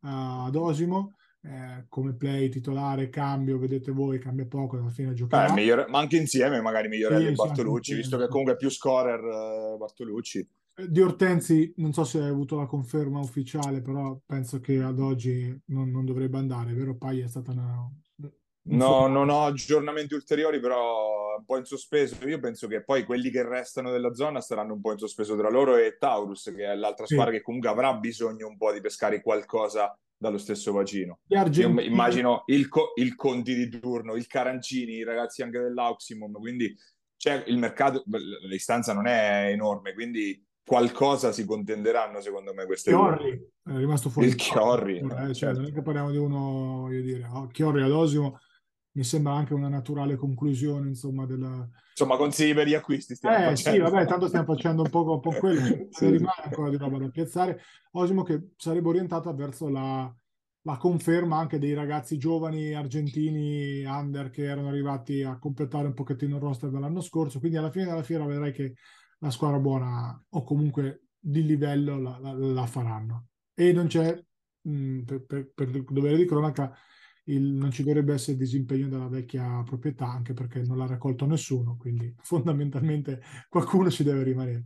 uh, 0.01 0.07
ad 0.45 0.55
Osimo, 0.55 1.15
eh, 1.41 1.85
come 1.87 2.15
play 2.15 2.49
titolare, 2.49 3.09
cambio, 3.09 3.59
vedete 3.59 3.91
voi, 3.91 4.19
cambia 4.19 4.45
poco, 4.45 4.77
alla 4.77 4.89
fine 4.89 5.13
giocare. 5.13 5.53
migliore, 5.53 5.85
ma 5.87 5.99
anche 5.99 6.17
insieme 6.17 6.61
magari 6.61 6.87
migliorelli 6.87 7.25
sì, 7.25 7.31
e 7.31 7.35
Bartolucci, 7.35 7.95
visto 7.95 8.17
che 8.17 8.27
comunque 8.27 8.53
è 8.53 8.57
più 8.57 8.69
scorer 8.69 9.19
uh, 9.23 9.77
Bartolucci. 9.77 10.49
Di 10.79 11.01
Ortenzi 11.01 11.73
non 11.77 11.91
so 11.91 12.03
se 12.03 12.19
hai 12.19 12.29
avuto 12.29 12.55
la 12.55 12.67
conferma 12.67 13.19
ufficiale, 13.19 13.81
però 13.81 14.19
penso 14.23 14.59
che 14.59 14.79
ad 14.79 14.99
oggi 14.99 15.59
non, 15.67 15.89
non 15.89 16.05
dovrebbe 16.05 16.37
andare, 16.37 16.73
vero 16.73 16.95
Paglia 16.95 17.25
è 17.25 17.27
stata 17.27 17.51
una... 17.51 17.89
No, 18.69 19.07
non 19.07 19.29
ho 19.29 19.45
aggiornamenti 19.45 20.13
ulteriori, 20.13 20.59
però 20.59 21.35
un 21.37 21.45
po' 21.45 21.57
in 21.57 21.63
sospeso. 21.63 22.27
Io 22.27 22.39
penso 22.39 22.67
che 22.67 22.83
poi 22.83 23.05
quelli 23.05 23.29
che 23.31 23.47
restano 23.47 23.91
della 23.91 24.13
zona 24.13 24.41
saranno 24.41 24.73
un 24.73 24.81
po' 24.81 24.91
in 24.91 24.97
sospeso 24.97 25.35
tra 25.35 25.49
loro 25.49 25.77
e 25.77 25.97
Taurus, 25.97 26.51
che 26.55 26.65
è 26.65 26.75
l'altra 26.75 27.05
sì. 27.05 27.13
squadra 27.13 27.33
che 27.33 27.41
comunque 27.41 27.69
avrà 27.69 27.93
bisogno 27.95 28.47
un 28.47 28.57
po' 28.57 28.71
di 28.71 28.81
pescare 28.81 29.21
qualcosa 29.21 29.97
dallo 30.15 30.37
stesso 30.37 30.73
bacino. 30.73 31.19
Immagino 31.79 32.43
il, 32.47 32.67
co- 32.67 32.91
il, 32.95 33.15
Conti 33.15 33.55
di 33.55 33.79
turno, 33.79 34.15
il 34.15 34.27
Carancini, 34.27 34.93
i 34.93 35.03
ragazzi 35.03 35.41
anche 35.41 35.59
dell'Auximum, 35.59 36.33
quindi 36.33 36.75
cioè, 37.15 37.43
il 37.47 37.57
mercato, 37.57 38.03
la 38.05 38.47
distanza 38.47 38.93
non 38.93 39.07
è 39.07 39.49
enorme, 39.49 39.93
quindi 39.93 40.43
qualcosa 40.67 41.31
si 41.31 41.45
contenderanno 41.45 42.19
secondo 42.19 42.53
me 42.53 42.65
queste 42.65 42.91
Chiorri 42.91 43.29
due. 43.63 43.73
è 43.73 43.77
rimasto 43.77 44.09
fuori 44.09 44.27
il 44.27 44.35
Chiorri 44.35 44.97
eh, 44.97 45.07
cioè, 45.07 45.33
certo. 45.33 45.61
non 45.61 45.69
è 45.69 45.71
che 45.71 45.81
parliamo 45.81 46.11
di 46.11 46.17
uno 46.17 46.81
voglio 46.81 47.01
dire 47.01 47.25
oh, 47.25 47.47
Chiorri 47.47 47.83
ad 47.83 47.91
Osimo 47.91 48.37
mi 48.91 49.03
sembra 49.05 49.31
anche 49.31 49.53
una 49.53 49.69
naturale 49.69 50.17
conclusione 50.17 50.89
insomma 50.89 51.25
della 51.25 51.65
insomma 51.91 52.17
consigli 52.17 52.53
per 52.53 52.67
gli 52.67 52.73
acquisti 52.73 53.15
stiamo 53.15 53.37
eh 53.37 53.55
facendo. 53.55 53.85
sì 53.85 53.91
vabbè 53.91 54.05
tanto 54.07 54.27
stiamo 54.27 54.45
facendo 54.53 54.81
un 54.81 54.89
po', 54.89 55.09
un 55.09 55.21
po 55.21 55.29
quello 55.39 55.61
sì, 55.89 56.09
rimane 56.09 56.43
ancora 56.43 56.69
di 56.69 56.75
roba 56.75 56.97
da 56.97 57.07
piazzare 57.07 57.61
Osimo 57.91 58.23
che 58.23 58.49
sarebbe 58.57 58.89
orientata 58.89 59.31
verso 59.31 59.69
la, 59.69 60.13
la 60.63 60.75
conferma 60.75 61.37
anche 61.37 61.59
dei 61.59 61.75
ragazzi 61.75 62.17
giovani 62.17 62.73
argentini 62.73 63.85
under 63.85 64.29
che 64.29 64.43
erano 64.43 64.67
arrivati 64.67 65.23
a 65.23 65.39
completare 65.39 65.87
un 65.87 65.93
pochettino 65.93 66.35
il 66.35 66.41
roster 66.41 66.69
dell'anno 66.69 66.99
scorso 66.99 67.39
quindi 67.39 67.55
alla 67.55 67.71
fine 67.71 67.85
della 67.85 68.03
fiera 68.03 68.25
vedrai 68.25 68.51
che 68.51 68.73
la 69.19 69.31
squadra 69.31 69.59
buona 69.59 70.25
o 70.29 70.43
comunque 70.43 71.07
di 71.19 71.43
livello 71.43 71.99
la, 71.99 72.17
la, 72.19 72.33
la 72.33 72.65
faranno. 72.65 73.29
E 73.53 73.73
non 73.73 73.87
c'è, 73.87 74.13
mh, 74.61 74.71
mm, 74.71 75.01
per, 75.03 75.25
per, 75.25 75.51
per 75.53 75.83
dovere 75.83 76.17
di 76.17 76.25
cronaca, 76.25 76.75
il, 77.25 77.41
non 77.41 77.71
ci 77.71 77.83
dovrebbe 77.83 78.13
essere 78.13 78.37
disimpegno 78.37 78.87
della 78.87 79.07
vecchia 79.07 79.61
proprietà, 79.65 80.07
anche 80.07 80.33
perché 80.33 80.61
non 80.61 80.77
l'ha 80.77 80.87
raccolto 80.87 81.25
nessuno, 81.25 81.77
quindi 81.77 82.13
fondamentalmente 82.21 83.21
qualcuno 83.49 83.89
ci 83.89 84.03
deve 84.03 84.23
rimanere. 84.23 84.65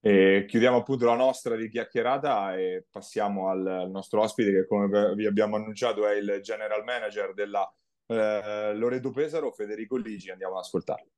E 0.00 0.44
chiudiamo 0.46 0.76
appunto 0.76 1.04
la 1.04 1.16
nostra 1.16 1.56
di 1.56 1.68
chiacchierata 1.68 2.56
e 2.56 2.86
passiamo 2.88 3.48
al, 3.48 3.88
nostro 3.90 4.20
ospite 4.20 4.52
che 4.52 4.66
come 4.66 5.14
vi 5.16 5.26
abbiamo 5.26 5.56
annunciato 5.56 6.06
è 6.06 6.14
il 6.14 6.38
general 6.42 6.84
manager 6.84 7.34
della 7.34 7.68
eh, 8.06 8.72
Loreto 8.74 9.10
Pesaro, 9.10 9.50
Federico 9.50 9.96
Ligi, 9.96 10.30
andiamo 10.30 10.54
ad 10.54 10.60
ascoltarlo. 10.60 11.10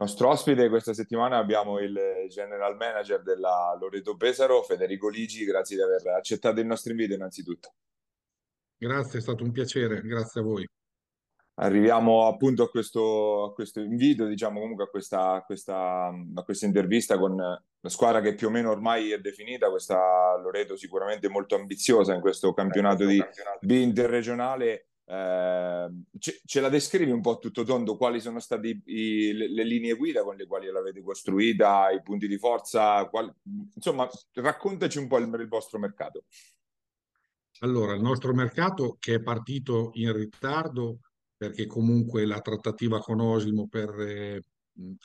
Nostro 0.00 0.28
ospite 0.28 0.68
questa 0.68 0.94
settimana 0.94 1.36
abbiamo 1.36 1.78
il 1.78 1.98
general 2.28 2.76
manager 2.76 3.22
della 3.22 3.76
Loreto 3.78 4.16
Pesaro, 4.16 4.62
Federico 4.62 5.08
Ligi, 5.08 5.44
grazie 5.44 5.76
di 5.76 5.82
aver 5.82 6.06
accettato 6.08 6.60
il 6.60 6.66
nostro 6.66 6.90
invito 6.92 7.14
innanzitutto. 7.14 7.74
Grazie, 8.76 9.18
è 9.18 9.22
stato 9.22 9.44
un 9.44 9.52
piacere, 9.52 10.00
grazie 10.00 10.40
a 10.40 10.44
voi. 10.44 10.66
Arriviamo 11.62 12.26
appunto 12.26 12.62
a 12.62 12.70
questo, 12.70 13.44
a 13.44 13.52
questo 13.52 13.80
invito, 13.80 14.24
diciamo 14.24 14.60
comunque 14.60 14.84
a 14.84 14.88
questa, 14.88 15.42
questa, 15.44 16.06
a 16.06 16.42
questa 16.42 16.64
intervista 16.64 17.18
con 17.18 17.36
la 17.36 17.88
squadra 17.88 18.22
che 18.22 18.34
più 18.34 18.46
o 18.46 18.50
meno 18.50 18.70
ormai 18.70 19.10
è 19.10 19.18
definita, 19.18 19.68
questa 19.68 20.38
Loreto 20.42 20.76
sicuramente 20.76 21.28
molto 21.28 21.56
ambiziosa 21.56 22.14
in 22.14 22.22
questo 22.22 22.54
campionato 22.54 23.04
di 23.04 23.22
B 23.60 23.70
interregionale 23.72 24.86
eh, 25.10 25.90
ce, 26.20 26.40
ce, 26.44 26.60
la 26.60 26.68
descrivi 26.68 27.10
un 27.10 27.20
po' 27.20 27.38
tutto 27.38 27.64
tondo 27.64 27.96
quali 27.96 28.20
sono 28.20 28.38
state 28.38 28.80
le, 28.84 29.48
le, 29.50 29.64
linee 29.64 29.94
guida 29.94 30.22
con 30.22 30.36
le 30.36 30.46
quali 30.46 30.70
l'avete 30.70 31.02
costruita, 31.02 31.90
i 31.90 32.00
punti 32.00 32.28
di 32.28 32.38
forza, 32.38 33.06
qual... 33.08 33.34
insomma 33.74 34.08
raccontaci 34.34 34.98
un 34.98 35.08
po' 35.08 35.18
il, 35.18 35.28
il, 35.38 35.48
vostro 35.48 35.80
mercato. 35.80 36.26
Allora, 37.62 37.94
il 37.94 38.00
nostro 38.00 38.32
mercato 38.32 38.96
che 39.00 39.14
è 39.14 39.20
partito 39.20 39.90
in 39.94 40.12
ritardo 40.12 41.00
perché 41.40 41.64
comunque 41.64 42.26
la 42.26 42.42
trattativa 42.42 42.98
con 42.98 43.18
Osimo 43.18 43.66
per 43.66 43.88
eh, 43.98 44.42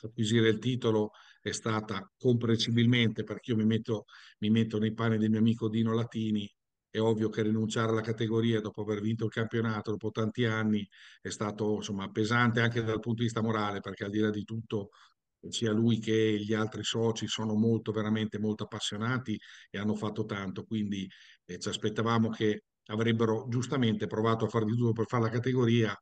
acquisire 0.02 0.50
il 0.50 0.58
titolo 0.58 1.12
è 1.40 1.50
stata 1.50 2.12
comprensibilmente 2.18 3.22
perché 3.24 3.52
io 3.52 3.56
mi 3.56 3.64
metto, 3.64 4.04
mi 4.40 4.50
metto 4.50 4.78
nei 4.78 4.92
panni 4.92 5.16
del 5.16 5.30
mio 5.30 5.38
amico 5.38 5.70
Dino 5.70 5.94
Latini 5.94 6.46
è 6.90 7.00
ovvio 7.00 7.30
che 7.30 7.40
rinunciare 7.42 7.90
alla 7.90 8.02
categoria 8.02 8.60
dopo 8.60 8.82
aver 8.82 9.00
vinto 9.00 9.24
il 9.24 9.30
campionato 9.30 9.92
dopo 9.92 10.10
tanti 10.10 10.44
anni 10.44 10.86
è 11.22 11.30
stato 11.30 11.76
insomma, 11.76 12.10
pesante 12.10 12.60
anche 12.60 12.82
dal 12.82 13.00
punto 13.00 13.20
di 13.20 13.24
vista 13.24 13.40
morale, 13.40 13.80
perché 13.80 14.04
al 14.04 14.10
di 14.10 14.18
là 14.18 14.28
di 14.28 14.44
tutto 14.44 14.90
sia 15.48 15.72
lui 15.72 15.98
che 16.00 16.38
gli 16.38 16.52
altri 16.52 16.84
soci 16.84 17.26
sono 17.28 17.54
molto, 17.54 17.92
veramente 17.92 18.38
molto 18.38 18.64
appassionati 18.64 19.38
e 19.70 19.78
hanno 19.78 19.94
fatto 19.94 20.26
tanto, 20.26 20.64
quindi 20.64 21.08
eh, 21.46 21.58
ci 21.58 21.68
aspettavamo 21.68 22.28
che 22.28 22.64
avrebbero 22.86 23.46
giustamente 23.48 24.06
provato 24.06 24.44
a 24.44 24.48
fare 24.48 24.64
di 24.64 24.76
tutto 24.76 24.92
per 24.92 25.06
fare 25.06 25.24
la 25.24 25.30
categoria 25.30 25.96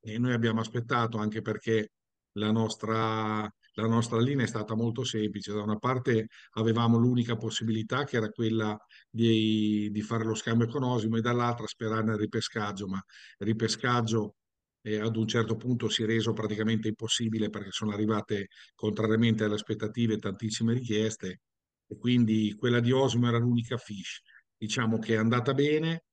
e 0.00 0.18
noi 0.18 0.32
abbiamo 0.32 0.60
aspettato 0.60 1.18
anche 1.18 1.42
perché 1.42 1.92
la 2.32 2.50
nostra, 2.52 3.40
la 3.74 3.86
nostra 3.86 4.20
linea 4.20 4.44
è 4.44 4.48
stata 4.48 4.74
molto 4.74 5.04
semplice. 5.04 5.52
Da 5.52 5.62
una 5.62 5.76
parte 5.78 6.28
avevamo 6.52 6.98
l'unica 6.98 7.36
possibilità 7.36 8.04
che 8.04 8.16
era 8.16 8.28
quella 8.30 8.76
di, 9.10 9.88
di 9.90 10.02
fare 10.02 10.24
lo 10.24 10.34
scambio 10.34 10.68
con 10.68 10.82
Osimo 10.84 11.16
e 11.16 11.20
dall'altra 11.20 11.66
sperare 11.66 12.04
nel 12.04 12.16
ripescaggio, 12.18 12.86
ma 12.86 13.02
il 13.38 13.46
ripescaggio 13.46 14.36
eh, 14.82 14.98
ad 15.00 15.16
un 15.16 15.26
certo 15.26 15.56
punto 15.56 15.88
si 15.88 16.02
è 16.02 16.06
reso 16.06 16.32
praticamente 16.32 16.88
impossibile 16.88 17.50
perché 17.50 17.70
sono 17.70 17.92
arrivate 17.92 18.48
contrariamente 18.74 19.44
alle 19.44 19.54
aspettative 19.54 20.18
tantissime 20.18 20.72
richieste 20.74 21.40
e 21.86 21.96
quindi 21.98 22.54
quella 22.56 22.80
di 22.80 22.92
Osimo 22.92 23.28
era 23.28 23.38
l'unica 23.38 23.76
fish. 23.76 24.20
Diciamo 24.56 24.98
che 24.98 25.14
è 25.14 25.16
andata 25.18 25.54
bene 25.54 26.04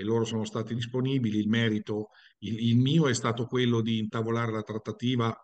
e 0.00 0.04
loro 0.04 0.24
sono 0.24 0.44
stati 0.44 0.74
disponibili, 0.74 1.38
il 1.38 1.48
merito, 1.48 2.08
il, 2.38 2.68
il 2.68 2.78
mio 2.78 3.06
è 3.08 3.14
stato 3.14 3.46
quello 3.46 3.80
di 3.80 3.98
intavolare 3.98 4.50
la 4.50 4.62
trattativa 4.62 5.34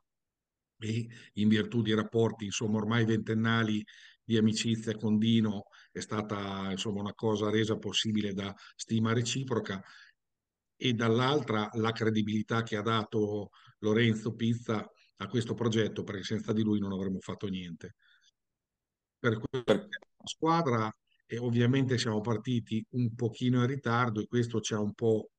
e 0.79 1.09
in 1.35 1.49
virtù 1.49 1.83
di 1.83 1.95
rapporti 1.95 2.45
insomma 2.45 2.79
ormai 2.79 3.05
ventennali 3.05 3.85
di 4.23 4.37
amicizia 4.37 4.95
con 4.97 5.19
Dino 5.19 5.65
è 5.91 6.01
stata 6.01 6.71
insomma 6.71 7.01
una 7.01 7.15
cosa 7.15 7.49
resa 7.49 7.77
possibile 7.79 8.33
da 8.33 8.55
stima 8.75 9.13
reciproca 9.13 9.83
e 10.77 10.93
dall'altra 10.93 11.69
la 11.75 11.93
credibilità 11.93 12.63
che 12.63 12.77
ha 12.77 12.83
dato 12.83 13.51
Lorenzo 13.79 14.35
Pizza 14.35 14.87
a 15.19 15.27
questo 15.29 15.55
progetto 15.55 16.03
perché 16.03 16.25
senza 16.25 16.53
di 16.53 16.63
lui 16.63 16.79
non 16.79 16.93
avremmo 16.93 17.21
fatto 17.21 17.47
niente. 17.47 17.95
Per 19.19 19.39
questa 19.39 19.89
squadra 20.25 20.91
e 21.27 21.39
ovviamente 21.39 21.99
siamo 21.99 22.21
partiti 22.21 22.85
un 22.91 23.15
pochino 23.15 23.61
in 23.61 23.67
ritardo 23.67 24.21
e 24.21 24.27
questo 24.27 24.61
ci 24.61 24.75
ha 24.75 24.81
un 24.81 24.95
po', 24.95 25.31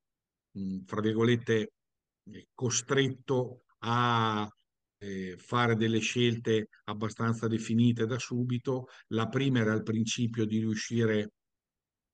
mh, 0.51 0.83
fra 0.85 1.01
virgolette, 1.01 1.71
costretto 2.53 3.63
a 3.79 4.47
eh, 4.99 5.35
fare 5.37 5.75
delle 5.75 5.99
scelte 5.99 6.69
abbastanza 6.85 7.47
definite 7.47 8.05
da 8.05 8.19
subito. 8.19 8.87
La 9.07 9.27
prima 9.27 9.59
era 9.59 9.73
il 9.73 9.83
principio 9.83 10.45
di 10.45 10.59
riuscire 10.59 11.31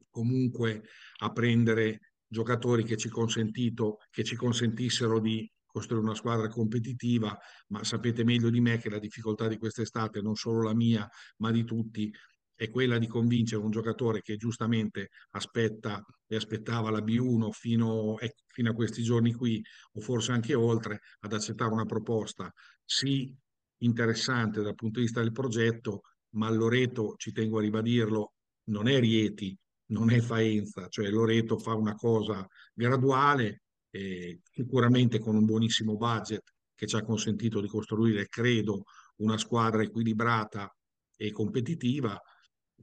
comunque 0.09 0.83
a 1.21 1.31
prendere 1.31 2.13
giocatori 2.27 2.83
che 2.83 2.97
ci, 2.97 3.09
che 3.09 4.23
ci 4.23 4.35
consentissero 4.35 5.19
di 5.19 5.49
costruire 5.65 6.05
una 6.05 6.15
squadra 6.15 6.47
competitiva, 6.49 7.35
ma 7.69 7.83
sapete 7.83 8.23
meglio 8.23 8.51
di 8.51 8.61
me 8.61 8.77
che 8.77 8.91
la 8.91 8.99
difficoltà 8.99 9.47
di 9.47 9.57
quest'estate, 9.57 10.21
non 10.21 10.35
solo 10.35 10.61
la 10.61 10.75
mia, 10.75 11.07
ma 11.37 11.51
di 11.51 11.63
tutti, 11.63 12.11
è 12.55 12.69
quella 12.69 12.97
di 12.97 13.07
convincere 13.07 13.63
un 13.63 13.71
giocatore 13.71 14.21
che 14.21 14.37
giustamente 14.37 15.09
aspetta 15.31 16.03
e 16.27 16.35
aspettava 16.35 16.89
la 16.89 17.01
B1 17.01 17.51
fino, 17.51 18.17
eh, 18.19 18.35
fino, 18.47 18.71
a 18.71 18.73
questi 18.73 19.03
giorni 19.03 19.33
qui, 19.33 19.61
o 19.93 20.01
forse 20.01 20.31
anche 20.31 20.53
oltre, 20.53 21.01
ad 21.21 21.33
accettare 21.33 21.71
una 21.71 21.85
proposta 21.85 22.51
sì 22.83 23.35
interessante 23.79 24.61
dal 24.61 24.75
punto 24.75 24.99
di 24.99 25.05
vista 25.05 25.21
del 25.21 25.31
progetto, 25.31 26.01
ma 26.35 26.49
Loreto, 26.49 27.15
ci 27.17 27.31
tengo 27.31 27.57
a 27.57 27.61
ribadirlo, 27.61 28.33
non 28.65 28.87
è 28.87 28.99
Rieti, 28.99 29.57
non 29.87 30.09
è 30.11 30.19
Faenza, 30.19 30.87
cioè 30.87 31.09
Loreto 31.09 31.57
fa 31.57 31.73
una 31.75 31.95
cosa 31.95 32.47
graduale, 32.73 33.63
eh, 33.89 34.39
sicuramente 34.51 35.19
con 35.19 35.35
un 35.35 35.45
buonissimo 35.45 35.95
budget 35.95 36.53
che 36.73 36.87
ci 36.87 36.95
ha 36.95 37.03
consentito 37.03 37.61
di 37.61 37.67
costruire, 37.67 38.27
credo, 38.27 38.83
una 39.17 39.37
squadra 39.37 39.83
equilibrata 39.83 40.73
e 41.15 41.31
competitiva, 41.31 42.19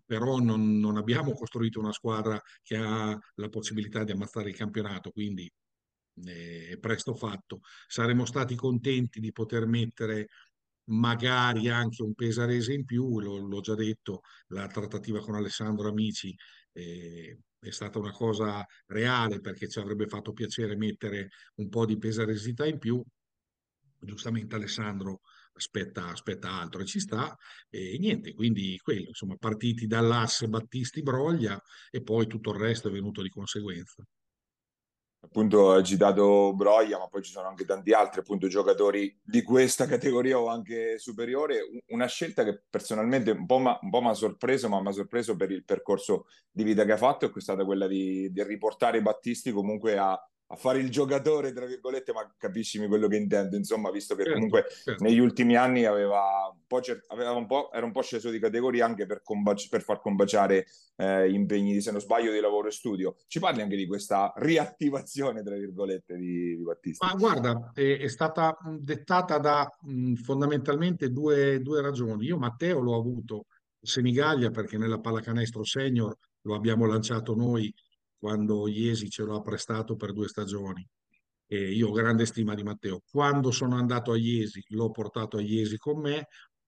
però 0.05 0.38
non, 0.38 0.78
non, 0.78 0.97
abbiamo 0.97 1.32
costruito 1.32 1.78
una 1.80 1.93
squadra 1.93 2.41
che 2.62 2.76
ha 2.76 3.16
la 3.34 3.49
possibilità 3.49 4.05
di 4.05 4.12
ammazzare 4.12 4.51
il 4.51 4.57
campionato, 4.57 5.11
quindi 5.11 5.51
eh, 6.26 6.68
è 6.70 6.78
presto 6.78 7.14
fatto. 7.14 7.61
Saremmo 7.86 8.24
stati 8.24 8.55
contenti 8.55 9.20
di 9.20 9.32
poter 9.32 9.66
mettere 9.66 10.28
magari 10.91 11.68
anche 11.68 12.03
un 12.03 12.14
pesarese 12.14 12.72
in 12.72 12.84
più, 12.84 13.20
l'ho 13.20 13.61
già 13.61 13.74
detto, 13.74 14.22
la 14.49 14.66
trattativa 14.66 15.20
con 15.20 15.34
Alessandro 15.36 15.88
Amici 15.88 16.34
eh, 16.72 17.38
è 17.59 17.70
stata 17.70 17.99
una 17.99 18.12
cosa 18.12 18.64
reale 18.86 19.41
perché 19.41 19.68
ci 19.68 19.78
avrebbe 19.78 20.07
fatto 20.09 20.32
piacere 20.32 20.76
mettere 20.76 21.30
un 21.57 21.68
po' 21.68 21.86
di 21.86 21.99
pesaresità 21.99 22.66
in 22.66 22.78
più. 22.78 23.03
Giustamente 24.03 24.55
Alessandro 24.57 25.20
aspetta, 25.53 26.09
aspetta 26.09 26.51
altro 26.51 26.80
e 26.80 26.86
ci 26.86 27.01
sta 27.01 27.36
e 27.68 27.96
niente, 27.98 28.34
quindi 28.34 28.78
quello, 28.82 29.09
insomma, 29.09 29.36
partiti 29.36 29.86
dall'asse 29.86 30.48
Battisti-Broglia 30.48 31.61
e 31.90 32.03
poi 32.03 32.26
tutto 32.26 32.51
il 32.53 32.59
resto 32.59 32.88
è 32.88 32.90
venuto 32.90 33.22
di 33.22 33.28
conseguenza 33.28 34.05
appunto 35.22 35.72
hai 35.72 35.84
citato 35.84 36.55
Broia, 36.55 36.98
ma 36.98 37.07
poi 37.09 37.22
ci 37.22 37.30
sono 37.30 37.48
anche 37.48 37.64
tanti 37.64 37.92
altri 37.92 38.20
appunto 38.20 38.48
giocatori 38.48 39.18
di 39.22 39.42
questa 39.42 39.86
categoria 39.86 40.38
o 40.38 40.48
anche 40.48 40.98
superiore. 40.98 41.61
Una 41.88 42.07
scelta 42.07 42.44
che 42.44 42.62
personalmente 42.68 43.32
un 43.32 43.46
po' 43.46 43.59
mi 43.59 44.09
ha 44.09 44.14
sorpreso, 44.14 44.68
ma 44.68 44.80
mi 44.80 44.88
ha 44.88 44.92
sorpreso 44.92 45.36
per 45.36 45.51
il 45.51 45.64
percorso 45.64 46.26
di 46.51 46.64
vita 46.64 46.84
che 46.84 46.92
ha 46.92 46.96
fatto, 46.96 47.32
è 47.32 47.40
stata 47.40 47.64
quella 47.64 47.86
di, 47.86 48.30
di 48.30 48.42
riportare 48.42 49.03
Battisti 49.03 49.53
comunque 49.53 49.98
a, 49.98 50.18
a 50.53 50.57
fare 50.57 50.80
il 50.80 50.90
giocatore, 50.90 51.53
tra 51.53 51.64
virgolette, 51.64 52.12
ma 52.12 52.28
capiscimi 52.36 52.88
quello 52.88 53.07
che 53.07 53.16
intendo, 53.16 53.57
insomma, 53.57 53.90
visto 53.92 54.16
che 54.16 54.24
certo, 54.24 54.34
comunque 54.34 54.66
certo. 54.82 55.05
negli 55.05 55.20
ultimi 55.20 55.55
anni 55.55 55.84
aveva 55.84 56.53
un 56.53 56.66
po', 56.66 56.80
aveva 57.09 57.30
un 57.32 57.46
po', 57.46 57.70
era 57.72 57.86
un 57.86 57.92
po' 57.92 58.03
sceso 58.03 58.30
di 58.30 58.40
categoria 58.40 58.84
anche 58.84 59.07
per, 59.07 59.22
combaci- 59.22 59.68
per 59.68 59.82
far 59.82 60.01
combaciare 60.01 60.66
eh, 60.96 61.30
impegni, 61.30 61.80
se 61.80 61.92
non 61.92 62.01
sbaglio, 62.01 62.32
di 62.32 62.40
lavoro 62.40 62.66
e 62.66 62.72
studio. 62.72 63.16
Ci 63.28 63.38
parli 63.38 63.62
anche 63.62 63.76
di 63.76 63.86
questa 63.86 64.32
riattivazione, 64.36 65.44
tra 65.44 65.55
virgolette, 65.55 66.16
di, 66.16 66.57
di 66.57 66.62
Battista? 66.64 67.07
Ma 67.07 67.14
guarda, 67.14 67.70
è, 67.72 67.98
è 67.98 68.09
stata 68.09 68.59
dettata 68.76 69.38
da 69.38 69.72
mh, 69.82 70.14
fondamentalmente 70.14 71.12
due, 71.12 71.61
due 71.61 71.80
ragioni. 71.80 72.26
Io 72.26 72.38
Matteo 72.38 72.80
l'ho 72.80 72.96
avuto 72.96 73.46
Senigallia 73.80 74.51
perché 74.51 74.78
nella 74.78 74.98
pallacanestro 74.98 75.62
senior 75.62 76.16
lo 76.42 76.55
abbiamo 76.57 76.86
lanciato 76.86 77.36
noi 77.36 77.72
quando 78.21 78.68
Iesi 78.68 79.09
ce 79.09 79.25
l'ha 79.25 79.41
prestato 79.41 79.97
per 79.97 80.12
due 80.12 80.29
stagioni. 80.29 80.87
E 81.47 81.73
io 81.73 81.89
ho 81.89 81.93
grande 81.93 82.27
stima 82.27 82.55
di 82.55 82.62
Matteo. 82.62 83.01
Quando 83.11 83.51
sono 83.51 83.77
andato 83.77 84.12
a 84.12 84.16
Iesi, 84.16 84.62
l'ho 84.68 84.91
portato 84.91 85.39
a 85.39 85.41
Iesi 85.41 85.77
con 85.79 86.01
me. 86.01 86.27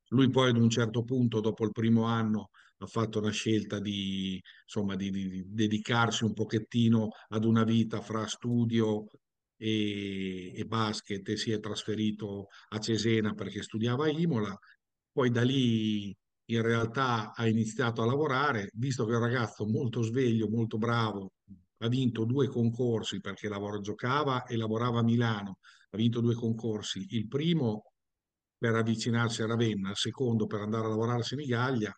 Lui 0.09 0.30
poi 0.30 0.50
ad 0.50 0.57
un 0.57 0.70
certo 0.70 1.05
punto, 1.05 1.40
dopo 1.40 1.64
il 1.64 1.72
primo 1.72 2.05
anno, 2.05 2.50
ha 2.78 2.86
fatto 2.86 3.18
una 3.20 3.30
scelta 3.30 3.78
di, 3.78 4.40
insomma, 4.64 4.96
di, 4.96 5.11
di 5.11 5.44
dedicarsi 5.46 6.24
un 6.24 6.32
pochettino 6.32 7.11
ad 7.28 7.44
una 7.44 7.64
vita 7.64 8.00
fra 8.00 8.26
studio 8.26 9.07
e, 9.57 10.53
e 10.55 10.64
basket 10.64 11.28
e 11.28 11.36
si 11.36 11.53
è 11.53 11.61
trasferito 11.61 12.48
a 12.70 12.78
Cesena 12.78 13.34
perché 13.34 13.62
studiava 13.62 14.07
a 14.07 14.11
Imola. 14.11 14.57
Poi 15.12 15.30
da 15.30 15.42
lì 15.42 16.14
in 16.47 16.62
realtà 16.62 17.32
ha 17.34 17.47
iniziato 17.47 18.03
a 18.03 18.07
lavorare, 18.07 18.70
visto 18.74 19.05
che 19.05 19.12
è 19.12 19.16
un 19.16 19.22
ragazzo 19.22 19.66
molto 19.66 20.03
sveglio, 20.03 20.49
molto 20.49 20.78
bravo, 20.78 21.32
ha 21.78 21.88
vinto 21.88 22.24
due 22.24 22.49
concorsi 22.49 23.20
perché 23.20 23.49
lavora, 23.49 23.78
giocava 23.80 24.45
e 24.45 24.57
lavorava 24.57 25.01
a 25.01 25.03
Milano, 25.03 25.59
ha 25.90 25.97
vinto 25.97 26.20
due 26.20 26.34
concorsi, 26.34 27.07
il 27.11 27.28
primo 27.28 27.93
per 28.57 28.74
avvicinarsi 28.74 29.43
a 29.43 29.47
Ravenna, 29.47 29.90
il 29.90 29.97
secondo 29.97 30.47
per 30.47 30.61
andare 30.61 30.86
a 30.86 30.88
lavorare 30.88 31.20
a 31.20 31.24
Senigallia 31.24 31.93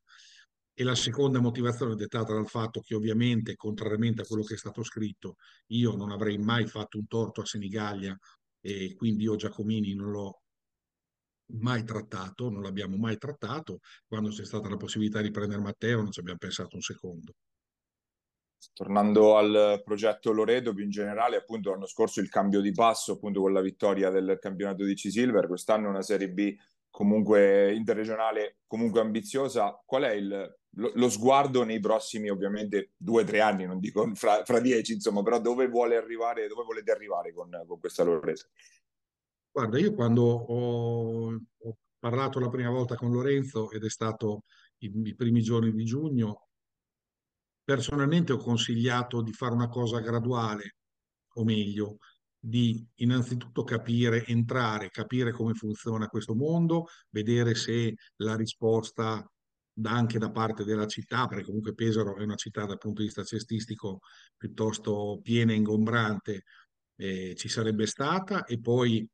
e 0.73 0.83
la 0.83 0.95
seconda 0.95 1.41
motivazione 1.41 1.95
dettata 1.95 2.33
dal 2.33 2.49
fatto 2.49 2.81
che 2.81 2.95
ovviamente, 2.95 3.55
contrariamente 3.55 4.23
a 4.23 4.25
quello 4.25 4.43
che 4.43 4.55
è 4.55 4.59
stato 4.59 4.83
scritto, 4.83 5.37
io 5.69 5.95
non 5.95 6.11
avrei 6.11 6.39
mai 6.39 6.67
fatto 6.67 6.99
un 6.99 7.07
torto 7.07 7.43
a 7.43 7.47
Senigallia 7.47 8.17
e 8.61 8.95
quindi 8.97 9.25
io 9.25 9.37
Giacomini 9.37 9.95
non 9.95 10.11
l'ho 10.11 10.44
mai 11.59 11.85
trattato, 11.85 12.51
non 12.51 12.63
l'abbiamo 12.63 12.97
mai 12.97 13.19
trattato. 13.19 13.81
Quando 14.07 14.31
c'è 14.31 14.45
stata 14.45 14.69
la 14.69 14.77
possibilità 14.77 15.21
di 15.21 15.31
prendere 15.31 15.61
Matteo 15.61 16.03
non 16.03 16.11
ci 16.11 16.21
abbiamo 16.21 16.39
pensato 16.39 16.77
un 16.77 16.83
secondo. 16.83 17.35
Tornando 18.73 19.37
al 19.37 19.83
progetto 19.85 20.33
Loredo, 20.33 20.73
più 20.73 20.85
in 20.85 20.91
generale, 20.91 21.37
appunto 21.37 21.71
l'anno 21.71 21.87
scorso 21.87 22.21
il 22.21 22.31
cambio 22.31 22.61
di 22.61 22.73
passo, 22.73 23.13
appunto 23.13 23.41
con 23.41 23.53
la 23.53 23.61
vittoria 23.61 24.11
del 24.11 24.39
campionato 24.41 24.85
di 24.85 24.95
C-Silver, 24.95 25.47
quest'anno 25.47 25.89
una 25.89 26.03
Serie 26.03 26.31
B 26.31 26.57
comunque 26.91 27.75
interregionale, 27.75 28.59
comunque 28.67 29.01
ambiziosa. 29.01 29.83
Qual 29.85 30.05
è 30.05 30.13
il, 30.13 30.29
lo, 30.77 30.93
lo, 30.95 31.09
sguardo 31.11 31.65
nei 31.65 31.81
prossimi, 31.81 32.31
ovviamente, 32.31 32.93
due 32.97 33.23
o 33.23 33.27
tre 33.27 33.41
anni, 33.41 33.67
non 33.67 33.81
dico 33.81 34.11
fra, 34.15 34.45
fra, 34.45 34.61
dieci, 34.61 34.93
insomma, 34.93 35.23
però 35.23 35.41
dove 35.41 35.69
vuole 35.69 35.97
arrivare, 35.97 36.47
dove 36.47 36.63
volete 36.65 36.93
arrivare 36.93 37.33
con, 37.33 37.51
con 37.67 37.81
questa 37.81 38.05
Loredo? 38.05 38.43
Guarda, 39.55 39.79
io 39.79 39.95
quando 39.95 40.23
ho, 40.25 41.27
ho, 41.33 41.77
parlato 41.97 42.41
la 42.41 42.49
prima 42.49 42.71
volta 42.71 42.97
con 42.97 43.13
Lorenzo 43.13 43.71
ed 43.71 43.85
è 43.85 43.89
stato 43.89 44.43
i, 44.79 44.91
i 44.93 45.15
primi 45.15 45.43
giorni 45.43 45.73
di 45.73 45.85
giugno, 45.85 46.49
personalmente 47.63 48.33
ho 48.33 48.37
consigliato 48.39 49.23
di 49.23 49.33
fare 49.33 49.55
una 49.55 49.69
cosa 49.69 50.01
graduale, 50.01 50.75
o 51.35 51.45
meglio, 51.45 51.99
di 52.37 52.85
innanzitutto 52.97 53.63
capire, 53.63 54.27
entrare, 54.27 54.91
capire 54.91 55.31
come 55.31 55.55
funziona 55.55 56.09
questo 56.09 56.35
mondo, 56.35 56.87
vedere 57.11 57.55
se 57.55 57.95
la 58.17 58.35
risposta 58.35 59.25
anche 59.85 60.19
da 60.19 60.33
parte 60.33 60.65
della 60.65 60.89
città, 60.89 61.29
perché 61.29 61.45
comunque 61.45 61.75
Pesaro 61.75 62.17
è 62.17 62.25
una 62.25 62.35
città 62.35 62.65
dal 62.67 62.79
punto 62.79 63.03
di 63.03 63.07
vista 63.07 63.23
cestistico 63.23 64.01
piuttosto 64.37 65.21
piena 65.23 65.53
e 65.53 65.57
ingombrante, 65.57 66.43
eh, 66.97 67.35
ci 67.37 67.49
sarebbe 67.49 67.87
stata 67.87 68.45
e 68.47 68.59
poi 68.61 69.09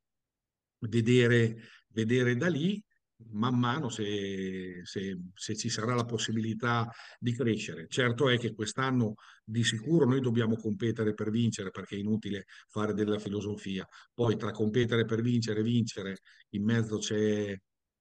vedere, 0.81 1.57
vedere 1.89 2.35
da 2.35 2.47
lì 2.47 2.81
man 3.29 3.57
mano 3.57 3.89
se, 3.89 4.81
se, 4.83 5.17
se, 5.33 5.55
ci 5.55 5.69
sarà 5.69 5.93
la 5.95 6.05
possibilità 6.05 6.89
di 7.19 7.33
crescere. 7.33 7.87
Certo 7.87 8.29
è 8.29 8.37
che 8.37 8.53
quest'anno 8.53 9.15
di 9.43 9.63
sicuro 9.63 10.05
noi 10.05 10.21
dobbiamo 10.21 10.55
competere 10.55 11.13
per 11.13 11.29
vincere 11.29 11.69
perché 11.71 11.95
è 11.95 11.99
inutile 11.99 12.45
fare 12.67 12.93
della 12.93 13.19
filosofia. 13.19 13.87
Poi 14.13 14.37
tra 14.37 14.51
competere 14.51 15.05
per 15.05 15.21
vincere 15.21 15.59
e 15.61 15.63
vincere 15.63 16.17
in 16.49 16.63
mezzo 16.63 16.97
c'è, 16.97 17.55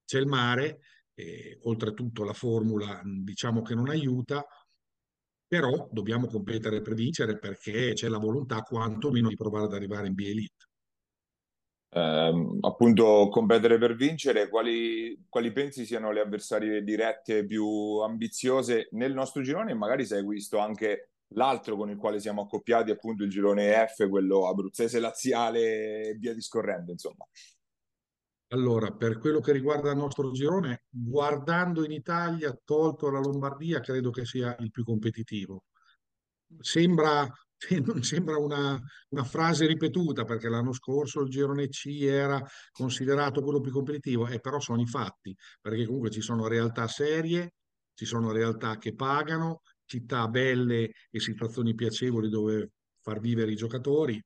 c'è 0.04 0.18
il 0.18 0.26
mare, 0.26 0.80
e, 1.14 1.58
oltretutto 1.62 2.24
la 2.24 2.32
formula 2.32 3.00
diciamo 3.04 3.62
che 3.62 3.74
non 3.74 3.88
aiuta, 3.88 4.44
però 5.46 5.88
dobbiamo 5.92 6.26
competere 6.28 6.80
per 6.80 6.94
vincere 6.94 7.38
perché 7.38 7.92
c'è 7.94 8.08
la 8.08 8.18
volontà 8.18 8.62
quantomeno 8.62 9.28
di 9.28 9.34
provare 9.34 9.64
ad 9.64 9.74
arrivare 9.74 10.06
in 10.06 10.14
B-Elite 10.14 10.69
eh, 11.92 12.58
appunto 12.60 13.28
competere 13.30 13.78
per 13.78 13.96
vincere, 13.96 14.48
quali, 14.48 15.26
quali, 15.28 15.52
pensi 15.52 15.84
siano 15.84 16.12
le 16.12 16.20
avversarie 16.20 16.82
dirette 16.82 17.44
più 17.44 17.98
ambiziose 17.98 18.88
nel 18.92 19.12
nostro 19.12 19.42
girone 19.42 19.72
e 19.72 19.74
magari 19.74 20.06
se 20.06 20.16
hai 20.16 20.26
visto 20.26 20.58
anche 20.58 21.10
l'altro 21.34 21.76
con 21.76 21.90
il 21.90 21.96
quale 21.96 22.20
siamo 22.20 22.42
accoppiati, 22.42 22.90
appunto 22.90 23.24
il 23.24 23.30
girone 23.30 23.86
F, 23.86 24.08
quello 24.08 24.48
abruzzese, 24.48 25.00
laziale 25.00 26.08
e 26.08 26.14
via 26.14 26.34
discorrendo, 26.34 26.92
insomma. 26.92 27.26
Allora, 28.52 28.90
per 28.90 29.18
quello 29.18 29.38
che 29.38 29.52
riguarda 29.52 29.92
il 29.92 29.96
nostro 29.96 30.32
girone, 30.32 30.84
guardando 30.88 31.84
in 31.84 31.92
Italia, 31.92 32.58
tolto 32.64 33.08
la 33.08 33.20
Lombardia, 33.20 33.78
credo 33.78 34.10
che 34.10 34.24
sia 34.24 34.56
il 34.58 34.72
più 34.72 34.82
competitivo. 34.82 35.66
Sembra 36.58 37.32
non 37.84 38.02
sembra 38.02 38.38
una, 38.38 38.80
una, 39.10 39.24
frase 39.24 39.66
ripetuta 39.66 40.24
perché 40.24 40.48
l'anno 40.48 40.72
scorso 40.72 41.20
il 41.20 41.28
girone 41.28 41.68
C 41.68 41.86
era 42.02 42.42
considerato 42.70 43.42
quello 43.42 43.60
più 43.60 43.70
competitivo, 43.70 44.26
eh, 44.26 44.40
però 44.40 44.60
sono 44.60 44.80
i 44.80 44.86
fatti, 44.86 45.36
perché 45.60 45.84
comunque 45.84 46.10
ci 46.10 46.22
sono 46.22 46.46
realtà 46.46 46.88
serie, 46.88 47.54
ci 47.94 48.06
sono 48.06 48.32
realtà 48.32 48.78
che 48.78 48.94
pagano, 48.94 49.62
città 49.84 50.26
belle 50.28 50.92
e 51.10 51.20
situazioni 51.20 51.74
piacevoli 51.74 52.28
dove 52.28 52.70
far 53.00 53.20
vivere 53.20 53.50
i 53.50 53.56
giocatori 53.56 54.22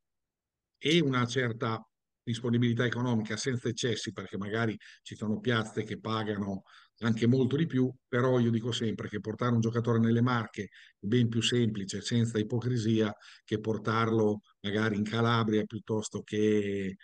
e 0.79 1.01
una 1.01 1.27
certa 1.27 1.85
disponibilità 2.23 2.85
economica 2.85 3.37
senza 3.37 3.69
eccessi, 3.69 4.13
perché 4.13 4.37
magari 4.39 4.77
ci 5.03 5.15
sono 5.17 5.41
piazze 5.41 5.83
che 5.83 5.99
pagano 5.99 6.63
anche 6.99 7.27
molto 7.27 7.57
di 7.57 7.67
più, 7.67 7.93
però 8.09 8.39
io 8.39 8.51
dico 8.51 8.73
sempre 8.73 9.09
che 9.09 9.21
portare 9.21 9.55
un 9.55 9.61
giocatore 9.61 9.99
nelle 9.99 10.23
Marche 10.23 10.65
è 10.65 10.69
ben 11.07 11.29
più 11.29 11.43
semplice, 11.43 12.01
senza 12.01 12.39
ipocrisia, 12.39 13.15
che 13.45 13.61
portarlo 13.61 14.41
magari 14.61 14.97
in 14.97 15.05
Calabria 15.05 15.65
piuttosto 15.65 16.23
che 16.23 16.97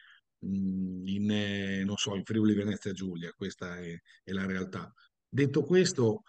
in, 0.43 1.31
eh, 1.31 1.85
non 1.85 1.97
so, 1.97 2.15
in 2.15 2.25
Friuli 2.25 2.55
Venezia 2.55 2.93
Giulia, 2.93 3.33
questa 3.37 3.79
è, 3.79 3.95
è 4.23 4.33
la 4.33 4.47
realtà. 4.47 4.93
Detto 5.29 5.63
questo, 5.63 6.23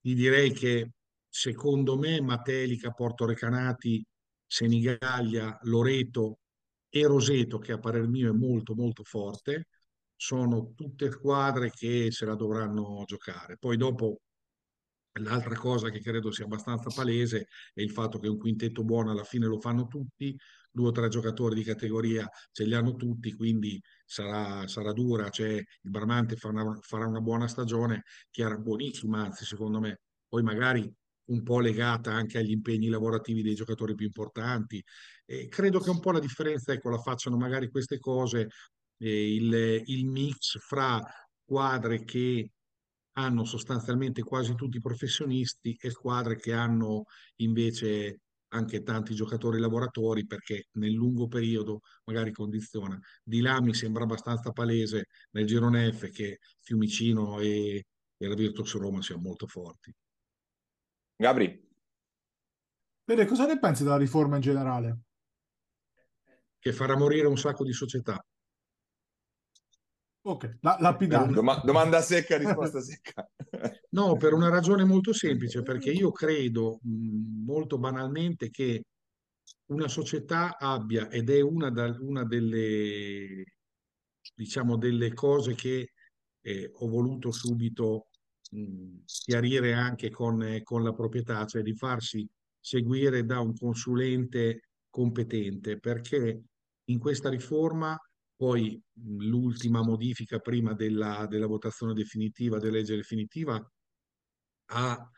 ti 0.00 0.14
direi 0.14 0.52
che 0.52 0.92
secondo 1.28 1.98
me 1.98 2.20
Matelica, 2.20 2.90
Porto 2.90 3.26
Recanati, 3.26 4.04
Senigallia, 4.46 5.58
Loreto 5.62 6.40
e 6.88 7.06
Roseto, 7.06 7.58
che 7.58 7.72
a 7.72 7.78
parer 7.78 8.06
mio 8.08 8.30
è 8.30 8.36
molto 8.36 8.74
molto 8.74 9.04
forte, 9.04 9.68
sono 10.20 10.74
tutte 10.74 11.10
squadre 11.10 11.70
che 11.70 12.10
se 12.10 12.26
la 12.26 12.34
dovranno 12.34 13.04
giocare. 13.06 13.56
Poi 13.56 13.78
dopo 13.78 14.20
l'altra 15.20 15.54
cosa 15.56 15.88
che 15.88 16.00
credo 16.00 16.30
sia 16.30 16.44
abbastanza 16.44 16.90
palese 16.94 17.46
è 17.72 17.80
il 17.80 17.90
fatto 17.90 18.18
che 18.18 18.28
un 18.28 18.36
quintetto 18.38 18.84
buono 18.84 19.12
alla 19.12 19.24
fine 19.24 19.46
lo 19.46 19.58
fanno 19.58 19.86
tutti, 19.86 20.36
due 20.70 20.88
o 20.88 20.90
tre 20.92 21.08
giocatori 21.08 21.54
di 21.54 21.64
categoria 21.64 22.28
ce 22.52 22.64
li 22.66 22.74
hanno 22.74 22.96
tutti, 22.96 23.32
quindi 23.34 23.80
sarà, 24.04 24.66
sarà 24.68 24.92
dura. 24.92 25.30
Cioè, 25.30 25.52
il 25.54 25.90
Bramante 25.90 26.36
farà 26.36 26.62
una, 26.64 26.78
farà 26.82 27.06
una 27.06 27.20
buona 27.20 27.48
stagione, 27.48 28.02
che 28.30 28.42
era 28.42 28.58
buonissima, 28.58 29.22
anzi 29.24 29.46
secondo 29.46 29.80
me. 29.80 30.00
Poi 30.28 30.42
magari 30.42 30.92
un 31.30 31.42
po' 31.42 31.60
legata 31.60 32.12
anche 32.12 32.36
agli 32.38 32.50
impegni 32.50 32.88
lavorativi 32.88 33.42
dei 33.42 33.54
giocatori 33.54 33.94
più 33.94 34.04
importanti. 34.04 34.84
E 35.24 35.48
credo 35.48 35.80
che 35.80 35.88
un 35.88 36.00
po' 36.00 36.12
la 36.12 36.18
differenza, 36.18 36.72
ecco, 36.74 36.90
la 36.90 36.98
facciano 36.98 37.36
magari 37.38 37.70
queste 37.70 37.98
cose 37.98 38.48
eh, 39.00 39.34
il, 39.34 39.82
il 39.86 40.06
mix 40.06 40.58
fra 40.58 41.02
squadre 41.42 42.04
che 42.04 42.52
hanno 43.14 43.44
sostanzialmente 43.44 44.22
quasi 44.22 44.54
tutti 44.54 44.76
i 44.76 44.80
professionisti 44.80 45.76
e 45.80 45.90
squadre 45.90 46.36
che 46.36 46.52
hanno 46.52 47.04
invece 47.36 48.20
anche 48.52 48.82
tanti 48.82 49.14
giocatori 49.14 49.60
lavoratori 49.60 50.26
perché 50.26 50.68
nel 50.72 50.92
lungo 50.92 51.26
periodo 51.28 51.80
magari 52.04 52.32
condiziona. 52.32 52.98
Di 53.22 53.40
là 53.40 53.60
mi 53.60 53.74
sembra 53.74 54.04
abbastanza 54.04 54.50
palese 54.50 55.06
nel 55.30 55.46
girone 55.46 55.92
F 55.92 56.10
che 56.10 56.38
Fiumicino 56.60 57.38
e, 57.40 57.84
e 58.16 58.26
la 58.26 58.34
Virtus 58.34 58.74
Roma 58.74 59.02
siano 59.02 59.22
molto 59.22 59.46
forti. 59.46 59.94
Gabri. 61.16 61.68
Bene, 63.04 63.26
cosa 63.26 63.46
ne 63.46 63.58
pensi 63.58 63.82
della 63.82 63.96
riforma 63.96 64.36
in 64.36 64.42
generale? 64.42 64.98
Che 66.58 66.72
farà 66.72 66.96
morire 66.96 67.26
un 67.26 67.38
sacco 67.38 67.64
di 67.64 67.72
società. 67.72 68.24
Ok, 70.22 70.58
la, 70.60 70.76
lapidato. 70.80 71.32
Doma- 71.32 71.62
domanda 71.64 72.00
secca, 72.02 72.36
risposta 72.36 72.80
secca. 72.82 73.26
no, 73.90 74.16
per 74.16 74.34
una 74.34 74.50
ragione 74.50 74.84
molto 74.84 75.12
semplice, 75.14 75.62
perché 75.62 75.90
io 75.90 76.12
credo 76.12 76.78
mh, 76.82 77.44
molto 77.44 77.78
banalmente 77.78 78.50
che 78.50 78.84
una 79.66 79.88
società 79.88 80.58
abbia, 80.58 81.08
ed 81.08 81.30
è 81.30 81.40
una, 81.40 81.70
da, 81.70 81.96
una 82.00 82.24
delle, 82.24 83.44
diciamo, 84.34 84.76
delle 84.76 85.14
cose 85.14 85.54
che 85.54 85.92
eh, 86.42 86.70
ho 86.72 86.88
voluto 86.88 87.30
subito 87.30 88.08
mh, 88.50 88.98
chiarire 89.04 89.72
anche 89.72 90.10
con, 90.10 90.42
eh, 90.42 90.62
con 90.62 90.82
la 90.82 90.92
proprietà, 90.92 91.46
cioè 91.46 91.62
di 91.62 91.74
farsi 91.74 92.28
seguire 92.58 93.24
da 93.24 93.40
un 93.40 93.56
consulente 93.56 94.64
competente, 94.90 95.78
perché 95.78 96.42
in 96.84 96.98
questa 96.98 97.30
riforma 97.30 97.96
poi 98.40 98.82
l'ultima 99.18 99.82
modifica 99.82 100.38
prima 100.38 100.72
della, 100.72 101.26
della 101.28 101.46
votazione 101.46 101.92
definitiva, 101.92 102.56
della 102.56 102.78
legge 102.78 102.96
definitiva, 102.96 103.62
ha 104.72 105.10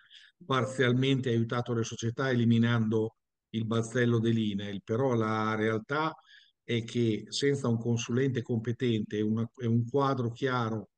parzialmente 0.44 1.28
aiutato 1.28 1.72
le 1.72 1.84
società 1.84 2.30
eliminando 2.30 3.18
il 3.50 3.64
balzello 3.64 4.18
dell'INEL, 4.18 4.82
però 4.82 5.14
la 5.14 5.54
realtà 5.54 6.12
è 6.64 6.82
che 6.82 7.26
senza 7.28 7.68
un 7.68 7.78
consulente 7.78 8.42
competente 8.42 9.18
e, 9.18 9.20
un 9.20 9.88
quadro 9.88 10.32
chiaro 10.32 10.88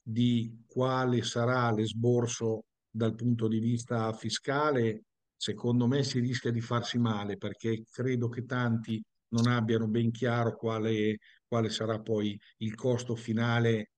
di 0.00 0.62
quale 0.68 1.24
sarà 1.24 1.72
l'esborso 1.72 2.66
dal 2.88 3.16
punto 3.16 3.48
di 3.48 3.58
vista 3.58 4.12
fiscale, 4.12 5.06
secondo 5.36 5.88
me 5.88 6.04
si 6.04 6.20
rischia 6.20 6.52
di 6.52 6.60
farsi 6.60 6.98
male 6.98 7.36
perché 7.36 7.82
credo 7.90 8.28
che 8.28 8.44
tanti 8.44 9.04
non 9.34 9.48
abbiano 9.48 9.88
ben 9.88 10.10
chiaro 10.12 10.56
quale, 10.56 11.18
quale 11.46 11.68
sarà 11.68 12.00
poi 12.00 12.38
il 12.58 12.74
costo 12.74 13.16
finale 13.16 13.90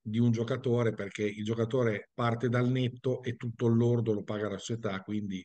di 0.00 0.18
un 0.18 0.30
giocatore, 0.30 0.94
perché 0.94 1.24
il 1.24 1.44
giocatore 1.44 2.10
parte 2.14 2.48
dal 2.48 2.70
netto 2.70 3.22
e 3.22 3.34
tutto 3.36 3.66
il 3.66 3.76
lordo 3.76 4.12
lo 4.12 4.22
paga 4.22 4.48
la 4.48 4.58
società, 4.58 5.00
quindi 5.00 5.44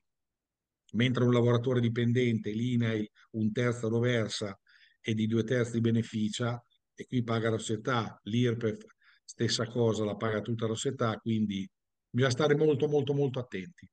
mentre 0.93 1.23
un 1.23 1.33
lavoratore 1.33 1.79
dipendente, 1.79 2.51
l'INAI, 2.51 3.09
un 3.31 3.51
terzo 3.51 3.89
lo 3.89 3.99
versa 3.99 4.57
e 5.01 5.13
di 5.13 5.27
due 5.27 5.43
terzi 5.43 5.81
beneficia, 5.81 6.61
e 6.93 7.05
qui 7.05 7.23
paga 7.23 7.49
la 7.49 7.57
società, 7.57 8.19
l'IRPEF 8.23 8.83
stessa 9.23 9.67
cosa, 9.67 10.05
la 10.05 10.15
paga 10.15 10.41
tutta 10.41 10.67
la 10.67 10.73
società, 10.73 11.17
quindi 11.17 11.69
bisogna 12.09 12.31
stare 12.31 12.55
molto 12.55 12.87
molto 12.87 13.13
molto 13.13 13.39
attenti. 13.39 13.87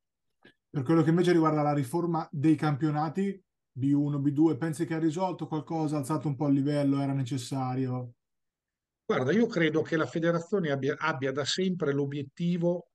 Per 0.71 0.83
quello 0.83 1.03
che 1.03 1.11
invece 1.11 1.33
riguarda 1.33 1.63
la 1.63 1.75
riforma 1.75 2.27
dei 2.31 2.57
campionati, 2.57 3.39
B1, 3.77 4.21
B2, 4.21 4.57
pensi 4.57 4.87
che 4.87 4.95
ha 4.95 4.99
risolto 4.99 5.47
qualcosa, 5.47 5.97
alzato 5.97 6.29
un 6.29 6.37
po' 6.37 6.49
il 6.49 6.55
livello, 6.55 7.01
era 7.01 7.13
necessario? 7.13 8.15
Guarda, 9.05 9.33
io 9.33 9.47
credo 9.47 9.83
che 9.83 9.97
la 9.97 10.07
federazione 10.07 10.71
abbia, 10.71 10.97
abbia 10.99 11.33
da 11.33 11.45
sempre 11.45 11.93
l'obiettivo 11.93 12.89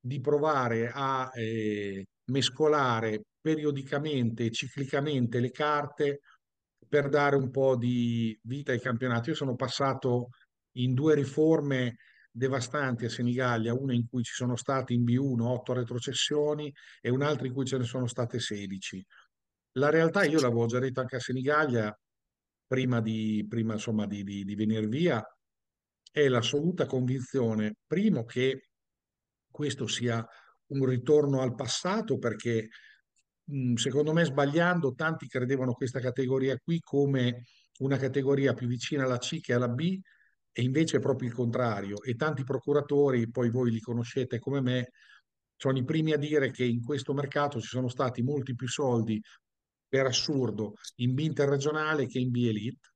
di 0.00 0.20
provare 0.20 0.90
a 0.92 1.30
eh, 1.34 2.04
mescolare 2.30 3.22
periodicamente 3.40 4.46
e 4.46 4.50
ciclicamente 4.50 5.38
le 5.38 5.50
carte 5.50 6.20
per 6.88 7.08
dare 7.08 7.36
un 7.36 7.50
po' 7.50 7.76
di 7.76 8.36
vita 8.42 8.72
ai 8.72 8.80
campionati. 8.80 9.30
Io 9.30 9.34
sono 9.36 9.54
passato 9.54 10.30
in 10.76 10.94
due 10.94 11.14
riforme 11.14 11.96
devastanti 12.30 13.04
a 13.04 13.08
Senigallia, 13.08 13.72
una 13.72 13.94
in 13.94 14.06
cui 14.08 14.22
ci 14.22 14.34
sono 14.34 14.56
state 14.56 14.92
in 14.92 15.04
B1 15.04 15.40
otto 15.40 15.72
retrocessioni 15.72 16.72
e 17.00 17.08
un'altra 17.10 17.46
in 17.46 17.52
cui 17.52 17.64
ce 17.64 17.78
ne 17.78 17.84
sono 17.84 18.06
state 18.06 18.38
16. 18.38 19.04
La 19.76 19.90
realtà, 19.90 20.24
io 20.24 20.40
l'avevo 20.40 20.66
già 20.66 20.78
detto 20.78 21.00
anche 21.00 21.16
a 21.16 21.20
Senigallia, 21.20 21.94
prima 22.66 23.00
di, 23.00 23.44
prima, 23.48 23.74
insomma, 23.74 24.06
di, 24.06 24.22
di, 24.22 24.42
di 24.42 24.54
venire 24.54 24.86
via, 24.86 25.22
è 26.10 26.28
l'assoluta 26.28 26.86
convinzione, 26.86 27.74
primo, 27.86 28.24
che 28.24 28.70
questo 29.50 29.86
sia 29.86 30.26
un 30.68 30.84
ritorno 30.86 31.42
al 31.42 31.54
passato, 31.54 32.16
perché 32.18 32.68
secondo 33.74 34.12
me 34.12 34.24
sbagliando, 34.24 34.94
tanti 34.94 35.26
credevano 35.26 35.74
questa 35.74 36.00
categoria 36.00 36.56
qui 36.56 36.80
come 36.80 37.44
una 37.80 37.98
categoria 37.98 38.54
più 38.54 38.66
vicina 38.66 39.04
alla 39.04 39.18
C 39.18 39.40
che 39.40 39.52
alla 39.52 39.68
B, 39.68 39.98
e 40.52 40.62
invece 40.62 40.96
è 40.96 41.00
proprio 41.00 41.28
il 41.28 41.34
contrario. 41.34 42.02
E 42.02 42.14
tanti 42.14 42.44
procuratori, 42.44 43.30
poi 43.30 43.50
voi 43.50 43.70
li 43.70 43.80
conoscete 43.80 44.38
come 44.38 44.62
me, 44.62 44.90
sono 45.54 45.76
i 45.76 45.84
primi 45.84 46.12
a 46.12 46.18
dire 46.18 46.50
che 46.50 46.64
in 46.64 46.82
questo 46.82 47.12
mercato 47.12 47.60
ci 47.60 47.68
sono 47.68 47.88
stati 47.88 48.22
molti 48.22 48.54
più 48.54 48.68
soldi 48.68 49.20
per 49.88 50.06
assurdo 50.06 50.74
in 50.96 51.14
B 51.14 51.20
interregionale 51.20 52.06
che 52.06 52.18
in 52.18 52.30
B 52.30 52.36
Elite 52.36 52.90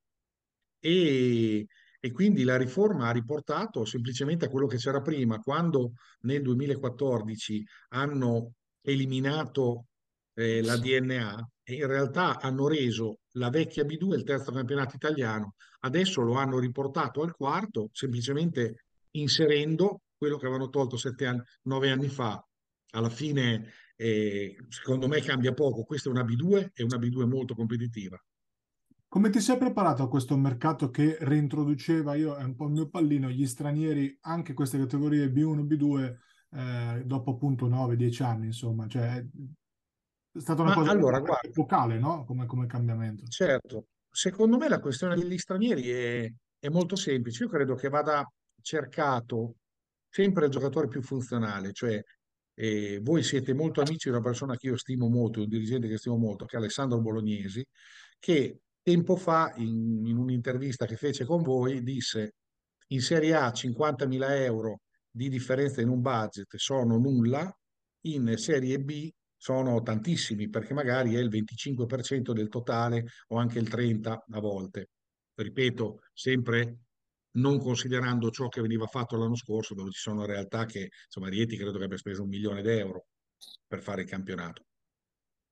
e, 0.80 1.66
e 2.01 2.12
quindi 2.12 2.43
la 2.43 2.57
riforma 2.57 3.09
ha 3.09 3.12
riportato 3.12 3.84
semplicemente 3.84 4.47
a 4.47 4.49
quello 4.49 4.66
che 4.66 4.78
c'era 4.78 5.03
prima, 5.03 5.38
quando 5.38 5.93
nel 6.20 6.43
2014 6.43 7.64
hanno 7.91 8.55
eliminato 8.82 9.84
eh, 10.34 10.62
la 10.62 10.78
DNA 10.78 11.51
e 11.62 11.74
in 11.74 11.86
realtà 11.86 12.41
hanno 12.41 12.66
reso 12.66 13.18
la 13.32 13.51
vecchia 13.51 13.84
B2 13.84 14.14
il 14.14 14.24
terzo 14.24 14.51
campionato 14.51 14.97
italiano, 14.97 15.55
adesso 15.80 16.22
lo 16.22 16.34
hanno 16.34 16.59
riportato 16.59 17.22
al 17.22 17.36
quarto 17.36 17.91
semplicemente 17.93 18.86
inserendo 19.12 20.01
quello 20.16 20.38
che 20.38 20.47
avevano 20.47 20.70
tolto 20.70 20.97
sette 20.97 21.26
anni, 21.26 21.43
nove 21.62 21.91
anni 21.91 22.09
fa. 22.09 22.43
Alla 22.93 23.09
fine 23.09 23.72
e 24.01 24.57
secondo 24.70 25.09
me 25.09 25.20
cambia 25.20 25.53
poco. 25.53 25.84
Questa 25.84 26.09
è 26.09 26.12
una 26.12 26.24
B2 26.24 26.70
e 26.72 26.82
una 26.82 26.96
B2 26.96 27.26
molto 27.28 27.55
competitiva. 27.55 28.18
Come 29.07 29.28
ti 29.28 29.40
sei 29.40 29.59
preparato 29.59 30.03
a 30.03 30.09
questo 30.09 30.38
mercato 30.38 30.88
che 30.90 31.18
reintroduceva, 31.20 32.14
io 32.14 32.34
è 32.34 32.42
un 32.44 32.55
po' 32.55 32.64
il 32.64 32.72
mio 32.72 32.88
pallino, 32.88 33.28
gli 33.28 33.46
stranieri, 33.46 34.16
anche 34.22 34.55
queste 34.55 34.78
categorie 34.78 35.26
B1, 35.28 35.66
B2, 35.66 36.16
eh, 36.53 37.03
dopo 37.05 37.32
appunto 37.32 37.68
9-10 37.68 38.22
anni, 38.22 38.46
insomma, 38.46 38.86
cioè 38.86 39.22
È 40.32 40.38
stata 40.40 40.62
una 40.62 40.70
Ma 40.70 40.76
cosa 40.76 40.92
allora, 40.92 41.18
guarda, 41.20 41.48
epocale, 41.48 41.98
no? 41.98 42.24
Come, 42.24 42.46
come 42.46 42.66
cambiamento. 42.66 43.24
certo, 43.26 43.88
secondo 44.09 44.57
me 44.57 44.68
la 44.68 44.80
questione 44.80 45.14
degli 45.16 45.36
stranieri 45.36 45.88
è, 45.90 46.32
è 46.59 46.68
molto 46.68 46.96
semplice. 46.96 47.42
Io 47.44 47.51
credo 47.51 47.74
che 47.74 47.88
vada 47.90 48.24
cercato 48.62 49.57
sempre 50.09 50.46
il 50.46 50.51
giocatore 50.51 50.88
più 50.88 51.03
funzionale, 51.03 51.72
cioè 51.72 52.03
eh, 52.61 53.00
voi 53.02 53.22
siete 53.22 53.54
molto 53.54 53.80
amici 53.80 54.11
di 54.11 54.14
una 54.14 54.20
persona 54.20 54.54
che 54.54 54.66
io 54.66 54.76
stimo 54.76 55.08
molto, 55.08 55.40
un 55.40 55.48
dirigente 55.48 55.88
che 55.88 55.96
stimo 55.96 56.18
molto, 56.18 56.44
che 56.44 56.56
è 56.56 56.58
Alessandro 56.58 57.00
Bolognesi, 57.00 57.66
che 58.18 58.61
tempo 58.82 59.16
fa 59.16 59.54
in, 59.56 60.04
in 60.04 60.18
un'intervista 60.18 60.84
che 60.84 60.96
fece 60.96 61.24
con 61.24 61.42
voi 61.42 61.82
disse 61.82 62.34
in 62.88 63.00
Serie 63.00 63.34
A 63.34 63.48
50.000 63.48 64.42
euro 64.42 64.80
di 65.11 65.30
differenza 65.30 65.80
in 65.80 65.88
un 65.88 66.02
budget 66.02 66.54
sono 66.56 66.98
nulla, 66.98 67.50
in 68.02 68.34
Serie 68.36 68.78
B 68.78 69.11
sono 69.38 69.80
tantissimi 69.80 70.50
perché 70.50 70.74
magari 70.74 71.14
è 71.14 71.18
il 71.18 71.30
25% 71.30 72.32
del 72.32 72.48
totale 72.48 73.06
o 73.28 73.38
anche 73.38 73.58
il 73.58 73.68
30% 73.70 74.18
a 74.32 74.40
volte. 74.40 74.90
Ripeto, 75.34 76.00
sempre 76.12 76.80
non 77.33 77.59
considerando 77.59 78.31
ciò 78.31 78.49
che 78.49 78.61
veniva 78.61 78.87
fatto 78.87 79.16
l'anno 79.16 79.37
scorso, 79.37 79.74
dove 79.74 79.91
ci 79.91 80.01
sono 80.01 80.24
realtà 80.24 80.64
che, 80.64 80.91
insomma, 81.05 81.28
Rieti 81.28 81.57
credo 81.57 81.78
che 81.78 81.85
abbia 81.85 81.97
speso 81.97 82.22
un 82.22 82.28
milione 82.28 82.62
d'euro 82.62 83.07
per 83.66 83.83
fare 83.83 84.03
il 84.03 84.09
campionato. 84.09 84.64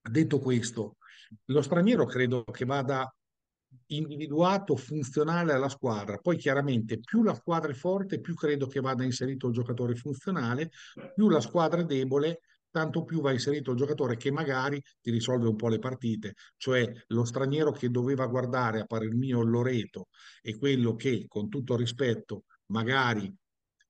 Detto 0.00 0.38
questo, 0.38 0.96
lo 1.46 1.62
straniero 1.62 2.04
credo 2.06 2.44
che 2.44 2.64
vada 2.64 3.12
individuato 3.88 4.76
funzionale 4.76 5.52
alla 5.52 5.68
squadra. 5.68 6.16
Poi 6.18 6.36
chiaramente 6.36 6.98
più 6.98 7.22
la 7.22 7.34
squadra 7.34 7.70
è 7.70 7.74
forte, 7.74 8.20
più 8.20 8.34
credo 8.34 8.66
che 8.66 8.80
vada 8.80 9.04
inserito 9.04 9.48
il 9.48 9.52
giocatore 9.52 9.94
funzionale, 9.94 10.70
più 11.14 11.28
la 11.28 11.40
squadra 11.40 11.80
è 11.80 11.84
debole, 11.84 12.40
tanto 12.70 13.04
più 13.04 13.20
va 13.20 13.32
inserito 13.32 13.70
il 13.72 13.76
giocatore 13.76 14.16
che 14.16 14.30
magari 14.30 14.80
ti 15.00 15.10
risolve 15.10 15.48
un 15.48 15.56
po' 15.56 15.68
le 15.68 15.78
partite, 15.78 16.34
cioè 16.56 16.90
lo 17.08 17.24
straniero 17.24 17.72
che 17.72 17.88
doveva 17.90 18.26
guardare 18.26 18.80
a 18.80 18.84
parer 18.84 19.14
mio 19.14 19.42
Loreto 19.42 20.08
e 20.42 20.56
quello 20.56 20.94
che 20.94 21.24
con 21.26 21.48
tutto 21.48 21.76
rispetto 21.76 22.44
magari 22.66 23.32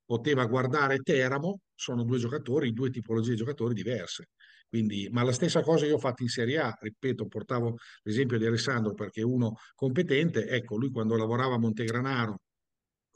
poteva 0.04 0.46
guardare 0.46 0.98
Teramo, 0.98 1.60
sono 1.74 2.04
due 2.04 2.18
giocatori, 2.18 2.72
due 2.72 2.90
tipologie 2.90 3.30
di 3.30 3.36
giocatori 3.36 3.74
diverse. 3.74 4.28
Quindi, 4.68 5.08
ma 5.10 5.22
la 5.22 5.32
stessa 5.32 5.62
cosa 5.62 5.86
io 5.86 5.94
ho 5.96 5.98
fatto 5.98 6.22
in 6.22 6.28
Serie 6.28 6.58
A, 6.58 6.74
ripeto, 6.78 7.26
portavo 7.26 7.76
l'esempio 8.02 8.38
di 8.38 8.46
Alessandro 8.46 8.94
perché 8.94 9.20
è 9.20 9.24
uno 9.24 9.54
competente, 9.74 10.46
ecco, 10.46 10.76
lui 10.76 10.90
quando 10.90 11.16
lavorava 11.16 11.54
a 11.54 11.58
Montegranaro 11.58 12.40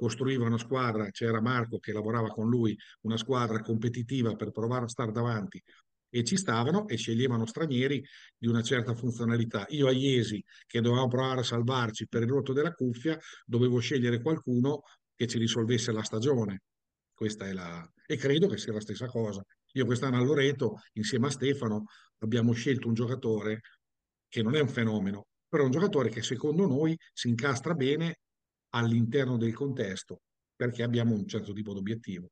costruiva 0.03 0.47
una 0.47 0.59
squadra, 0.59 1.09
c'era 1.13 1.41
Marco 1.41 1.79
che 1.79 1.93
lavorava 1.93 2.27
con 2.27 2.49
lui, 2.49 2.77
una 3.03 3.17
squadra 3.17 3.61
competitiva 3.61 4.35
per 4.35 4.51
provare 4.51 4.87
a 4.87 4.89
stare 4.89 5.13
davanti 5.13 5.63
e 6.09 6.25
ci 6.25 6.37
stavano 6.37 6.89
e 6.89 6.97
sceglievano 6.97 7.47
stranieri 7.47 8.05
di 8.37 8.49
una 8.49 8.63
certa 8.63 8.97
funzionalità. 8.97 9.65
Io 9.69 9.87
a 9.87 9.93
Iesi, 9.93 10.45
che 10.67 10.81
dovevamo 10.81 11.07
provare 11.07 11.41
a 11.41 11.45
salvarci 11.45 12.09
per 12.09 12.23
il 12.23 12.31
rotto 12.31 12.53
della 12.53 12.73
cuffia, 12.73 13.17
dovevo 13.47 13.79
scegliere 13.79 14.21
qualcuno 14.21 14.83
che 15.15 15.29
ci 15.29 15.39
risolvesse 15.39 15.93
la 15.93 16.03
stagione. 16.03 16.63
Questa 17.15 17.47
è 17.47 17.53
la... 17.53 17.89
E 18.05 18.17
credo 18.17 18.49
che 18.49 18.59
sia 18.59 18.73
la 18.73 18.81
stessa 18.81 19.07
cosa. 19.07 19.41
Io 19.75 19.87
quest'anno 19.87 20.17
a 20.17 20.21
Loreto, 20.21 20.81
insieme 20.95 21.29
a 21.29 21.31
Stefano, 21.31 21.85
abbiamo 22.19 22.53
scelto 22.53 22.89
un 22.89 22.95
giocatore 22.95 23.61
che 24.29 24.43
non 24.43 24.57
è 24.57 24.61
un 24.61 24.69
fenomeno, 24.69 25.29
però 25.49 25.63
è 25.63 25.67
un 25.67 25.73
giocatore 25.73 26.09
che 26.09 26.23
secondo 26.23 26.67
noi 26.67 26.99
si 27.13 27.29
incastra 27.29 27.75
bene 27.75 28.17
all'interno 28.75 29.37
del 29.37 29.55
contesto 29.55 30.21
perché 30.55 30.83
abbiamo 30.83 31.15
un 31.15 31.27
certo 31.27 31.53
tipo 31.53 31.73
di 31.73 31.79
obiettivo. 31.79 32.31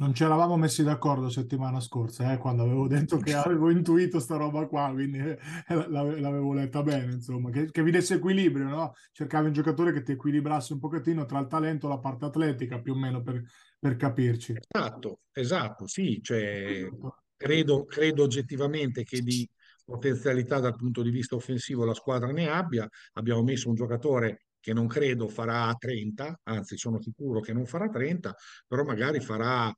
Non 0.00 0.14
ci 0.14 0.24
eravamo 0.24 0.56
messi 0.56 0.82
d'accordo 0.82 1.28
settimana 1.28 1.78
scorsa, 1.78 2.32
eh, 2.32 2.38
quando 2.38 2.62
avevo 2.62 2.86
detto 2.86 3.18
che 3.18 3.34
avevo 3.34 3.70
intuito 3.70 4.18
sta 4.18 4.36
roba 4.36 4.66
qua, 4.66 4.90
quindi 4.92 5.18
eh, 5.18 5.38
l'avevo 5.68 6.54
letta 6.54 6.82
bene, 6.82 7.12
insomma, 7.12 7.50
che, 7.50 7.70
che, 7.70 7.82
vi 7.82 7.90
desse 7.90 8.14
equilibrio, 8.14 8.66
no? 8.66 8.94
Cercavi 9.12 9.48
un 9.48 9.52
giocatore 9.52 9.92
che 9.92 10.02
ti 10.02 10.12
equilibrasse 10.12 10.72
un 10.72 10.78
pochettino 10.78 11.26
tra 11.26 11.38
il 11.38 11.48
talento 11.48 11.86
e 11.86 11.90
la 11.90 11.98
parte 11.98 12.24
atletica, 12.24 12.80
più 12.80 12.94
o 12.94 12.96
meno, 12.96 13.22
per, 13.22 13.42
per 13.78 13.96
capirci. 13.96 14.56
Esatto, 14.68 15.20
esatto, 15.32 15.86
sì, 15.86 16.20
cioè, 16.22 16.88
credo, 17.36 17.84
credo 17.84 18.22
oggettivamente 18.22 19.04
che 19.04 19.20
di 19.20 19.46
potenzialità 19.84 20.60
dal 20.60 20.76
punto 20.76 21.02
di 21.02 21.10
vista 21.10 21.34
offensivo 21.34 21.84
la 21.84 21.94
squadra 21.94 22.30
ne 22.30 22.48
abbia. 22.48 22.88
Abbiamo 23.14 23.42
messo 23.42 23.68
un 23.68 23.74
giocatore 23.74 24.46
che 24.60 24.72
non 24.72 24.86
credo 24.86 25.28
farà 25.28 25.74
30, 25.78 26.40
anzi 26.44 26.76
sono 26.76 27.00
sicuro 27.00 27.40
che 27.40 27.52
non 27.52 27.66
farà 27.66 27.88
30, 27.88 28.34
però 28.66 28.84
magari 28.84 29.20
farà 29.20 29.72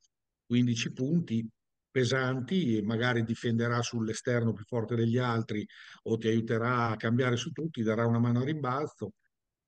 15 0.45 0.91
punti 0.93 1.47
pesanti 1.89 2.77
e 2.77 2.81
magari 2.83 3.23
difenderà 3.23 3.81
sull'esterno 3.81 4.51
più 4.53 4.63
forte 4.65 4.95
degli 4.95 5.17
altri 5.17 5.65
o 6.03 6.17
ti 6.17 6.27
aiuterà 6.27 6.89
a 6.89 6.95
cambiare 6.97 7.35
su 7.35 7.51
tutti, 7.51 7.83
darà 7.83 8.05
una 8.05 8.19
mano 8.19 8.39
a 8.41 8.43
rimbalzo 8.43 9.13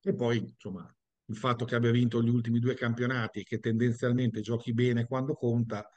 e 0.02 0.14
poi 0.16 0.40
insomma 0.40 0.92
il 1.28 1.38
fatto 1.38 1.66
che 1.66 1.76
abbia 1.76 1.92
vinto 1.92 2.22
gli 2.22 2.30
ultimi 2.30 2.60
due 2.60 2.76
campionati 2.76 3.40
e 3.40 3.44
che 3.44 3.60
tendenzialmente 3.60 4.42
giochi 4.42 4.74
bene 4.74 5.06
quando 5.06 5.34
conta 5.34 5.88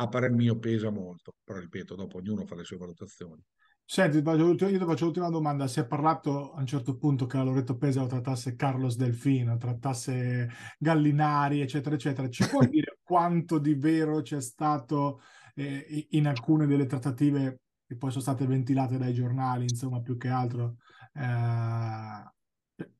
a 0.00 0.08
parer 0.08 0.30
mio 0.30 0.58
pesa 0.58 0.90
molto, 0.90 1.34
però 1.42 1.58
ripeto 1.58 1.94
dopo 1.94 2.18
ognuno 2.18 2.46
fa 2.46 2.54
le 2.54 2.64
sue 2.64 2.76
valutazioni. 2.76 3.42
Senti, 3.90 4.18
io 4.18 4.54
ti 4.54 4.78
faccio 4.84 5.06
l'ultima 5.06 5.30
domanda. 5.30 5.66
Si 5.66 5.80
è 5.80 5.86
parlato 5.86 6.52
a 6.52 6.60
un 6.60 6.66
certo 6.66 6.98
punto 6.98 7.24
che 7.24 7.38
la 7.38 7.44
Loreto 7.44 7.78
Pesaro 7.78 8.06
trattasse 8.06 8.54
Carlos 8.54 8.96
Delfino, 8.96 9.56
trattasse 9.56 10.50
Gallinari, 10.78 11.62
eccetera, 11.62 11.94
eccetera. 11.94 12.28
Ci 12.28 12.46
puoi 12.48 12.68
dire 12.68 12.98
quanto 13.02 13.58
di 13.58 13.74
vero 13.76 14.20
c'è 14.20 14.42
stato 14.42 15.22
eh, 15.54 16.06
in 16.10 16.26
alcune 16.26 16.66
delle 16.66 16.84
trattative 16.84 17.62
che 17.86 17.96
poi 17.96 18.10
sono 18.10 18.22
state 18.22 18.44
ventilate 18.46 18.98
dai 18.98 19.14
giornali, 19.14 19.62
insomma, 19.62 20.02
più 20.02 20.18
che 20.18 20.28
altro? 20.28 20.76
Eh, 21.14 22.30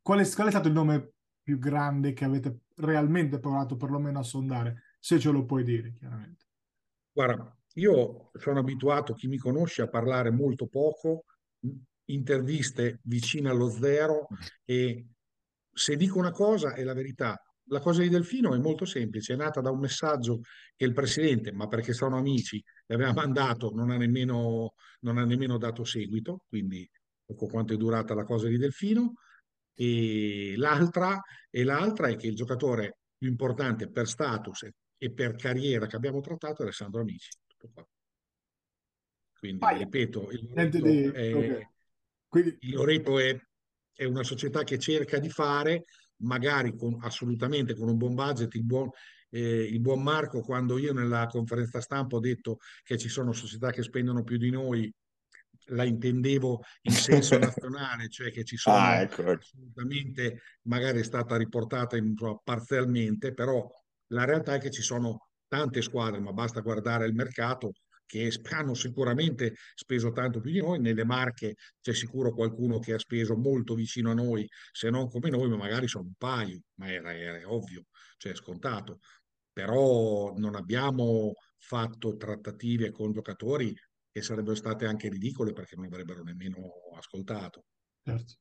qual, 0.00 0.20
è, 0.20 0.32
qual 0.34 0.46
è 0.46 0.50
stato 0.50 0.68
il 0.68 0.74
nome 0.74 1.12
più 1.42 1.58
grande 1.58 2.14
che 2.14 2.24
avete 2.24 2.60
realmente 2.76 3.38
provato 3.38 3.76
perlomeno 3.76 4.20
a 4.20 4.22
sondare? 4.22 4.84
Se 4.98 5.18
ce 5.18 5.30
lo 5.30 5.44
puoi 5.44 5.64
dire, 5.64 5.92
chiaramente. 5.92 6.46
Guarda, 7.12 7.57
io 7.78 8.30
sono 8.34 8.58
abituato, 8.58 9.14
chi 9.14 9.28
mi 9.28 9.38
conosce, 9.38 9.82
a 9.82 9.88
parlare 9.88 10.30
molto 10.30 10.66
poco, 10.66 11.24
interviste 12.06 13.00
vicine 13.04 13.48
allo 13.48 13.70
zero 13.70 14.26
e 14.64 15.06
se 15.72 15.96
dico 15.96 16.18
una 16.18 16.30
cosa 16.32 16.74
è 16.74 16.82
la 16.82 16.94
verità. 16.94 17.40
La 17.70 17.80
cosa 17.80 18.00
di 18.00 18.08
Delfino 18.08 18.54
è 18.54 18.58
molto 18.58 18.86
semplice, 18.86 19.34
è 19.34 19.36
nata 19.36 19.60
da 19.60 19.70
un 19.70 19.78
messaggio 19.78 20.40
che 20.74 20.86
il 20.86 20.94
presidente, 20.94 21.52
ma 21.52 21.66
perché 21.66 21.92
sono 21.92 22.16
amici, 22.16 22.62
le 22.86 22.94
aveva 22.94 23.12
mandato, 23.12 23.70
non 23.74 23.90
ha 23.90 23.96
nemmeno, 23.98 24.72
non 25.00 25.18
ha 25.18 25.24
nemmeno 25.24 25.58
dato 25.58 25.84
seguito, 25.84 26.44
quindi 26.48 26.88
ecco 27.26 27.46
quanto 27.46 27.74
è 27.74 27.76
durata 27.76 28.14
la 28.14 28.24
cosa 28.24 28.48
di 28.48 28.56
Delfino. 28.56 29.12
E 29.74 30.54
l'altra, 30.56 31.20
e 31.50 31.62
l'altra 31.62 32.08
è 32.08 32.16
che 32.16 32.26
il 32.26 32.34
giocatore 32.34 33.00
più 33.16 33.28
importante 33.28 33.90
per 33.90 34.08
status 34.08 34.66
e 34.96 35.12
per 35.12 35.36
carriera 35.36 35.86
che 35.86 35.96
abbiamo 35.96 36.20
trattato 36.20 36.62
è 36.62 36.64
Alessandro 36.64 37.02
Amici 37.02 37.28
tutto 37.58 37.72
qua. 37.74 37.86
Quindi, 39.38 39.64
ah, 39.64 39.70
ripeto, 39.70 40.30
il 40.30 40.48
Loreto, 40.48 40.80
di... 40.80 41.02
è, 41.04 41.34
okay. 41.34 41.68
Quindi... 42.28 42.56
il 42.60 42.74
Loreto 42.74 43.18
è, 43.18 43.38
è, 43.92 44.04
una 44.04 44.24
società 44.24 44.64
che 44.64 44.78
cerca 44.78 45.18
di 45.18 45.28
fare, 45.28 45.84
magari 46.22 46.74
con, 46.76 46.98
assolutamente 47.02 47.74
con 47.74 47.88
un 47.88 47.96
buon 47.96 48.14
budget, 48.14 48.54
il 48.54 48.64
buon, 48.64 48.90
eh, 49.30 49.62
il 49.62 49.80
buon 49.80 50.02
Marco, 50.02 50.40
quando 50.40 50.78
io 50.78 50.92
nella 50.92 51.26
conferenza 51.26 51.80
stampa 51.80 52.16
ho 52.16 52.20
detto 52.20 52.58
che 52.82 52.98
ci 52.98 53.08
sono 53.08 53.32
società 53.32 53.70
che 53.70 53.82
spendono 53.82 54.24
più 54.24 54.38
di 54.38 54.50
noi, 54.50 54.92
la 55.70 55.84
intendevo 55.84 56.62
in 56.82 56.92
senso 56.92 57.38
nazionale, 57.38 58.08
cioè 58.08 58.32
che 58.32 58.42
ci 58.42 58.56
sono 58.56 58.76
ah, 58.76 59.02
ecco. 59.02 59.22
assolutamente, 59.22 60.40
magari 60.62 60.98
è 60.98 61.04
stata 61.04 61.36
riportata 61.36 61.96
in, 61.96 62.14
parzialmente, 62.42 63.32
però 63.34 63.68
la 64.08 64.24
realtà 64.24 64.54
è 64.54 64.58
che 64.58 64.70
ci 64.70 64.82
sono 64.82 65.27
tante 65.48 65.82
squadre, 65.82 66.20
ma 66.20 66.32
basta 66.32 66.60
guardare 66.60 67.06
il 67.06 67.14
mercato 67.14 67.72
che 68.08 68.30
hanno 68.50 68.72
sicuramente 68.72 69.54
speso 69.74 70.12
tanto 70.12 70.40
più 70.40 70.50
di 70.50 70.60
noi. 70.60 70.80
Nelle 70.80 71.04
Marche 71.04 71.56
c'è 71.80 71.92
sicuro 71.92 72.32
qualcuno 72.32 72.78
che 72.78 72.94
ha 72.94 72.98
speso 72.98 73.36
molto 73.36 73.74
vicino 73.74 74.10
a 74.10 74.14
noi, 74.14 74.48
se 74.72 74.88
non 74.88 75.08
come 75.08 75.28
noi, 75.28 75.48
ma 75.48 75.56
magari 75.56 75.88
sono 75.88 76.04
un 76.04 76.14
paio, 76.16 76.60
ma 76.76 76.90
era, 76.90 77.14
era 77.14 77.52
ovvio, 77.52 77.84
cioè 78.16 78.34
scontato. 78.34 79.00
Però 79.52 80.32
non 80.36 80.54
abbiamo 80.54 81.32
fatto 81.58 82.16
trattative 82.16 82.90
con 82.92 83.12
giocatori 83.12 83.74
che 84.10 84.22
sarebbero 84.22 84.54
state 84.54 84.86
anche 84.86 85.08
ridicole 85.08 85.52
perché 85.52 85.76
non 85.76 85.84
avrebbero 85.86 86.22
nemmeno 86.22 86.70
ascoltato. 86.96 87.64
Certo. 88.02 88.34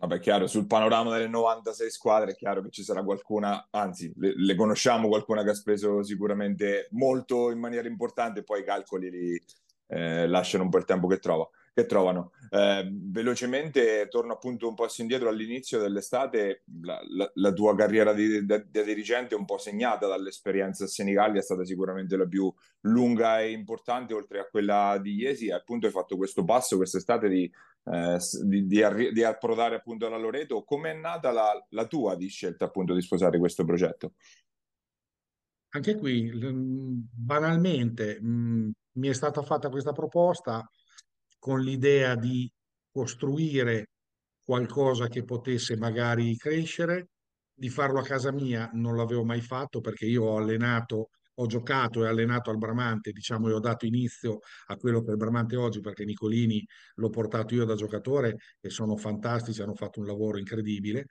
Vabbè, 0.00 0.18
chiaro, 0.18 0.46
sul 0.46 0.66
panorama 0.66 1.12
delle 1.12 1.28
96 1.28 1.90
squadre 1.90 2.30
è 2.30 2.34
chiaro 2.34 2.62
che 2.62 2.70
ci 2.70 2.82
sarà 2.82 3.04
qualcuna, 3.04 3.68
anzi, 3.70 4.10
le, 4.16 4.32
le, 4.34 4.54
conosciamo 4.54 5.08
qualcuna 5.08 5.42
che 5.42 5.50
ha 5.50 5.54
speso 5.54 6.02
sicuramente 6.02 6.88
molto 6.92 7.50
in 7.50 7.58
maniera 7.58 7.86
importante, 7.86 8.42
poi 8.42 8.60
i 8.60 8.64
calcoli 8.64 9.10
li 9.10 9.42
eh, 9.88 10.26
lasciano 10.26 10.64
un 10.64 10.70
po' 10.70 10.78
il 10.78 10.86
tempo 10.86 11.06
che 11.06 11.18
trova. 11.18 11.46
che 11.74 11.84
trovano. 11.84 12.32
Eh, 12.48 12.88
velocemente 12.90 14.08
torno 14.08 14.32
appunto 14.32 14.68
un 14.68 14.74
po' 14.74 14.86
indietro 14.96 15.28
all'inizio 15.28 15.78
dell'estate, 15.78 16.62
la, 16.80 16.98
la, 17.10 17.30
la 17.34 17.52
tua 17.52 17.76
carriera 17.76 18.14
di, 18.14 18.46
da, 18.46 18.56
da, 18.56 18.82
dirigente 18.82 19.34
è 19.34 19.38
un 19.38 19.44
po' 19.44 19.58
segnata 19.58 20.06
dall'esperienza 20.06 20.84
a 20.84 20.88
Senigallia, 20.88 21.40
è 21.40 21.42
stata 21.44 21.64
sicuramente 21.64 22.16
la 22.16 22.26
più 22.26 22.50
lunga 22.84 23.40
e 23.40 23.50
importante 23.50 24.14
oltre 24.14 24.40
a 24.40 24.48
quella 24.48 24.98
di 24.98 25.16
Iesi 25.16 25.50
appunto 25.50 25.84
hai 25.84 25.92
fatto 25.92 26.16
questo 26.16 26.42
passo 26.42 26.76
quest'estate 26.76 27.28
di, 27.28 27.52
eh, 27.84 28.18
di, 28.44 28.66
di, 28.66 28.82
arri- 28.82 29.12
di, 29.12 29.22
approdare 29.22 29.76
appunto 29.76 30.06
alla 30.06 30.18
Loreto. 30.18 30.62
Come 30.64 30.90
è 30.90 30.94
nata 30.94 31.30
la, 31.30 31.66
la 31.70 31.86
tua 31.86 32.16
di 32.16 32.28
scelta 32.28 32.66
appunto 32.66 32.94
di 32.94 33.00
sposare 33.00 33.38
questo 33.38 33.64
progetto? 33.64 34.14
Anche 35.72 35.96
qui, 35.96 36.30
banalmente, 36.32 38.18
mi 38.20 39.08
è 39.08 39.12
stata 39.12 39.42
fatta 39.42 39.68
questa 39.68 39.92
proposta 39.92 40.68
con 41.38 41.60
l'idea 41.60 42.16
di 42.16 42.50
costruire 42.90 43.90
qualcosa 44.42 45.06
che 45.06 45.22
potesse 45.22 45.76
magari 45.76 46.36
crescere, 46.36 47.10
di 47.54 47.68
farlo 47.68 48.00
a 48.00 48.04
casa 48.04 48.32
mia 48.32 48.68
non 48.72 48.96
l'avevo 48.96 49.24
mai 49.24 49.40
fatto 49.40 49.80
perché 49.80 50.06
io 50.06 50.24
ho 50.24 50.36
allenato, 50.38 51.10
ho 51.40 51.46
giocato 51.46 52.04
e 52.04 52.08
allenato 52.08 52.50
al 52.50 52.58
Bramante, 52.58 53.12
diciamo, 53.12 53.48
e 53.48 53.52
ho 53.52 53.60
dato 53.60 53.86
inizio 53.86 54.40
a 54.66 54.76
quello 54.76 55.00
che 55.00 55.08
è 55.08 55.10
il 55.12 55.16
Bramante 55.16 55.56
oggi 55.56 55.80
perché 55.80 56.04
Nicolini 56.04 56.64
l'ho 56.96 57.08
portato 57.08 57.54
io 57.54 57.64
da 57.64 57.74
giocatore 57.74 58.36
e 58.60 58.70
sono 58.70 58.96
fantastici, 58.96 59.62
hanno 59.62 59.74
fatto 59.74 60.00
un 60.00 60.06
lavoro 60.06 60.38
incredibile. 60.38 61.06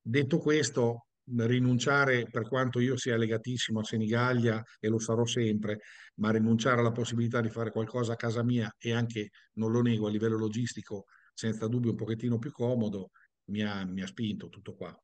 Detto 0.00 0.38
questo, 0.38 1.06
rinunciare, 1.24 2.26
per 2.30 2.48
quanto 2.48 2.80
io 2.80 2.96
sia 2.96 3.16
legatissimo 3.16 3.80
a 3.80 3.84
Senigallia 3.84 4.62
e 4.78 4.88
lo 4.88 4.98
sarò 4.98 5.24
sempre, 5.26 5.80
ma 6.16 6.30
rinunciare 6.30 6.80
alla 6.80 6.92
possibilità 6.92 7.40
di 7.40 7.50
fare 7.50 7.70
qualcosa 7.70 8.14
a 8.14 8.16
casa 8.16 8.42
mia 8.42 8.74
e 8.78 8.92
anche, 8.92 9.30
non 9.54 9.70
lo 9.70 9.82
nego, 9.82 10.06
a 10.06 10.10
livello 10.10 10.38
logistico, 10.38 11.04
senza 11.34 11.68
dubbio 11.68 11.90
un 11.90 11.96
pochettino 11.96 12.38
più 12.38 12.50
comodo, 12.50 13.10
mi 13.50 13.62
ha, 13.62 13.84
mi 13.84 14.02
ha 14.02 14.06
spinto 14.06 14.48
tutto 14.48 14.74
qua. 14.74 14.98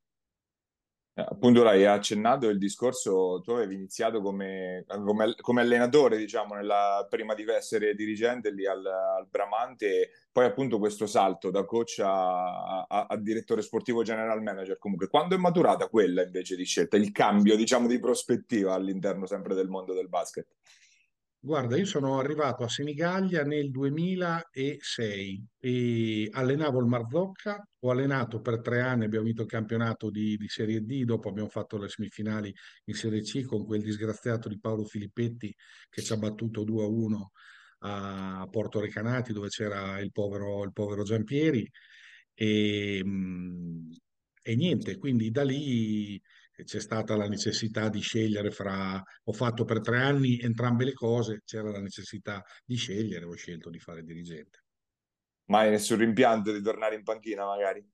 Eh, 1.19 1.25
appunto, 1.27 1.63
l'hai 1.63 1.87
accennato 1.87 2.47
il 2.51 2.59
discorso, 2.59 3.41
tu 3.43 3.53
avevi 3.53 3.75
iniziato 3.75 4.21
come, 4.21 4.85
come, 4.87 5.35
come, 5.41 5.61
allenatore, 5.63 6.19
diciamo, 6.19 6.55
nella, 6.55 7.07
prima 7.09 7.33
di 7.33 7.43
essere 7.49 7.95
dirigente 7.95 8.51
lì 8.51 8.67
al, 8.67 8.85
al 8.85 9.27
Bramante, 9.27 10.11
poi 10.31 10.45
appunto 10.45 10.79
questo 10.79 11.07
salto 11.07 11.51
da 11.51 11.65
coach 11.65 12.01
a, 12.01 12.85
a, 12.87 13.07
a, 13.09 13.17
direttore 13.17 13.63
sportivo 13.63 14.03
general 14.03 14.43
manager. 14.43 14.77
Comunque, 14.77 15.09
quando 15.09 15.35
è 15.35 15.39
maturata 15.39 15.89
quella 15.89 16.23
invece 16.23 16.55
di 16.55 16.65
scelta, 16.67 16.99
il 16.99 17.13
cambio, 17.13 17.57
diciamo, 17.57 17.89
di 17.89 17.99
prospettiva 17.99 18.75
all'interno 18.75 19.25
sempre 19.25 19.55
del 19.55 19.69
mondo 19.69 19.95
del 19.95 20.11
basket? 20.11 20.47
Guarda, 21.47 21.77
io 21.77 21.85
sono 21.85 22.19
arrivato 22.19 22.65
a 22.65 22.69
Senigallia 22.69 23.45
nel 23.45 23.71
2006 23.71 25.47
e 25.61 26.29
allenavo 26.33 26.81
il 26.81 26.87
Marzocca, 26.87 27.65
ho 27.79 27.91
allenato 27.93 28.41
per 28.41 28.61
tre 28.61 28.81
anni, 28.81 29.05
abbiamo 29.05 29.27
vinto 29.27 29.43
il 29.43 29.49
campionato 29.49 30.11
di, 30.11 30.37
di, 30.37 30.49
Serie 30.49 30.81
D, 30.81 31.05
dopo 31.05 31.29
abbiamo 31.29 31.49
fatto 31.49 31.79
le 31.79 31.89
semifinali 31.89 32.53
in 32.87 32.95
Serie 32.95 33.23
C 33.23 33.45
con 33.45 33.65
quel 33.65 33.81
disgraziato 33.81 34.49
di 34.49 34.59
Paolo 34.59 34.87
Filippetti 34.87 35.55
che 35.89 36.03
ci 36.03 36.13
ha 36.13 36.17
battuto 36.17 36.65
2-1 36.65 37.27
a 37.83 38.49
Porto 38.51 38.81
Recanati 38.81 39.33
dove 39.33 39.47
c'era 39.47 40.01
il 40.01 40.11
povero, 40.11 40.65
il 40.65 40.73
povero 40.73 41.05
Giampieri. 41.05 41.71
E, 42.35 43.05
e 44.43 44.57
niente, 44.57 44.99
quindi 44.99 45.31
da 45.31 45.45
lì 45.45 46.21
c'è 46.65 46.81
stata 46.81 47.17
la 47.17 47.29
necessità 47.29 47.89
di 47.89 48.01
scegliere 48.01 48.51
fra, 48.51 49.03
ho 49.25 49.33
fatto 49.33 49.65
per 49.65 49.81
tre 49.81 50.01
anni 50.01 50.39
entrambe 50.41 50.85
le 50.85 50.93
cose, 50.93 51.43
c'era 51.45 51.71
la 51.71 51.81
necessità 51.81 52.43
di 52.65 52.77
scegliere, 52.77 53.25
ho 53.25 53.35
scelto 53.35 53.71
di 53.71 53.79
fare 53.79 54.03
dirigente. 54.03 54.65
Mai 55.47 55.71
nessun 55.71 55.99
rimpianto 55.99 56.53
di 56.53 56.63
tornare 56.63 56.97
in 56.97 57.03
panchina 57.03 57.45
magari? 57.45 57.87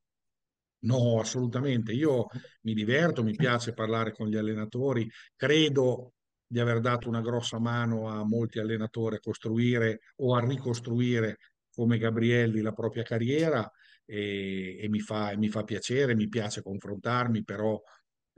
No, 0.85 1.21
assolutamente. 1.21 1.93
Io 1.93 2.27
mi 2.63 2.75
diverto, 2.75 3.23
mi 3.23 3.35
piace 3.35 3.73
parlare 3.73 4.13
con 4.13 4.27
gli 4.27 4.37
allenatori, 4.37 5.09
credo 5.37 6.15
di 6.47 6.59
aver 6.61 6.81
dato 6.81 7.09
una 7.09 7.21
grossa 7.21 7.59
mano 7.59 8.09
a 8.09 8.25
molti 8.25 8.59
allenatori 8.59 9.17
a 9.17 9.21
costruire 9.21 10.01
o 10.17 10.35
a 10.35 10.45
ricostruire 10.45 11.39
come 11.73 11.99
Gabrielli 11.99 12.61
la 12.61 12.73
propria 12.73 13.03
carriera 13.03 13.71
e, 14.05 14.77
e 14.79 14.89
mi, 14.89 15.01
fa, 15.01 15.35
mi 15.37 15.49
fa 15.49 15.63
piacere, 15.63 16.15
mi 16.15 16.29
piace 16.29 16.63
confrontarmi, 16.63 17.45
però 17.45 17.81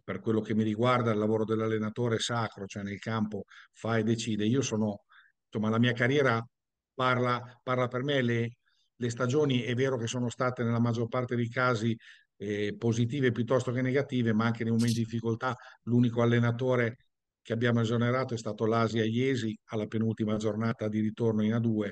per 0.05 0.21
quello 0.21 0.41
che 0.41 0.55
mi 0.55 0.63
riguarda 0.63 1.11
il 1.11 1.19
lavoro 1.19 1.45
dell'allenatore 1.45 2.17
è 2.17 2.21
sacro, 2.21 2.67
cioè 2.67 2.83
nel 2.83 2.99
campo 2.99 3.45
fa 3.73 3.97
e 3.97 4.03
decide. 4.03 4.45
Io 4.45 4.61
sono, 4.61 5.05
insomma, 5.47 5.71
la 5.71 5.79
mia 5.79 5.93
carriera 5.93 6.47
parla, 6.95 7.41
parla 7.63 7.89
per 7.89 8.03
me, 8.05 8.23
le, 8.23 8.57
le, 8.95 9.11
stagioni 9.11 9.63
è 9.63 9.75
vero 9.75 9.97
che 9.97 10.07
sono 10.07 10.29
state 10.29 10.63
nella 10.63 10.81
maggior 10.81 11.09
parte 11.09 11.35
dei 11.37 11.49
casi 11.49 11.97
eh, 12.37 12.75
positive 12.77 13.33
piuttosto 13.33 13.73
che 13.73 13.83
negative, 13.83 14.33
ma 14.35 14.45
anche 14.45 14.63
nei 14.63 14.73
momenti 14.73 14.99
di 14.99 15.05
difficoltà 15.05 15.55
l'unico 15.85 16.23
allenatore 16.23 16.97
che 17.43 17.53
abbiamo 17.53 17.81
esonerato 17.81 18.35
è 18.35 18.39
stato 18.39 18.67
l'Asia 18.67 19.05
Iesi 19.05 19.57
alla 19.67 19.87
penultima 19.87 20.37
giornata 20.37 20.89
di 20.89 21.01
ritorno 21.01 21.43
in 21.43 21.53
A2, 21.53 21.91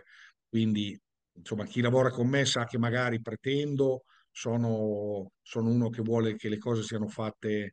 quindi 0.49 0.99
insomma 1.35 1.65
chi 1.65 1.81
lavora 1.81 2.11
con 2.11 2.29
me 2.29 2.45
sa 2.45 2.65
che 2.65 2.79
magari 2.79 3.21
pretendo, 3.21 4.05
sono, 4.31 5.31
sono 5.43 5.69
uno 5.69 5.91
che 5.91 6.03
vuole 6.03 6.37
che 6.37 6.49
le 6.49 6.59
cose 6.59 6.83
siano 6.83 7.07
fatte 7.07 7.73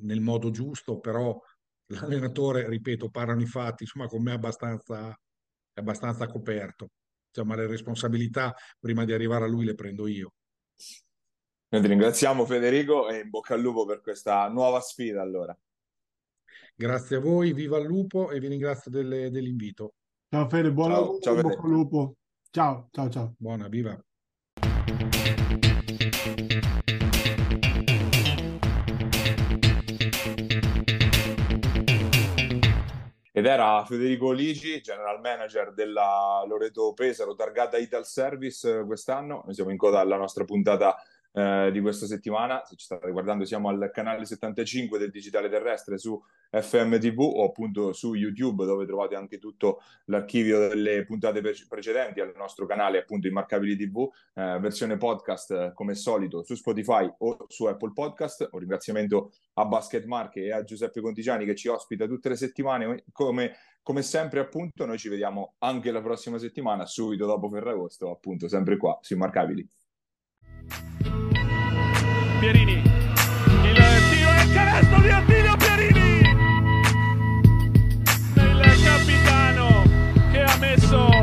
nel 0.00 0.20
modo 0.20 0.50
giusto, 0.50 0.98
però 0.98 1.38
l'allenatore, 1.86 2.68
ripeto, 2.68 3.10
parlano 3.10 3.42
i 3.42 3.46
fatti, 3.46 3.84
insomma 3.84 4.06
con 4.08 4.22
me 4.22 4.32
è 4.32 4.34
abbastanza, 4.34 5.10
è 5.72 5.80
abbastanza 5.80 6.26
coperto. 6.26 6.90
Insomma, 7.28 7.56
le 7.56 7.66
responsabilità 7.66 8.54
prima 8.78 9.04
di 9.04 9.12
arrivare 9.12 9.44
a 9.44 9.48
lui 9.48 9.66
le 9.66 9.74
prendo 9.74 10.06
io. 10.06 10.32
Noi 11.68 11.82
ti 11.82 11.88
ringraziamo 11.88 12.46
Federico 12.46 13.08
e 13.08 13.20
in 13.20 13.28
bocca 13.28 13.54
al 13.54 13.60
lupo 13.60 13.84
per 13.84 14.00
questa 14.00 14.48
nuova 14.48 14.80
sfida 14.80 15.20
allora. 15.20 15.56
Grazie 16.74 17.16
a 17.16 17.20
voi, 17.20 17.52
viva 17.52 17.78
il 17.78 17.86
lupo 17.86 18.30
e 18.30 18.38
vi 18.40 18.48
ringrazio 18.48 18.90
delle, 18.90 19.30
dell'invito. 19.30 19.94
Ciao 20.28 20.48
Fede, 20.48 20.72
buon 20.72 20.90
ciao, 20.90 21.00
lavoro, 21.00 21.20
ciao, 21.20 21.40
bocca 21.40 21.62
al 21.62 21.70
lupo. 21.70 22.16
Ciao, 22.50 22.88
ciao, 22.90 23.08
ciao. 23.10 23.34
Buona, 23.36 23.68
viva. 23.68 24.00
Era 33.46 33.84
Federico 33.84 34.32
Ligi, 34.32 34.80
general 34.80 35.20
manager 35.20 35.72
della 35.72 36.42
Loreto 36.46 36.92
Pesaro, 36.92 37.34
targata 37.34 37.76
Ital 37.76 38.04
Service 38.04 38.84
quest'anno. 38.84 39.42
Noi 39.44 39.54
siamo 39.54 39.70
in 39.70 39.76
coda 39.76 40.00
alla 40.00 40.16
nostra 40.16 40.44
puntata 40.44 40.96
eh, 41.36 41.70
di 41.70 41.80
questa 41.80 42.06
settimana. 42.06 42.62
Se 42.64 42.76
ci 42.76 42.86
state 42.86 43.10
guardando, 43.10 43.44
siamo 43.44 43.68
al 43.68 43.90
canale 43.92 44.24
75 44.24 44.98
del 44.98 45.10
Digitale 45.10 45.50
Terrestre 45.50 45.98
su 45.98 46.18
FMTV 46.50 47.20
o 47.20 47.44
appunto 47.44 47.92
su 47.92 48.14
YouTube, 48.14 48.64
dove 48.64 48.86
trovate 48.86 49.16
anche 49.16 49.38
tutto 49.38 49.82
l'archivio 50.06 50.68
delle 50.68 51.04
puntate 51.04 51.42
pre- 51.42 51.52
precedenti 51.68 52.20
al 52.20 52.32
nostro 52.36 52.64
canale, 52.64 53.00
appunto 53.00 53.26
Immarcabili 53.26 53.76
TV, 53.76 54.08
eh, 54.34 54.58
versione 54.60 54.96
podcast 54.96 55.50
eh, 55.50 55.72
come 55.74 55.94
solito 55.94 56.42
su 56.42 56.54
Spotify 56.54 57.06
o 57.18 57.44
su 57.48 57.66
Apple 57.66 57.92
Podcast. 57.92 58.48
Un 58.52 58.60
ringraziamento 58.60 59.32
a 59.54 59.66
Basket 59.66 60.06
Marche 60.06 60.40
e 60.40 60.52
a 60.52 60.64
Giuseppe 60.64 61.02
Contigiani 61.02 61.44
che 61.44 61.54
ci 61.54 61.68
ospita 61.68 62.06
tutte 62.06 62.30
le 62.30 62.36
settimane. 62.36 63.04
Come, 63.12 63.56
come 63.82 64.00
sempre, 64.00 64.40
appunto, 64.40 64.86
noi 64.86 64.96
ci 64.96 65.10
vediamo 65.10 65.56
anche 65.58 65.90
la 65.90 66.00
prossima 66.00 66.38
settimana, 66.38 66.86
subito 66.86 67.26
dopo 67.26 67.50
Ferragosto, 67.50 68.10
appunto, 68.10 68.48
sempre 68.48 68.78
qua 68.78 68.98
su 69.02 69.12
Immarcabili. 69.12 69.68
Pierini. 72.38 72.82
Il 73.62 73.82
tiro 74.10 74.30
e 74.32 74.42
il 74.42 74.52
canestro 74.52 75.00
di 75.00 75.08
Attilio 75.08 75.56
Pierini. 75.56 76.20
Il 78.34 78.80
capitano 78.84 79.82
che 80.30 80.42
ha 80.42 80.56
messo 80.58 81.15